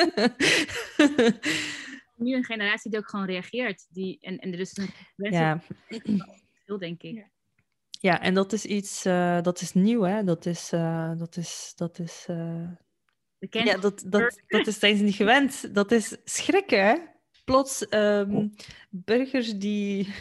nu 2.17 2.35
een 2.35 2.45
generatie 2.45 2.91
die 2.91 3.01
ook 3.01 3.09
gewoon 3.09 3.27
reageert. 3.27 3.87
Die, 3.91 4.19
en, 4.21 4.39
en 4.39 4.53
er 4.53 4.61
is 4.61 4.77
een 4.77 4.91
ja. 5.31 5.61
veel, 6.65 6.79
denk 6.79 7.03
ik. 7.03 7.15
Ja. 7.15 7.31
ja. 7.91 8.21
en 8.21 8.35
dat 8.35 8.53
is 8.53 8.65
iets, 8.65 9.07
uh, 9.07 9.41
dat 9.41 9.61
is 9.61 9.73
nieuw, 9.73 10.03
hè? 10.03 10.25
Dat 10.25 10.47
is, 10.47 10.73
uh, 10.73 11.19
dat 11.19 11.37
is, 11.37 11.73
dat 11.77 11.99
is 11.99 12.27
uh, 12.31 12.69
ja, 13.51 13.77
dat, 13.77 14.03
dat, 14.07 14.41
dat 14.47 14.67
is 14.67 14.79
zijn 14.79 14.97
ze 14.97 15.03
niet 15.03 15.15
gewend. 15.15 15.75
Dat 15.75 15.93
is 15.93 16.17
schrikken, 16.25 16.85
hè? 16.85 16.97
Plots 17.45 17.87
um, 17.91 18.55
burgers 18.91 19.55
die 19.55 20.15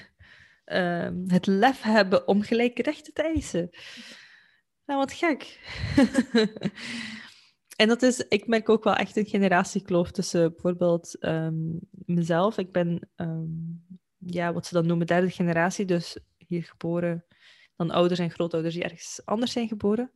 um, 0.65 1.23
het 1.27 1.45
lef 1.45 1.81
hebben 1.81 2.27
om 2.27 2.41
gelijke 2.41 2.81
rechten 2.81 3.13
te 3.13 3.23
eisen. 3.23 3.69
Nou, 4.85 4.99
wat 4.99 5.13
gek. 5.13 5.59
en 7.81 7.87
dat 7.87 8.01
is, 8.01 8.19
ik 8.19 8.47
merk 8.47 8.69
ook 8.69 8.83
wel 8.83 8.95
echt 8.95 9.15
een 9.15 9.25
generatiekloof 9.25 10.11
tussen 10.11 10.51
bijvoorbeeld 10.51 11.17
um, 11.19 11.79
mezelf. 11.91 12.57
Ik 12.57 12.71
ben, 12.71 13.09
ja, 14.17 14.53
wat 14.53 14.65
ze 14.65 14.73
dan 14.73 14.85
noemen, 14.85 15.07
derde 15.07 15.29
generatie, 15.29 15.85
dus 15.85 16.17
hier 16.37 16.63
geboren. 16.63 17.25
Dan 17.75 17.91
ouders 17.91 18.19
en 18.19 18.31
grootouders 18.31 18.73
die 18.73 18.83
ergens 18.83 19.21
anders 19.25 19.51
zijn 19.51 19.67
geboren. 19.67 20.11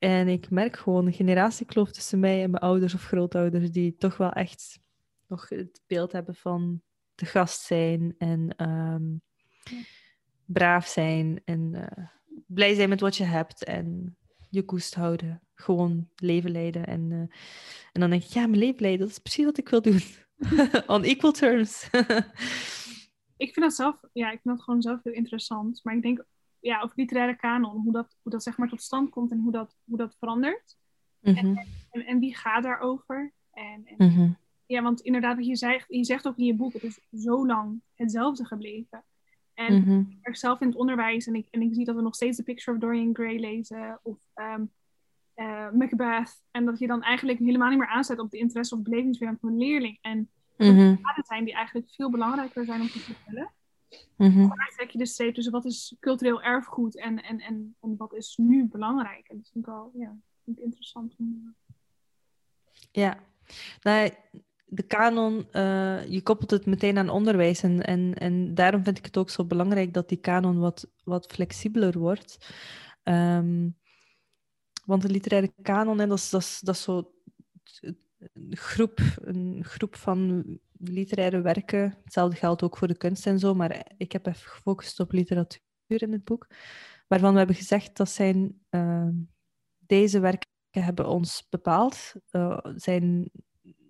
En 0.00 0.28
ik 0.28 0.50
merk 0.50 0.76
gewoon 0.76 1.06
een 1.06 1.12
generatiekloof 1.12 1.92
tussen 1.92 2.20
mij 2.20 2.42
en 2.42 2.50
mijn 2.50 2.62
ouders 2.62 2.94
of 2.94 3.04
grootouders, 3.04 3.70
die 3.70 3.96
toch 3.96 4.16
wel 4.16 4.32
echt 4.32 4.80
nog 5.26 5.48
het 5.48 5.82
beeld 5.86 6.12
hebben 6.12 6.34
van 6.34 6.82
de 7.14 7.26
gast 7.26 7.60
zijn 7.60 8.14
en 8.18 8.54
ehm, 8.56 9.04
braaf 10.44 10.86
zijn 10.86 11.40
en 11.44 11.74
uh, 11.74 12.06
blij 12.46 12.74
zijn 12.74 12.88
met 12.88 13.00
wat 13.00 13.16
je 13.16 13.24
hebt 13.24 13.64
en 13.64 14.16
je 14.48 14.64
koest 14.64 14.94
houden. 14.94 15.42
Gewoon 15.54 16.08
leven 16.16 16.50
leiden. 16.50 16.86
En, 16.86 17.10
uh, 17.10 17.18
en 17.92 18.00
dan 18.00 18.10
denk 18.10 18.22
ik, 18.22 18.28
ja, 18.28 18.46
mijn 18.46 18.62
leven 18.62 18.80
leiden, 18.80 19.00
dat 19.00 19.10
is 19.10 19.18
precies 19.18 19.44
wat 19.44 19.58
ik 19.58 19.68
wil 19.68 19.82
doen. 19.82 20.00
On 20.86 21.02
equal 21.02 21.32
terms. 21.32 21.88
ik 23.36 23.52
vind 23.52 23.60
dat 23.60 23.74
zelf, 23.74 24.00
ja, 24.12 24.30
ik 24.30 24.40
vind 24.42 24.56
dat 24.56 24.64
gewoon 24.64 24.82
zelf 24.82 25.02
heel 25.02 25.12
interessant. 25.12 25.80
Maar 25.82 25.96
ik 25.96 26.02
denk, 26.02 26.24
ja, 26.60 26.80
over 26.80 26.96
literaire 26.96 27.36
kanon, 27.36 27.82
hoe 27.82 27.92
dat, 27.92 28.16
hoe 28.22 28.32
dat 28.32 28.42
zeg 28.42 28.56
maar 28.56 28.68
tot 28.68 28.82
stand 28.82 29.10
komt 29.10 29.30
en 29.30 29.38
hoe 29.38 29.52
dat, 29.52 29.76
hoe 29.84 29.96
dat 29.96 30.16
verandert. 30.18 30.78
Mm 31.20 31.34
-hmm. 31.34 31.56
en, 31.56 31.66
en, 31.90 32.06
en, 32.06 32.18
wie 32.18 32.36
gaat 32.36 32.62
daarover? 32.62 33.32
En, 33.52 33.86
en 33.86 33.94
mm 34.08 34.14
-hmm. 34.14 34.36
Ja, 34.66 34.82
want 34.82 35.00
inderdaad, 35.00 35.36
wat 35.36 35.46
je 35.46 35.56
zegt, 35.56 35.84
je 35.88 36.04
zegt 36.04 36.26
ook 36.26 36.36
in 36.36 36.44
je 36.44 36.54
boek, 36.54 36.72
het 36.72 36.82
is 36.82 37.00
zo 37.12 37.46
lang 37.46 37.80
hetzelfde 37.94 38.44
gebleven. 38.44 39.04
En 39.54 39.74
mm 39.74 39.82
-hmm. 39.82 40.06
ik 40.10 40.18
werk 40.22 40.36
zelf 40.36 40.60
in 40.60 40.66
het 40.66 40.76
onderwijs 40.76 41.26
en 41.26 41.34
ik, 41.34 41.46
en 41.50 41.62
ik 41.62 41.74
zie 41.74 41.84
dat 41.84 41.94
we 41.94 42.02
nog 42.02 42.14
steeds 42.14 42.36
de 42.36 42.42
Picture 42.42 42.76
of 42.76 42.82
Dorian 42.82 43.14
Gray 43.14 43.38
lezen 43.38 44.00
of 44.02 44.18
um, 44.34 44.70
uh, 45.36 45.70
Macbeth. 45.70 46.42
En 46.50 46.64
dat 46.64 46.78
je 46.78 46.86
dan 46.86 47.02
eigenlijk 47.02 47.38
helemaal 47.38 47.68
niet 47.68 47.78
meer 47.78 47.88
aanzet 47.88 48.18
op 48.18 48.30
de 48.30 48.38
interesse 48.38 48.74
of 48.74 48.82
belevingswereld 48.82 49.40
van 49.40 49.48
een 49.48 49.58
leerling. 49.58 49.98
En 50.00 50.30
mm 50.56 50.76
-hmm. 50.76 50.98
zijn 51.26 51.44
die 51.44 51.54
eigenlijk 51.54 51.90
veel 51.90 52.10
belangrijker 52.10 52.64
zijn 52.64 52.80
om 52.80 52.88
te 52.88 52.98
vertellen. 52.98 53.50
Mm 54.16 54.30
-hmm. 54.30 54.48
Daar 54.48 54.72
trek 54.76 54.90
je 54.90 54.98
de 54.98 55.06
streep 55.06 55.34
tussen 55.34 55.52
wat 55.52 55.64
is 55.64 55.96
cultureel 56.00 56.42
erfgoed 56.42 56.96
en, 56.96 57.22
en, 57.22 57.40
en, 57.40 57.76
en 57.80 57.96
wat 57.96 58.14
is 58.14 58.36
nu 58.36 58.68
belangrijk. 58.68 59.28
En 59.28 59.36
dat 59.36 59.50
vind 59.52 59.66
ik 59.66 59.70
wel 59.70 59.90
ja, 59.94 60.16
vind 60.44 60.58
ik 60.58 60.64
interessant. 60.64 61.16
Ja, 62.90 63.18
nou, 63.80 64.10
de 64.66 64.82
kanon, 64.82 65.46
uh, 65.52 66.06
je 66.06 66.22
koppelt 66.22 66.50
het 66.50 66.66
meteen 66.66 66.98
aan 66.98 67.08
onderwijs. 67.08 67.62
En, 67.62 67.84
en, 67.84 68.14
en 68.14 68.54
daarom 68.54 68.84
vind 68.84 68.98
ik 68.98 69.04
het 69.04 69.16
ook 69.16 69.30
zo 69.30 69.44
belangrijk 69.44 69.94
dat 69.94 70.08
die 70.08 70.18
kanon 70.18 70.58
wat, 70.58 70.90
wat 71.04 71.26
flexibeler 71.26 71.98
wordt. 71.98 72.54
Um, 73.04 73.78
want 74.84 75.02
de 75.02 75.08
literaire 75.08 75.52
kanon, 75.62 76.00
en 76.00 76.08
dat, 76.08 76.18
is, 76.18 76.30
dat, 76.30 76.40
is, 76.40 76.60
dat 76.60 76.74
is 76.74 76.82
zo 76.82 77.12
een 78.32 78.56
groep, 78.56 79.00
een 79.20 79.64
groep 79.64 79.96
van 79.96 80.44
literaire 80.80 81.40
werken. 81.40 81.98
Hetzelfde 82.04 82.36
geldt 82.36 82.62
ook 82.62 82.76
voor 82.76 82.88
de 82.88 82.96
kunst 82.96 83.26
en 83.26 83.38
zo, 83.38 83.54
maar 83.54 83.86
ik 83.96 84.12
heb 84.12 84.26
even 84.26 84.48
gefocust 84.48 85.00
op 85.00 85.12
literatuur 85.12 85.62
in 85.86 86.12
het 86.12 86.24
boek. 86.24 86.46
Waarvan 87.08 87.32
we 87.32 87.38
hebben 87.38 87.56
gezegd 87.56 87.96
dat 87.96 88.10
zijn 88.10 88.60
uh, 88.70 89.08
deze 89.78 90.20
werken 90.20 90.48
hebben 90.70 91.08
ons 91.08 91.46
bepaald. 91.48 92.14
Uh, 92.30 92.58
zijn 92.74 93.30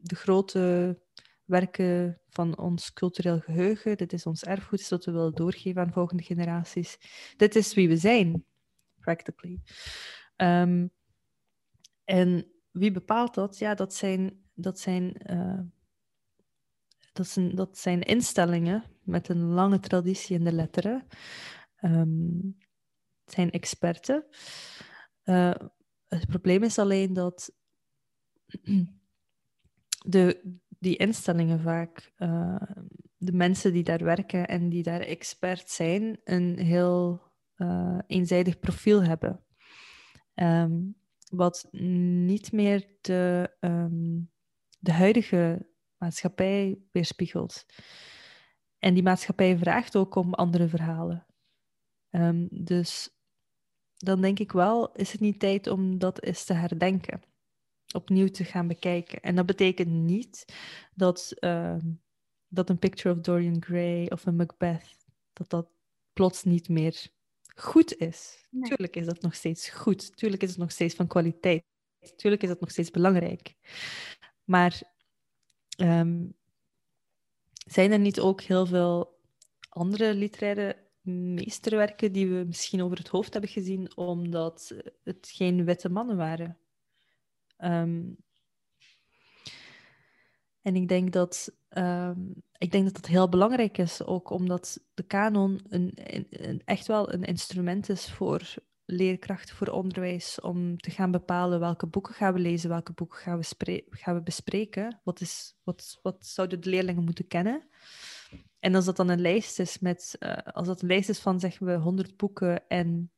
de 0.03 0.15
grote 0.15 0.99
werken 1.45 2.21
van 2.29 2.59
ons 2.59 2.93
cultureel 2.93 3.41
geheugen. 3.41 3.97
Dit 3.97 4.13
is 4.13 4.27
ons 4.27 4.45
erfgoed, 4.45 4.89
dat 4.89 5.05
we 5.05 5.13
willen 5.13 5.35
doorgeven 5.35 5.83
aan 5.83 5.93
volgende 5.93 6.23
generaties. 6.23 6.99
Dit 7.37 7.57
is 7.57 7.75
wie 7.75 7.89
we 7.89 7.97
zijn, 7.97 8.45
practically. 8.99 9.61
Um, 10.37 10.91
en 12.05 12.47
wie 12.71 12.91
bepaalt 12.91 13.35
dat? 13.35 13.59
Ja, 13.59 13.75
dat 13.75 13.95
zijn, 13.95 14.43
dat 14.55 14.79
zijn, 14.79 15.17
uh, 15.31 15.61
dat 17.21 17.29
zijn, 17.29 17.55
dat 17.55 17.79
zijn 17.79 18.03
instellingen 18.03 18.85
met 19.03 19.29
een 19.29 19.43
lange 19.43 19.81
traditie 19.81 20.37
in 20.37 20.45
de 20.45 20.53
letteren. 20.53 21.07
Um, 21.83 22.57
het 23.25 23.35
zijn 23.35 23.51
experten. 23.51 24.27
Uh, 25.25 25.55
het 26.09 26.27
probleem 26.27 26.63
is 26.63 26.79
alleen 26.79 27.13
dat 27.13 27.53
de, 30.07 30.59
die 30.79 30.97
instellingen 30.97 31.61
vaak, 31.61 32.13
uh, 32.19 32.63
de 33.17 33.33
mensen 33.33 33.73
die 33.73 33.85
daar 33.85 34.05
werken 34.05 34.49
en 34.49 34.69
die 34.69 34.83
daar 34.83 35.01
expert 35.01 35.71
zijn, 35.71 36.21
een 36.25 36.59
heel 36.59 37.23
uh, 37.57 37.99
eenzijdig 38.07 38.59
profiel 38.59 39.03
hebben. 39.03 39.45
Um, 40.35 40.95
wat 41.29 41.69
niet 41.73 42.53
meer 42.53 42.89
de, 43.01 43.51
um, 43.61 44.31
de 44.79 44.93
huidige 44.93 45.70
maatschappij 46.01 46.79
weerspiegelt. 46.93 47.67
En 48.79 48.95
die 48.95 49.03
maatschappij 49.03 49.59
vraagt 49.59 49.97
ook 49.97 50.15
om 50.15 50.35
andere 50.35 50.69
verhalen. 50.69 51.27
Um, 52.11 52.49
dus 52.51 53.11
dan 53.97 54.21
denk 54.21 54.39
ik 54.39 54.53
wel, 54.53 54.93
is 54.93 55.13
het 55.13 55.21
niet 55.21 55.41
tijd 55.41 55.67
om 55.67 55.99
dat 55.99 56.23
eens 56.23 56.45
te 56.45 56.53
herdenken 56.53 57.21
opnieuw 57.95 58.29
te 58.29 58.45
gaan 58.45 58.67
bekijken. 58.67 59.21
En 59.21 59.35
dat 59.35 59.47
betekent 59.47 59.91
niet 59.91 60.45
dat, 60.95 61.35
uh, 61.41 61.77
dat 62.49 62.71
een 62.71 62.79
Picture 62.79 63.15
of 63.15 63.21
Dorian 63.21 63.63
Gray 63.63 64.07
of 64.07 64.27
een 64.27 64.37
Macbeth, 64.37 64.97
dat 65.33 65.51
dat 65.51 65.69
plots 66.13 66.43
niet 66.43 66.69
meer 66.69 67.07
goed 67.55 67.97
is. 67.97 68.47
Nee. 68.51 68.69
Tuurlijk 68.69 68.97
is 68.97 69.07
dat 69.07 69.23
nog 69.23 69.35
steeds 69.35 69.69
goed. 69.69 70.17
Tuurlijk 70.17 70.43
is 70.43 70.49
het 70.51 70.59
nog 70.59 70.71
steeds 70.71 70.95
van 70.95 71.07
kwaliteit. 71.07 71.65
Tuurlijk 72.17 72.43
is 72.43 72.49
het 72.49 72.61
nog 72.61 72.71
steeds 72.71 72.91
belangrijk. 72.91 73.55
Maar 74.45 74.83
um, 75.81 76.35
zijn 77.67 77.93
er 77.93 77.99
niet 77.99 78.21
ook 78.21 78.41
heel 78.41 78.67
veel 78.67 79.19
andere 79.69 80.15
literaire 80.15 80.77
meesterwerken 81.03 82.13
die 82.13 82.29
we 82.29 82.45
misschien 82.47 82.83
over 82.83 82.99
het 82.99 83.09
hoofd 83.09 83.33
hebben 83.33 83.51
gezien 83.51 83.97
omdat 83.97 84.75
het 85.05 85.31
geen 85.33 85.65
witte 85.65 85.89
mannen 85.89 86.17
waren? 86.17 86.59
Um, 87.59 88.17
en 90.63 90.77
ik 90.77 90.89
denk 90.89 91.13
dat, 91.13 91.53
um, 91.69 92.35
ik 92.59 92.71
denk 92.71 92.85
dat 92.85 92.95
dat 92.95 93.07
heel 93.07 93.29
belangrijk 93.29 93.79
is, 93.79 94.05
ook 94.05 94.31
omdat 94.31 94.81
de 94.95 95.03
kanon 95.03 95.61
een, 95.69 95.93
een, 96.31 96.63
echt 96.65 96.87
wel 96.87 97.13
een 97.13 97.25
instrument 97.25 97.89
is 97.89 98.11
voor 98.11 98.55
leerkrachten, 98.91 99.57
voor 99.57 99.69
onderwijs, 99.69 100.41
om 100.41 100.77
te 100.77 100.91
gaan 100.91 101.11
bepalen 101.11 101.61
welke 101.61 101.87
boeken 101.87 102.15
gaan 102.15 102.33
we 102.33 102.39
lezen, 102.39 102.69
welke 102.69 102.93
boeken 102.93 103.19
gaan 103.19 103.39
we, 103.39 103.85
gaan 103.91 104.15
we 104.15 104.23
bespreken, 104.23 105.01
wat, 105.05 105.21
is, 105.21 105.55
wat, 105.63 105.99
wat 106.03 106.27
zouden 106.27 106.61
de 106.61 106.71
leerlingen 106.71 107.05
moeten 107.05 107.27
kennen. 107.27 107.69
En 108.59 108.75
als 108.75 108.85
dat 108.85 108.97
dan 108.97 109.09
een 109.09 109.21
lijst 109.21 109.59
is 109.59 109.79
met, 109.79 110.17
uh, 110.21 110.33
als 110.33 110.67
dat 110.67 110.83
een 110.83 110.89
lijst 110.89 111.09
is 111.09 111.19
van 111.19 111.41
zeggen 111.41 111.67
we 111.67 111.75
100 111.75 112.17
boeken 112.17 112.69
en 112.69 113.11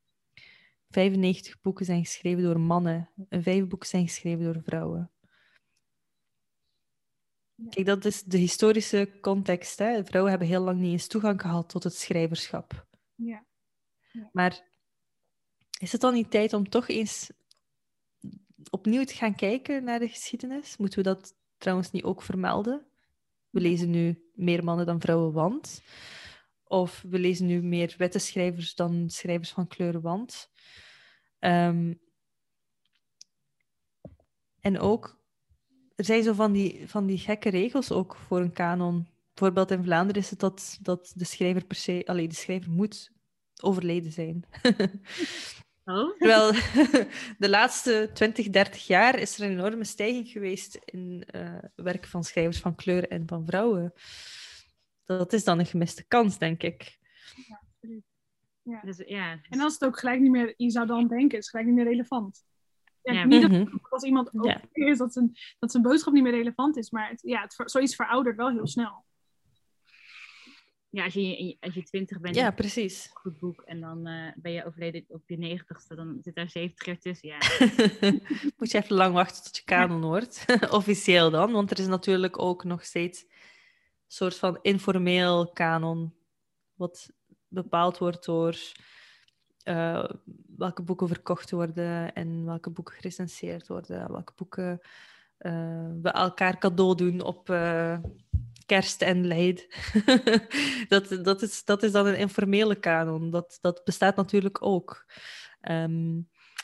95 0.89 1.61
boeken 1.61 1.85
zijn 1.85 2.05
geschreven 2.05 2.43
door 2.43 2.61
mannen 2.61 3.11
en 3.29 3.43
5 3.43 3.67
boeken 3.67 3.89
zijn 3.89 4.07
geschreven 4.07 4.45
door 4.45 4.63
vrouwen. 4.63 5.11
Kijk, 7.69 7.87
dat 7.87 8.05
is 8.05 8.23
de 8.23 8.39
historische 8.39 9.19
context. 9.21 9.79
Hè? 9.79 10.05
Vrouwen 10.05 10.31
hebben 10.31 10.49
heel 10.49 10.63
lang 10.63 10.81
niet 10.81 10.93
eens 10.93 11.07
toegang 11.07 11.41
gehad 11.41 11.69
tot 11.69 11.85
het 11.85 11.95
schrijverschap. 11.95 12.87
Ja. 13.15 13.45
ja. 14.13 14.29
Maar 14.33 14.72
is 15.83 15.93
het 15.93 16.01
dan 16.01 16.15
niet 16.15 16.31
tijd 16.31 16.53
om 16.53 16.69
toch 16.69 16.89
eens 16.89 17.31
opnieuw 18.71 19.05
te 19.05 19.15
gaan 19.15 19.35
kijken 19.35 19.85
naar 19.85 19.99
de 19.99 20.09
geschiedenis? 20.09 20.77
Moeten 20.77 20.99
we 20.99 21.05
dat 21.05 21.35
trouwens 21.59 21.91
niet 21.91 22.03
ook 22.03 22.23
vermelden? 22.23 22.87
We 23.51 23.61
lezen 23.61 23.91
nu 23.91 24.31
meer 24.35 24.65
mannen 24.65 24.87
dan 24.87 25.01
vrouwen, 25.01 25.33
want. 25.33 25.83
Of 26.65 27.05
we 27.09 27.19
lezen 27.19 27.47
nu 27.47 27.63
meer 27.63 27.95
witte 27.99 28.19
schrijvers 28.19 28.75
dan 28.75 29.11
schrijvers 29.11 29.51
van 29.51 29.67
kleur, 29.67 30.01
want. 30.01 30.51
Um, 31.39 32.01
en 34.61 34.79
ook, 34.79 35.23
er 35.95 36.05
zijn 36.05 36.23
zo 36.23 36.33
van 36.33 36.53
die, 36.53 36.89
van 36.89 37.07
die 37.07 37.19
gekke 37.19 37.51
regels 37.51 37.91
ook 37.91 38.17
voor 38.17 38.41
een 38.41 38.53
kanon. 38.53 39.09
Bijvoorbeeld 39.35 39.71
in 39.71 39.85
Vlaanderen 39.85 40.23
is 40.23 40.31
het 40.31 40.41
dat, 40.41 40.79
dat 40.81 41.13
de 41.15 41.25
schrijver 41.25 41.65
per 41.65 41.77
se, 41.77 42.03
alleen 42.07 42.29
de 42.29 42.35
schrijver 42.35 42.71
moet 42.71 43.13
overleden 43.61 44.13
zijn. 44.13 44.45
Oh. 45.85 46.19
Terwijl 46.19 46.53
de 47.39 47.49
laatste 47.49 48.11
20, 48.15 48.51
30 48.51 48.87
jaar 48.87 49.19
is 49.19 49.39
er 49.39 49.45
een 49.45 49.53
enorme 49.59 49.85
stijging 49.85 50.29
geweest 50.29 50.75
in 50.85 51.25
uh, 51.35 51.59
werk 51.75 52.07
van 52.07 52.25
schrijvers 52.25 52.61
van 52.61 52.75
kleur 52.75 53.09
en 53.09 53.23
van 53.27 53.47
vrouwen. 53.47 53.93
Dat 55.05 55.33
is 55.33 55.45
dan 55.45 55.59
een 55.59 55.67
gemiste 55.67 56.05
kans, 56.09 56.39
denk 56.39 56.63
ik. 56.63 56.99
Ja, 57.49 57.61
ja. 58.63 58.81
Dus, 58.85 59.03
ja. 59.07 59.39
En 59.49 59.61
als 59.61 59.73
het 59.73 59.85
ook 59.85 59.99
gelijk 59.99 60.21
niet 60.21 60.31
meer, 60.31 60.55
je 60.57 60.71
zou 60.71 60.87
dan 60.87 61.09
denken, 61.09 61.39
is 61.39 61.51
gelijk 61.51 61.69
niet 61.69 61.77
meer 61.77 61.89
relevant. 61.89 62.45
Ja, 63.03 63.25
Niet 63.25 63.43
dat 63.43 63.51
mhm. 63.51 63.77
als 63.91 64.03
iemand 64.03 64.35
ook 64.35 64.61
is 64.73 64.99
dat 64.99 65.13
zijn, 65.13 65.33
dat 65.59 65.71
zijn 65.71 65.83
boodschap 65.83 66.13
niet 66.13 66.23
meer 66.23 66.33
relevant 66.33 66.77
is, 66.77 66.91
maar 66.91 67.09
het, 67.09 67.21
ja, 67.23 67.43
het, 67.43 67.71
zoiets 67.71 67.95
veroudert 67.95 68.37
wel 68.37 68.51
heel 68.51 68.67
snel. 68.67 69.05
Ja, 70.93 71.05
als 71.05 71.15
je, 71.15 71.57
als 71.61 71.75
je 71.75 71.83
twintig 71.83 72.21
bent, 72.21 72.35
ja, 72.35 72.51
precies. 72.51 73.11
goed 73.15 73.39
boek. 73.39 73.61
En 73.61 73.81
dan 73.81 74.09
uh, 74.09 74.33
ben 74.37 74.53
je 74.53 74.65
overleden 74.65 75.05
op 75.09 75.23
je 75.27 75.39
negentigste, 75.39 75.95
dan 75.95 76.19
zit 76.23 76.35
daar 76.35 76.51
70 76.51 76.87
jaar 76.87 76.99
tussen. 76.99 77.29
Ja. 77.29 77.39
Moet 78.59 78.71
je 78.71 78.79
even 78.79 78.97
lang 78.97 79.15
wachten 79.15 79.43
tot 79.43 79.57
je 79.57 79.63
kanon 79.65 80.01
wordt. 80.03 80.45
Officieel 80.71 81.31
dan, 81.31 81.53
want 81.53 81.71
er 81.71 81.79
is 81.79 81.87
natuurlijk 81.87 82.39
ook 82.39 82.65
nog 82.65 82.85
steeds 82.85 83.23
een 83.23 83.29
soort 84.07 84.37
van 84.37 84.59
informeel 84.63 85.53
kanon. 85.53 86.15
Wat 86.75 87.11
bepaald 87.49 87.99
wordt 87.99 88.25
door 88.25 88.57
uh, 89.65 90.09
welke 90.57 90.83
boeken 90.83 91.09
verkocht 91.09 91.51
worden 91.51 92.15
en 92.15 92.45
welke 92.45 92.71
boeken 92.71 92.95
gerecenseerd 92.95 93.69
worden, 93.69 94.13
welke 94.13 94.33
boeken 94.37 94.81
we 96.03 96.11
elkaar 96.13 96.59
cadeau 96.59 96.95
doen 96.95 97.23
op 97.23 97.49
kerst 98.73 99.03
en 99.03 99.27
leid. 99.27 99.69
dat, 100.89 101.25
dat, 101.25 101.43
is, 101.43 101.65
dat 101.65 101.83
is 101.83 101.93
dan 101.93 102.07
een 102.07 102.19
informele 102.19 102.75
kanon. 102.75 103.31
Dat, 103.31 103.59
dat 103.61 103.85
bestaat 103.85 104.17
natuurlijk 104.17 104.63
ook. 104.63 105.07
Ehm, 105.61 106.21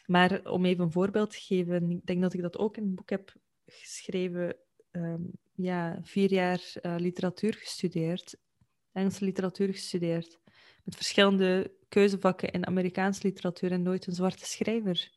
maar 0.07 0.41
om 0.45 0.65
even 0.65 0.85
een 0.85 0.93
voorbeeld 0.93 1.31
te 1.31 1.41
geven, 1.41 1.91
ik 1.91 2.07
denk 2.07 2.23
dat 2.23 2.35
ik 2.35 2.43
dat 2.43 2.59
ook 2.59 2.77
in 2.77 2.83
een 2.83 2.95
boek 2.95 3.11
heb 3.11 3.35
geschreven. 3.67 4.57
Ehm, 4.91 5.23
ja, 5.55 5.99
vier 6.03 6.33
jaar 6.33 6.73
uh, 6.83 6.95
literatuur 6.99 7.55
gestudeerd, 7.55 8.37
Engelse 8.93 9.25
literatuur 9.25 9.69
gestudeerd, 9.69 10.39
met 10.85 10.97
verschillende 10.97 11.75
keuzevakken 11.89 12.51
in 12.51 12.67
Amerikaanse 12.67 13.27
literatuur 13.27 13.73
en 13.73 13.83
nooit 13.83 14.07
een 14.07 14.15
zwarte 14.15 14.47
schrijver 14.47 15.11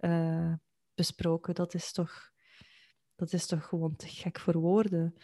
uh, 0.00 0.52
besproken. 0.94 1.54
Dat 1.54 1.74
is 1.74 1.92
toch 1.92 2.30
dat 3.16 3.32
is 3.32 3.46
toch 3.46 3.64
gewoon 3.64 3.96
te 3.96 4.08
gek 4.08 4.38
voor 4.38 4.56
woorden. 4.56 5.14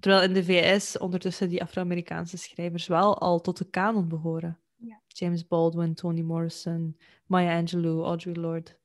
Terwijl 0.00 0.22
in 0.22 0.32
de 0.32 0.44
VS 0.44 0.98
ondertussen 0.98 1.48
die 1.48 1.62
Afro-Amerikaanse 1.62 2.36
schrijvers 2.36 2.86
wel 2.86 3.18
al 3.18 3.40
tot 3.40 3.58
de 3.58 3.70
kanon 3.70 4.08
behoren. 4.08 4.58
Ja. 4.76 5.00
James 5.06 5.46
Baldwin, 5.46 5.94
Toni 5.94 6.22
Morrison, 6.22 6.98
Maya 7.26 7.58
Angelou, 7.58 8.04
Audre 8.04 8.40
Lorde 8.40 8.80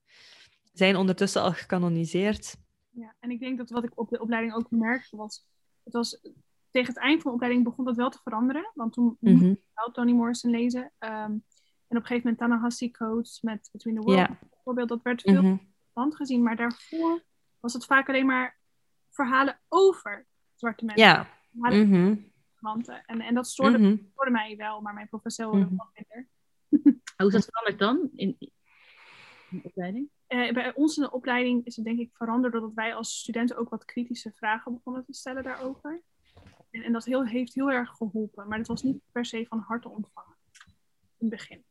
zijn 0.78 0.96
ondertussen 0.96 1.42
al 1.42 1.52
gecanoniseerd. 1.52 2.58
Ja, 2.90 3.16
en 3.20 3.32
ik 3.32 3.40
denk 3.40 3.58
dat 3.58 3.70
wat 3.70 3.84
ik 3.84 3.92
op 3.96 4.10
de 4.10 4.20
opleiding 4.20 4.54
ook 4.54 4.72
merkte 4.72 5.18
was, 5.18 5.46
het 5.84 5.94
was 5.94 6.22
tegen 6.72 6.94
het 6.94 7.04
eind 7.04 7.22
van 7.22 7.32
de 7.32 7.36
opleiding 7.36 7.64
begon 7.64 7.86
dat 7.86 7.96
wel 7.96 8.10
te 8.10 8.20
veranderen. 8.24 8.72
Want 8.74 8.94
toen 8.94 9.18
mm 9.20 9.38
-hmm. 9.38 9.48
moest 9.48 9.62
ik 9.88 9.94
Toni 9.94 10.14
Morrison 10.14 10.52
lezen. 10.52 10.92
Um, 11.00 11.44
en 11.88 11.98
op 11.98 12.04
een 12.04 12.06
gegeven 12.06 12.30
moment 12.30 12.38
Ta-Nehisi 12.38 12.92
Coates 12.92 13.42
met 13.42 13.70
Between 13.72 13.96
the 13.96 14.02
Worlds 14.02 14.22
ja. 14.22 14.40
bijvoorbeeld. 14.50 14.90
Dat 14.90 15.02
werd 15.02 15.22
veel 15.22 15.42
mm 15.42 15.60
-hmm. 15.94 16.14
gezien. 16.14 16.44
Maar 16.44 16.56
daarvoor 16.56 17.24
was 17.60 17.74
het 17.74 17.86
vaak 17.86 18.08
alleen 18.08 18.26
maar 18.26 18.57
verhalen 19.18 19.60
over 19.68 20.28
zwarte 20.56 20.86
mensen. 20.86 21.06
Ja. 21.06 21.28
Mm 21.52 22.26
en, 23.06 23.22
en 23.22 23.34
dat 23.34 23.48
stoorde, 23.48 23.78
mm 23.78 24.10
stoorde, 24.12 24.32
mij 24.32 24.56
wel, 24.58 24.82
maar 24.82 24.94
mijn 24.94 25.08
professor 25.08 25.56
mm 25.56 25.62
-hmm. 25.62 25.90
minder. 25.94 26.28
Hoe 27.18 27.28
is 27.28 27.34
dat 27.34 27.46
veranderd 27.46 27.80
dan 27.80 28.10
in, 28.16 28.36
in 28.40 28.52
de 29.50 29.64
opleiding? 29.64 30.10
Uh, 30.28 30.54
bij 30.54 30.74
ons 30.76 30.98
in 30.98 31.04
de 31.04 31.12
opleiding 31.12 31.66
is 31.66 31.76
het 31.76 31.86
denk 31.86 32.00
ik 32.00 32.10
veranderd 32.14 32.54
doordat 32.54 32.74
wij 32.74 32.96
als 32.96 33.20
studenten 33.20 33.58
ook 33.58 33.70
wat 33.70 33.86
kritische 33.86 34.32
vragen 34.32 34.74
begonnen 34.74 35.06
te 35.06 35.14
stellen 35.14 35.44
daarover. 35.44 36.02
En, 36.72 36.84
en 36.84 36.92
dat 36.92 37.06
heel, 37.06 37.26
heeft 37.26 37.54
heel 37.54 37.72
erg 37.72 37.90
geholpen, 37.90 38.48
maar 38.48 38.58
het 38.58 38.68
was 38.68 38.84
niet 38.84 39.02
per 39.12 39.26
se 39.26 39.46
van 39.48 39.60
harte 39.60 39.90
ontvangen 39.90 40.38
in 41.18 41.28
het 41.28 41.30
begin. 41.30 41.64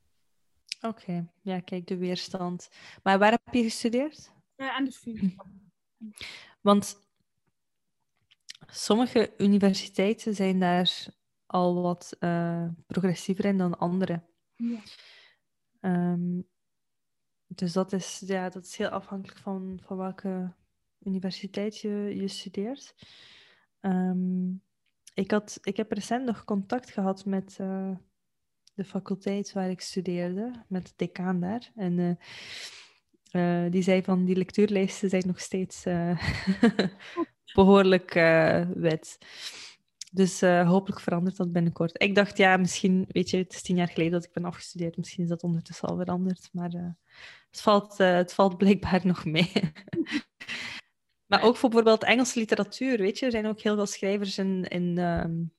Oké, 0.81 1.33
ja, 1.43 1.61
kijk, 1.61 1.87
de 1.87 1.97
weerstand. 1.97 2.71
Maar 3.03 3.19
waar 3.19 3.31
heb 3.31 3.55
je 3.55 3.63
gestudeerd? 3.63 4.33
Uh, 4.57 4.77
aan 4.77 4.85
de 4.85 4.93
VU. 4.93 5.35
Want 6.61 7.06
Sommige 8.67 9.35
universiteiten 9.39 10.35
zijn 10.35 10.61
daar 10.61 11.07
al 11.47 11.83
wat 11.83 12.17
uh, 12.21 12.69
progressiever 12.87 13.45
in 13.45 13.59
dan 13.59 13.79
andere. 13.79 14.23
Ja. 14.57 14.81
Um, 15.81 16.49
dus 17.47 17.73
dat 17.73 17.93
is, 17.93 18.23
ja, 18.27 18.49
dat 18.49 18.65
is 18.65 18.77
heel 18.77 18.89
afhankelijk 18.89 19.39
van, 19.39 19.81
van 19.83 19.97
welke 19.97 20.53
universiteit 21.03 21.79
je, 21.79 22.13
je 22.15 22.29
studeert. 22.29 22.95
Um, 23.81 24.63
ik, 25.15 25.31
had, 25.31 25.59
ik 25.63 25.77
heb 25.77 25.93
recent 25.93 26.25
nog 26.25 26.45
contact 26.45 26.91
gehad 26.91 27.25
met 27.25 27.59
uh, 27.61 27.97
de 28.75 28.85
faculteit 28.85 29.53
waar 29.53 29.71
ik 29.71 29.81
studeerde, 29.81 30.65
met 30.69 30.87
de 30.87 30.93
decaan 30.97 31.41
daar. 31.41 31.71
En 31.75 31.99
uh, 31.99 32.15
die 33.71 33.83
zei 33.83 34.03
van 34.03 34.25
die 34.25 34.37
lectuurlijsten 34.37 35.09
zijn 35.09 35.23
nog 35.27 35.41
steeds 35.41 35.83
behoorlijk 37.55 38.15
uh. 38.15 39.19
Dus 40.13 40.41
hopelijk 40.41 41.01
verandert 41.01 41.37
dat 41.37 41.53
binnenkort. 41.53 42.03
Ik 42.03 42.15
dacht, 42.15 42.37
ja, 42.37 42.57
misschien, 42.57 43.05
weet 43.09 43.31
je, 43.31 43.37
het 43.37 43.53
is 43.53 43.63
tien 43.63 43.77
jaar 43.77 43.89
geleden 43.89 44.13
dat 44.13 44.25
ik 44.25 44.33
ben 44.33 44.45
afgestudeerd. 44.45 44.97
Misschien 44.97 45.23
is 45.23 45.29
dat 45.29 45.43
ondertussen 45.43 45.89
al 45.89 45.97
veranderd. 45.97 46.49
Maar 46.53 46.71
het, 47.51 47.61
valt, 47.61 47.99
het 47.99 48.35
valt 48.35 48.57
blijkbaar 48.57 49.01
nog 49.07 49.25
mee. 49.25 49.53
maar 51.31 51.43
ook 51.43 51.57
voor 51.57 51.71
bijvoorbeeld 51.71 52.05
Engelse 52.05 52.39
literatuur, 52.39 52.99
weet 52.99 53.19
je. 53.19 53.25
Er 53.25 53.31
zijn 53.31 53.47
ook 53.47 53.61
heel 53.61 53.75
veel 53.75 53.87
schrijvers 53.87 54.39
in, 54.39 54.65
in 54.65 54.99
um, 54.99 55.53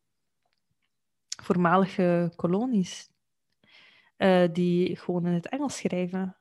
voormalige 1.43 2.33
kolonies. 2.35 3.09
die 4.51 4.95
gewoon 4.95 5.25
in 5.25 5.33
het 5.33 5.49
Engels 5.49 5.77
schrijven. 5.77 6.37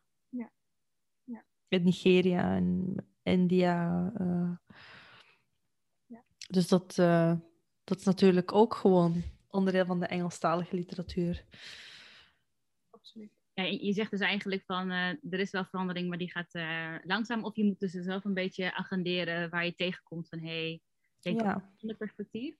Ja. 1.68 1.78
ja. 1.78 1.78
In 1.78 1.84
Nigeria 1.84 2.56
en 2.56 2.94
India 3.22 4.12
dus 6.48 6.68
dat, 6.68 6.96
uh, 7.00 7.34
dat 7.84 7.98
is 7.98 8.04
natuurlijk 8.04 8.52
ook 8.52 8.74
gewoon 8.74 9.22
onderdeel 9.48 9.86
van 9.86 10.00
de 10.00 10.06
Engelstalige 10.06 10.76
literatuur. 10.76 11.44
Absoluut. 12.90 13.30
Ja, 13.54 13.62
je 13.62 13.92
zegt 13.92 14.10
dus 14.10 14.20
eigenlijk 14.20 14.62
van 14.64 14.90
uh, 14.90 15.08
er 15.08 15.38
is 15.38 15.50
wel 15.50 15.64
verandering, 15.64 16.08
maar 16.08 16.18
die 16.18 16.30
gaat 16.30 16.54
uh, 16.54 16.94
langzaam. 17.04 17.44
Of 17.44 17.56
je 17.56 17.64
moet 17.64 17.78
dus 17.78 17.92
zelf 17.92 18.24
een 18.24 18.34
beetje 18.34 18.74
agenderen 18.74 19.50
waar 19.50 19.64
je 19.64 19.74
tegenkomt 19.74 20.28
van 20.28 20.38
hé, 20.38 20.80
hey, 21.20 21.32
ja. 21.32 21.70
een 21.80 21.96
perspectief. 21.96 22.56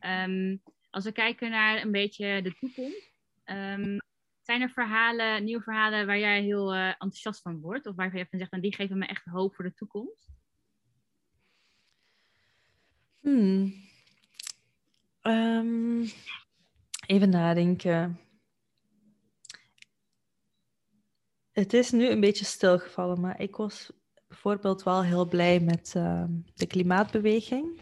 Um, 0.00 0.62
als 0.90 1.04
we 1.04 1.12
kijken 1.12 1.50
naar 1.50 1.82
een 1.82 1.92
beetje 1.92 2.42
de 2.42 2.54
toekomst, 2.54 3.12
um, 3.44 3.98
zijn 4.48 4.60
er 4.60 4.70
verhalen, 4.70 5.44
nieuwe 5.44 5.62
verhalen 5.62 6.06
waar 6.06 6.18
jij 6.18 6.42
heel 6.42 6.74
enthousiast 6.74 7.42
van 7.42 7.60
wordt? 7.60 7.86
Of 7.86 7.96
waar 7.96 8.16
je 8.16 8.26
van 8.30 8.38
zegt, 8.38 8.50
van 8.50 8.60
die 8.60 8.74
geven 8.74 8.98
me 8.98 9.06
echt 9.06 9.24
hoop 9.24 9.54
voor 9.54 9.64
de 9.64 9.74
toekomst? 9.74 10.28
Hmm. 13.20 13.72
Um, 15.22 16.10
even 17.06 17.30
nadenken. 17.30 18.20
Het 21.52 21.72
is 21.72 21.90
nu 21.90 22.08
een 22.08 22.20
beetje 22.20 22.44
stilgevallen, 22.44 23.20
maar 23.20 23.40
ik 23.40 23.56
was 23.56 23.92
bijvoorbeeld 24.28 24.82
wel 24.82 25.02
heel 25.02 25.28
blij 25.28 25.60
met 25.60 25.94
uh, 25.96 26.24
de 26.54 26.66
klimaatbeweging 26.66 27.80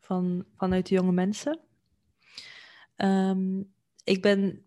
van, 0.00 0.44
vanuit 0.56 0.86
de 0.86 0.94
jonge 0.94 1.12
mensen. 1.12 1.60
Um, 2.96 3.74
ik 4.04 4.22
ben 4.22 4.63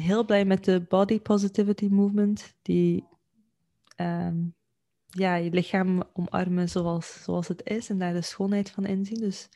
heel 0.00 0.24
blij 0.24 0.44
met 0.44 0.64
de 0.64 0.80
body 0.80 1.20
positivity 1.20 1.86
movement, 1.86 2.54
die 2.62 3.04
um, 3.96 4.54
ja, 5.06 5.34
je 5.34 5.50
lichaam 5.50 6.02
omarmen 6.12 6.68
zoals, 6.68 7.22
zoals 7.22 7.48
het 7.48 7.64
is 7.64 7.90
en 7.90 7.98
daar 7.98 8.12
de 8.12 8.22
schoonheid 8.22 8.70
van 8.70 8.86
inzien. 8.86 9.20
Dus 9.20 9.48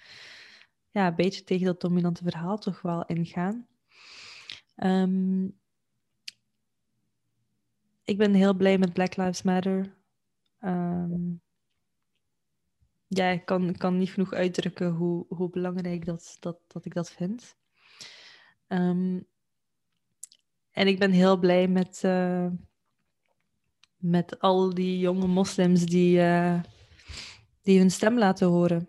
ja, 0.90 1.07
een 1.07 1.14
beetje 1.14 1.45
tegen 1.45 1.66
dat 1.66 1.80
dominante 1.80 2.22
verhaal 2.22 2.59
toch 2.59 2.82
wel 2.82 3.07
ingaan. 3.07 3.66
Um, 4.76 5.61
ik 8.05 8.16
ben 8.16 8.34
heel 8.34 8.55
blij 8.55 8.78
met 8.78 8.93
Black 8.93 9.16
Lives 9.16 9.43
Matter. 9.43 9.95
Um, 10.61 11.40
ja, 13.07 13.28
ik 13.28 13.45
kan, 13.45 13.76
kan 13.76 13.99
niet 13.99 14.11
genoeg 14.11 14.32
uitdrukken 14.32 14.90
hoe, 14.90 15.26
hoe 15.28 15.51
belangrijk 15.51 16.05
dat, 16.05 16.36
dat, 16.40 16.59
dat 16.66 16.84
ik 16.84 16.95
dat 16.95 17.11
vind. 17.11 17.57
En 20.73 20.87
ik 20.87 20.99
ben 20.99 21.11
heel 21.11 21.39
blij 21.39 21.68
met, 21.68 22.03
uh, 22.05 22.47
met 23.97 24.39
al 24.39 24.75
die 24.75 24.99
jonge 24.99 25.27
moslims 25.27 25.85
die, 25.85 26.18
uh, 26.18 26.61
die 27.62 27.79
hun 27.79 27.91
stem 27.91 28.18
laten 28.18 28.49
horen. 28.49 28.89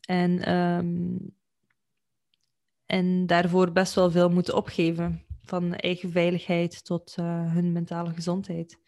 En, 0.00 0.54
um, 0.54 1.34
en 2.86 3.26
daarvoor 3.26 3.72
best 3.72 3.94
wel 3.94 4.10
veel 4.10 4.30
moeten 4.30 4.54
opgeven. 4.54 5.24
Van 5.42 5.74
eigen 5.74 6.10
veiligheid 6.10 6.84
tot 6.84 7.16
uh, 7.20 7.52
hun 7.52 7.72
mentale 7.72 8.12
gezondheid. 8.12 8.78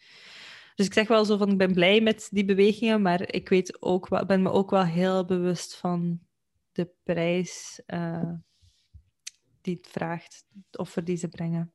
Dus 0.75 0.85
ik 0.85 0.93
zeg 0.93 1.07
wel 1.07 1.25
zo 1.25 1.37
van, 1.37 1.51
ik 1.51 1.57
ben 1.57 1.73
blij 1.73 2.01
met 2.01 2.27
die 2.31 2.45
bewegingen, 2.45 3.01
maar 3.01 3.33
ik 3.33 3.49
weet 3.49 3.81
ook 3.81 4.07
wel, 4.07 4.25
ben 4.25 4.41
me 4.41 4.51
ook 4.51 4.69
wel 4.69 4.85
heel 4.85 5.25
bewust 5.25 5.75
van 5.75 6.19
de 6.71 6.91
prijs 7.03 7.81
die 9.61 9.75
het 9.75 9.87
vraagt, 9.87 10.45
het 10.65 10.77
offer 10.77 11.03
die 11.03 11.17
ze 11.17 11.27
brengen 11.27 11.73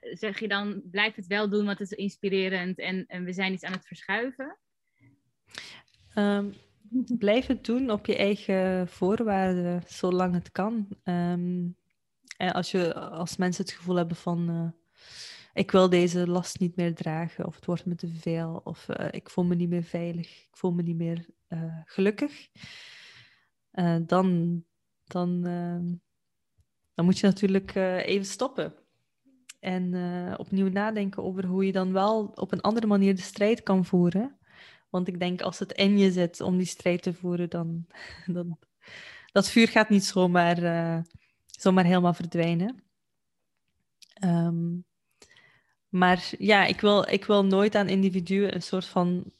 zeg 0.00 0.40
je 0.40 0.48
dan, 0.48 0.82
blijf 0.90 1.14
het 1.14 1.26
wel 1.26 1.48
doen, 1.48 1.64
want 1.64 1.78
het 1.78 1.90
is 1.90 1.98
inspirerend 1.98 2.78
en, 2.78 3.06
en 3.06 3.24
we 3.24 3.32
zijn 3.32 3.52
iets 3.52 3.64
aan 3.64 3.72
het 3.72 3.86
verschuiven? 3.86 4.58
Um, 6.14 6.54
blijf 7.18 7.46
het 7.46 7.64
doen 7.64 7.90
op 7.90 8.06
je 8.06 8.16
eigen 8.16 8.88
voorwaarden, 8.88 9.82
zolang 9.86 10.34
het 10.34 10.52
kan. 10.52 10.88
En 11.02 11.76
als, 12.36 12.70
je, 12.70 12.94
als 12.94 13.36
mensen 13.36 13.64
het 13.64 13.72
gevoel 13.72 13.96
hebben 13.96 14.16
van, 14.16 14.50
uh, 14.50 14.70
ik 15.52 15.70
wil 15.70 15.88
deze 15.88 16.26
last 16.26 16.60
niet 16.60 16.76
meer 16.76 16.94
dragen, 16.94 17.46
of 17.46 17.54
het 17.54 17.64
wordt 17.64 17.86
me 17.86 17.94
te 17.94 18.08
veel, 18.08 18.60
of 18.64 18.88
uh, 18.88 19.08
ik 19.10 19.30
voel 19.30 19.44
me 19.44 19.54
niet 19.54 19.68
meer 19.68 19.82
veilig, 19.82 20.46
ik 20.46 20.56
voel 20.56 20.72
me 20.72 20.82
niet 20.82 20.96
meer 20.96 21.26
gelukkig, 21.84 22.48
dan, 24.06 24.64
dan, 25.04 25.42
dan 26.94 27.04
moet 27.04 27.18
je 27.18 27.26
natuurlijk 27.26 27.74
even 27.74 28.26
stoppen. 28.26 28.74
En 29.60 29.94
opnieuw 30.36 30.68
nadenken 30.68 31.22
over 31.22 31.46
hoe 31.46 31.66
je 31.66 31.72
dan 31.72 31.92
wel 31.92 32.32
op 32.34 32.52
een 32.52 32.60
andere 32.60 32.86
manier 32.86 33.14
de 33.14 33.22
strijd 33.22 33.62
kan 33.62 33.84
voeren. 33.84 34.38
Want 34.90 35.08
ik 35.08 35.20
denk 35.20 35.40
als 35.40 35.58
het 35.58 35.72
in 35.72 35.98
je 35.98 36.12
zit 36.12 36.40
om 36.40 36.56
die 36.56 36.66
strijd 36.66 37.02
te 37.02 37.14
voeren, 37.14 37.50
dan, 37.50 37.86
dan 38.26 38.58
dat 39.32 39.48
vuur 39.48 39.68
gaat 39.68 39.88
niet 39.88 40.04
zomaar, 40.04 40.62
uh, 40.62 40.98
zomaar 41.46 41.84
helemaal 41.84 42.14
verdwijnen. 42.14 42.82
Ehm, 44.14 44.76
maar 45.88 46.30
ja, 46.38 46.64
ik 46.64 46.80
wil, 46.80 47.08
ik 47.08 47.24
wil 47.24 47.44
nooit 47.44 47.74
aan 47.74 47.88
individuen 47.88 48.54
een 48.54 48.62
soort 48.62 48.86
van 48.86 49.32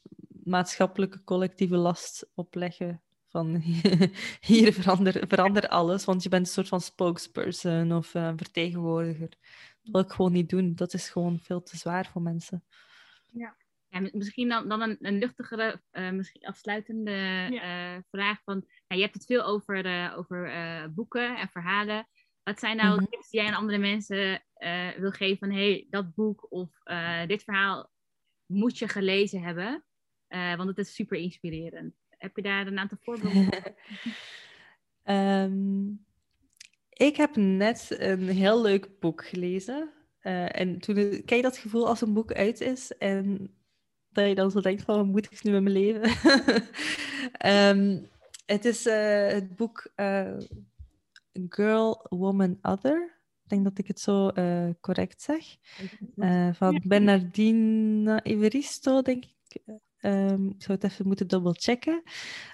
maatschappelijke 0.44 1.24
collectieve 1.24 1.76
last 1.76 2.30
opleggen. 2.34 3.02
Van 3.26 3.62
hier 4.40 4.72
verander, 4.72 5.24
verander 5.28 5.68
alles, 5.68 6.04
want 6.04 6.22
je 6.22 6.28
bent 6.28 6.46
een 6.46 6.52
soort 6.52 6.68
van 6.68 6.80
spokesperson 6.80 7.92
of 7.92 8.14
uh, 8.14 8.32
vertegenwoordiger. 8.36 9.28
Dat 9.93 10.01
wil 10.01 10.11
ik 10.11 10.16
gewoon 10.16 10.32
niet 10.32 10.51
doen. 10.51 10.74
Dat 10.74 10.95
is 10.95 11.09
gewoon 11.09 11.39
veel 11.39 11.62
te 11.62 11.76
zwaar 11.76 12.07
voor 12.07 12.22
mensen. 12.22 12.64
Ja. 13.30 13.57
Ja, 13.91 14.09
misschien 14.12 14.49
dan, 14.49 14.68
dan 14.68 14.80
een, 14.80 14.97
een 15.01 15.18
luchtigere, 15.18 15.82
uh, 15.93 16.11
misschien 16.11 16.47
afsluitende 16.47 17.11
uh, 17.51 17.97
vraag. 18.11 18.43
Van, 18.43 18.64
ja, 18.86 18.97
je 18.97 19.03
hebt 19.03 19.14
het 19.14 19.24
veel 19.24 19.45
over, 19.45 19.86
uh, 19.86 20.14
over 20.16 20.93
boeken 20.95 21.36
en 21.36 21.49
verhalen. 21.49 22.09
Wat 22.43 22.59
zijn 22.59 22.76
nou 22.76 22.93
mm 22.93 22.99
-hmm. 22.99 23.09
tips 23.09 23.30
die 23.30 23.41
jij 23.41 23.49
aan 23.49 23.59
andere 23.59 23.78
mensen 23.78 24.43
wil 24.97 25.11
geven 25.11 25.39
van 25.39 25.51
hey, 25.51 25.86
dat 25.91 26.14
boek 26.14 26.47
of 26.53 26.70
dit 27.26 27.43
verhaal 27.43 27.91
moet 28.47 28.78
je 28.78 28.89
gelezen 28.89 29.43
hebben? 29.43 29.84
want 30.28 30.68
het 30.68 30.78
is 30.78 30.95
super 30.95 31.18
inspirerend. 31.18 31.95
Heb 32.09 32.36
je 32.36 32.43
daar 32.43 32.66
een 32.66 32.78
aantal 32.78 32.99
voorbeelden 33.01 33.74
um, 35.05 36.07
ik 36.99 37.16
heb 37.16 37.36
net 37.36 37.86
een 37.99 38.28
heel 38.28 38.62
leuk 38.62 38.88
boek 39.01 39.26
gelezen. 39.26 39.90
en 40.20 40.78
toen, 40.78 41.22
ken 41.24 41.36
je 41.36 41.42
dat 41.42 41.57
gevoel 41.57 41.88
als 41.88 42.01
een 42.01 42.12
boek 42.12 42.32
uit 42.32 42.61
is 42.61 42.96
en 42.96 43.51
dat 44.12 44.28
je 44.28 44.34
dan 44.34 44.51
zo 44.51 44.61
denkt 44.61 44.82
van, 44.82 44.96
wat 44.96 45.07
moet 45.07 45.32
ik 45.32 45.42
nu 45.42 45.51
met 45.51 45.62
mijn 45.62 45.74
leven? 45.74 46.11
um, 47.46 48.09
het 48.55 48.64
is 48.64 48.86
uh, 48.86 49.26
het 49.28 49.57
boek 49.57 49.90
uh, 49.96 50.36
Girl, 51.49 52.07
Woman, 52.09 52.59
Other. 52.62 53.16
Ik 53.42 53.49
denk 53.49 53.64
dat 53.64 53.78
ik 53.78 53.86
het 53.86 54.01
zo 54.01 54.30
correct 54.80 55.22
zeg. 55.22 55.57
van 56.57 56.82
Bernardine 56.84 58.20
Everisto, 58.22 59.03
denk 59.03 59.24
ik. 59.24 59.62
Um, 60.01 60.49
ik 60.49 60.62
zou 60.62 60.78
het 60.78 60.84
even 60.84 61.07
moeten 61.07 61.28
dubbelchecken. 61.28 62.03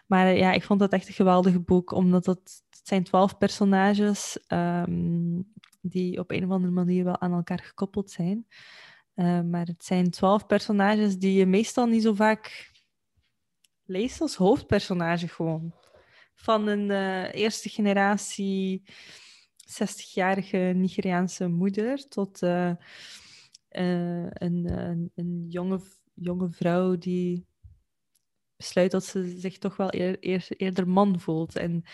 Maar 0.06 0.36
ja, 0.36 0.52
ik 0.52 0.62
vond 0.62 0.80
dat 0.80 0.92
echt 0.92 1.08
een 1.08 1.14
geweldig 1.14 1.64
boek, 1.64 1.92
omdat 1.92 2.26
het, 2.26 2.62
het 2.84 2.92
zijn 2.92 3.04
twaalf 3.04 3.38
personages 3.38 4.38
um, 4.48 5.52
die 5.80 6.18
op 6.18 6.30
een 6.30 6.44
of 6.44 6.50
andere 6.50 6.72
manier 6.72 7.04
wel 7.04 7.20
aan 7.20 7.32
elkaar 7.32 7.58
gekoppeld 7.58 8.10
zijn. 8.10 8.46
Uh, 9.14 9.40
maar 9.40 9.66
het 9.66 9.84
zijn 9.84 10.10
twaalf 10.10 10.46
personages 10.46 11.18
die 11.18 11.34
je 11.38 11.46
meestal 11.46 11.86
niet 11.86 12.02
zo 12.02 12.14
vaak 12.14 12.70
leest 13.84 14.20
als 14.20 14.36
hoofdpersonage 14.36 15.28
gewoon. 15.28 15.74
Van 16.34 16.66
een 16.66 16.90
uh, 16.90 17.34
eerste 17.34 17.68
generatie 17.68 18.82
60-jarige 19.82 20.72
Nigeriaanse 20.74 21.48
moeder 21.48 22.08
tot 22.08 22.42
uh, 22.42 22.72
een, 23.68 25.10
een, 25.14 25.46
jonge, 25.48 25.80
jonge 26.14 26.50
vrouw 26.50 26.96
die 26.96 27.46
besluit 28.56 28.90
dat 28.90 29.04
ze 29.04 29.38
zich 29.38 29.58
toch 29.58 29.76
wel 29.76 29.94
eer, 29.94 30.16
eer, 30.20 30.46
eerder 30.48 30.88
man 30.88 31.20
voelt. 31.20 31.56
En 31.56 31.84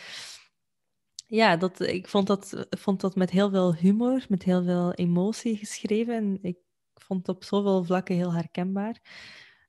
ja, 1.31 1.57
dat, 1.57 1.81
ik 1.81 2.09
vond 2.09 2.27
dat, 2.27 2.67
vond 2.71 3.01
dat 3.01 3.15
met 3.15 3.31
heel 3.31 3.51
veel 3.51 3.75
humor, 3.75 4.25
met 4.29 4.43
heel 4.43 4.63
veel 4.63 4.93
emotie 4.93 5.57
geschreven. 5.57 6.15
En 6.15 6.39
ik 6.43 6.59
vond 6.95 7.27
het 7.27 7.37
op 7.37 7.45
zoveel 7.45 7.85
vlakken 7.85 8.15
heel 8.15 8.35
herkenbaar. 8.35 9.01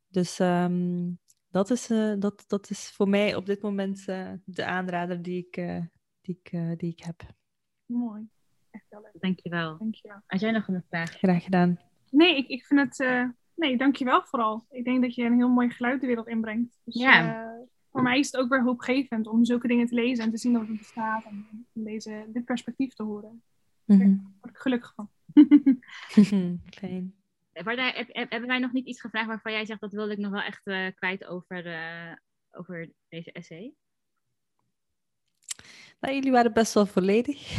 Dus 0.08 0.40
um, 0.40 1.20
dat, 1.50 1.70
is, 1.70 1.90
uh, 1.90 2.14
dat, 2.20 2.44
dat 2.48 2.70
is 2.70 2.92
voor 2.92 3.10
mij 3.10 3.36
op 3.36 3.46
dit 3.46 3.62
moment 3.62 4.08
uh, 4.08 4.32
de 4.46 4.66
aanrader 4.66 5.22
die 5.22 5.48
ik, 5.48 5.58
uh, 5.58 5.80
die, 6.22 6.40
ik, 6.44 6.80
die 6.80 6.92
ik 6.92 7.04
heb. 7.04 7.22
Mooi. 7.86 8.28
Echt 8.72 8.86
wel 8.90 9.02
leuk. 9.02 9.22
Dankjewel. 9.22 9.78
Dankjewel. 9.78 10.22
Had 10.26 10.40
jij 10.40 10.52
nog 10.52 10.68
een 10.68 10.84
vraag? 10.90 11.12
Graag 11.12 11.44
gedaan. 11.44 11.80
Nee, 12.10 12.38
ik, 12.38 12.48
ik 12.48 12.66
vind 12.66 12.80
het... 12.80 13.28
nee, 13.56 13.78
dankjewel 13.78 14.24
vooral. 14.24 14.66
Ik 14.70 14.84
denk 14.84 15.02
dat 15.02 15.16
je 15.16 15.24
een 15.24 15.36
heel 15.36 15.50
mooi 15.50 15.70
geluid 15.70 16.02
de 16.02 16.08
wereld 16.08 16.28
inbrengt. 16.28 16.80
Dus, 16.84 16.96
ja. 16.96 17.50
Voor 17.92 18.02
mij 18.02 18.20
is 18.20 18.32
het 18.32 18.42
ook 18.42 18.50
weer 18.50 18.64
hoopgevend 18.64 19.28
om 19.28 19.46
zulke 19.46 19.68
dingen 19.68 19.88
te 19.88 19.96
lezen 19.96 20.24
en 20.24 20.32
te 20.32 20.38
zien 20.38 20.54
dat 20.54 20.68
het 20.68 20.78
bestaat. 20.78 21.26
En 21.26 21.68
deze, 21.74 22.26
dit 22.34 22.46
perspectief 22.46 22.94
te 22.94 23.04
horen. 23.04 23.44
Mm 23.86 24.00
-hmm. 24.00 24.22
Daar 24.24 24.34
word 24.42 24.54
ik 24.54 24.62
gelukkig 24.62 24.94
van. 24.96 25.10
Fijn. 26.80 27.16
Heb, 27.54 28.30
hebben 28.30 28.48
wij 28.48 28.60
nog 28.60 28.72
niet 28.72 28.88
iets 28.88 29.02
gevraagd 29.02 29.28
waarvan 29.28 29.52
jij 29.52 29.66
zegt 29.66 29.82
dat 29.82 29.92
wilde 29.92 30.12
ik 30.12 30.18
nog 30.18 30.32
wel 30.32 30.42
echt 30.42 30.68
uh, 30.68 30.88
kwijt 30.96 31.26
over, 31.26 31.66
uh, 31.66 32.16
over 32.52 32.92
deze 33.10 33.32
essay? 33.32 33.74
Nou, 36.00 36.14
jullie 36.14 36.32
waren 36.32 36.54
best 36.54 36.74
wel 36.74 36.86
volledig. 36.86 37.58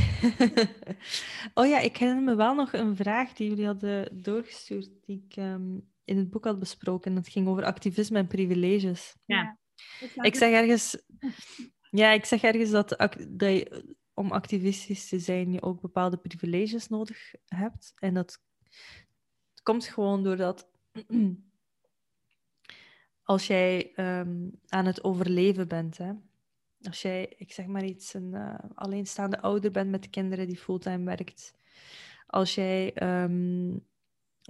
oh 1.54 1.66
ja, 1.66 1.78
ik 1.78 1.96
herinner 1.96 2.24
me 2.24 2.34
wel 2.34 2.54
nog 2.54 2.72
een 2.72 2.96
vraag 2.96 3.32
die 3.32 3.48
jullie 3.48 3.66
hadden 3.66 4.22
doorgestuurd, 4.22 4.90
die 5.00 5.26
ik 5.26 5.36
um, 5.36 5.90
in 6.04 6.16
het 6.16 6.30
boek 6.30 6.44
had 6.44 6.58
besproken. 6.58 7.14
Dat 7.14 7.28
ging 7.28 7.48
over 7.48 7.64
activisme 7.64 8.18
en 8.18 8.26
privileges. 8.26 9.16
Ja. 9.24 9.58
Ik 10.22 10.34
zeg 10.34 10.52
ergens, 10.52 11.02
ja, 11.90 12.10
ik 12.10 12.24
zeg 12.24 12.42
ergens 12.42 12.70
dat, 12.70 12.88
dat 13.28 13.50
je, 13.50 13.96
om 14.14 14.32
activistisch 14.32 15.08
te 15.08 15.18
zijn 15.18 15.52
je 15.52 15.62
ook 15.62 15.80
bepaalde 15.80 16.16
privileges 16.16 16.88
nodig 16.88 17.34
hebt. 17.46 17.92
En 17.96 18.14
dat 18.14 18.42
komt 19.62 19.86
gewoon 19.86 20.22
doordat 20.22 20.68
als 23.22 23.46
jij 23.46 23.92
um, 23.96 24.60
aan 24.68 24.86
het 24.86 25.04
overleven 25.04 25.68
bent, 25.68 25.98
hè, 25.98 26.12
als 26.82 27.02
jij, 27.02 27.34
ik 27.36 27.52
zeg 27.52 27.66
maar 27.66 27.84
iets, 27.84 28.14
een 28.14 28.32
uh, 28.34 28.54
alleenstaande 28.74 29.40
ouder 29.40 29.70
bent 29.70 29.90
met 29.90 30.10
kinderen 30.10 30.46
die 30.46 30.58
fulltime 30.58 31.04
werkt, 31.04 31.54
als 32.26 32.54
jij 32.54 33.02
um, 33.24 33.86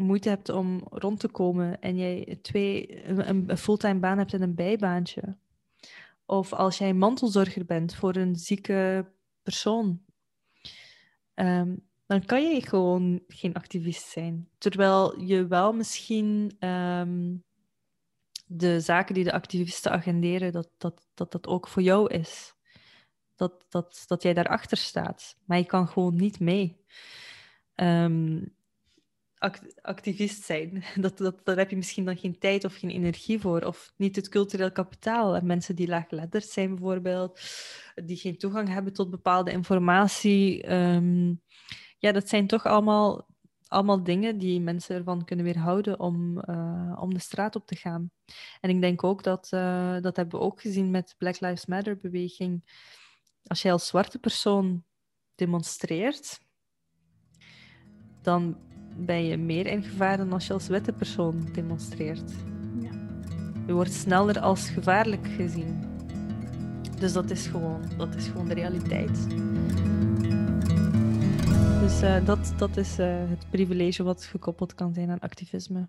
moeite 0.01 0.29
hebt 0.29 0.49
om 0.49 0.81
rond 0.91 1.21
te 1.21 1.29
komen 1.29 1.81
en 1.81 1.97
jij 1.97 2.39
twee, 2.43 3.05
een, 3.07 3.57
fulltime 3.59 4.01
baan 4.01 4.19
hebt 4.19 4.35
en 4.35 4.43
een 4.43 4.55
bijbaantje, 4.55 5.37
of 6.27 6.53
als 6.53 6.79
jij 6.79 6.95
mantelzorger 6.95 7.65
bent 7.65 7.95
voor 7.95 8.17
een 8.17 8.37
zieke 8.37 9.11
persoon, 9.43 10.03
um, 11.35 11.91
dan 12.07 12.25
kan 12.25 12.43
je 12.43 12.67
gewoon 12.67 13.23
geen 13.29 13.55
activist 13.55 14.07
zijn. 14.09 14.49
Terwijl 14.59 15.21
je 15.21 15.47
wel 15.47 15.73
misschien 15.73 16.57
um, 16.61 17.45
de 18.47 18.81
zaken 18.81 19.15
die 19.15 19.25
de 19.25 19.33
activisten 19.33 19.93
agenderen, 19.93 20.53
dat 20.53 20.69
dat, 20.79 21.07
dat, 21.15 21.33
dat 21.33 21.47
ook 21.47 21.69
voor 21.69 21.83
jou 21.83 22.15
is. 22.15 22.55
Dat, 23.37 23.65
dat, 23.69 24.05
dat 24.07 24.23
jij 24.23 24.35
daarachter 24.35 24.77
staat. 24.77 25.37
Maar 25.45 25.59
je 25.59 25.65
kan 25.65 25.89
gewoon 25.89 26.17
niet 26.17 26.41
mee. 26.41 26.81
Act 27.75 28.62
activist 29.83 30.43
zijn. 30.43 30.85
Dat, 31.01 31.19
dat, 31.19 31.45
daar 31.45 31.57
heb 31.57 31.71
je 31.71 31.77
misschien 31.77 32.05
dan 32.05 32.17
geen 32.17 32.39
tijd 32.39 32.65
of 32.65 32.75
geen 32.75 32.91
energie 32.91 33.41
voor. 33.41 33.63
Of 33.63 33.93
niet 33.97 34.17
het 34.17 34.29
cultureel 34.29 34.73
kapitaal. 34.73 35.37
En 35.37 35.47
mensen 35.47 35.77
die 35.77 35.89
laaggeletterd 35.89 36.45
zijn 36.45 36.69
bijvoorbeeld, 36.69 37.41
die 37.95 38.17
geen 38.17 38.39
toegang 38.39 38.69
hebben 38.69 38.93
tot 38.93 39.11
bepaalde 39.11 39.51
informatie. 39.51 40.73
Um, 40.73 41.43
ja, 41.99 42.13
dat 42.13 42.29
zijn 42.29 42.47
toch 42.47 42.67
allemaal, 42.67 43.27
allemaal 43.67 44.03
dingen 44.03 44.39
die 44.39 44.61
mensen 44.61 44.97
ervan 44.97 45.25
kunnen 45.25 45.45
weerhouden 45.45 46.01
om, 46.01 46.43
uh, 46.49 46.97
om 47.01 47.15
de 47.15 47.21
straat 47.21 47.57
op 47.57 47.67
te 47.67 47.77
gaan. 47.77 48.11
En 48.61 48.71
ik 48.71 48.81
denk 48.81 49.05
ook 49.05 49.23
dat, 49.23 49.51
uh, 49.55 50.01
dat 50.01 50.17
hebben 50.17 50.39
we 50.39 50.45
ook 50.45 50.61
gezien 50.61 50.91
met 50.91 51.15
Black 51.19 51.41
Lives 51.41 51.67
Matter 51.67 51.97
beweging. 51.97 52.65
Als 53.47 53.63
jij 53.63 53.73
als 53.73 53.87
zwarte 53.87 54.19
persoon 54.19 54.85
demonstreert, 55.35 56.41
dan 58.23 58.57
ben 59.05 59.25
je 59.25 59.37
meer 59.37 59.67
in 59.67 59.83
gevaar 59.83 60.17
dan 60.17 60.33
als 60.33 60.47
je 60.47 60.53
als 60.53 60.69
witte 60.69 60.93
persoon 60.93 61.49
demonstreert. 61.53 62.33
Ja. 62.81 62.91
Je 63.67 63.73
wordt 63.73 63.93
sneller 63.93 64.41
als 64.41 64.69
gevaarlijk 64.69 65.27
gezien. 65.37 65.91
Dus 66.99 67.13
dat 67.13 67.31
is 67.31 67.47
gewoon, 67.47 67.81
dat 67.97 68.15
is 68.15 68.27
gewoon 68.27 68.49
de 68.49 68.55
realiteit. 68.55 69.29
Dus 71.81 72.03
uh, 72.03 72.25
dat, 72.25 72.55
dat 72.57 72.77
is 72.77 72.99
uh, 72.99 73.07
het 73.29 73.47
privilege 73.51 74.03
wat 74.03 74.25
gekoppeld 74.25 74.75
kan 74.75 74.95
zijn 74.95 75.11
aan 75.11 75.21
activisme. 75.21 75.89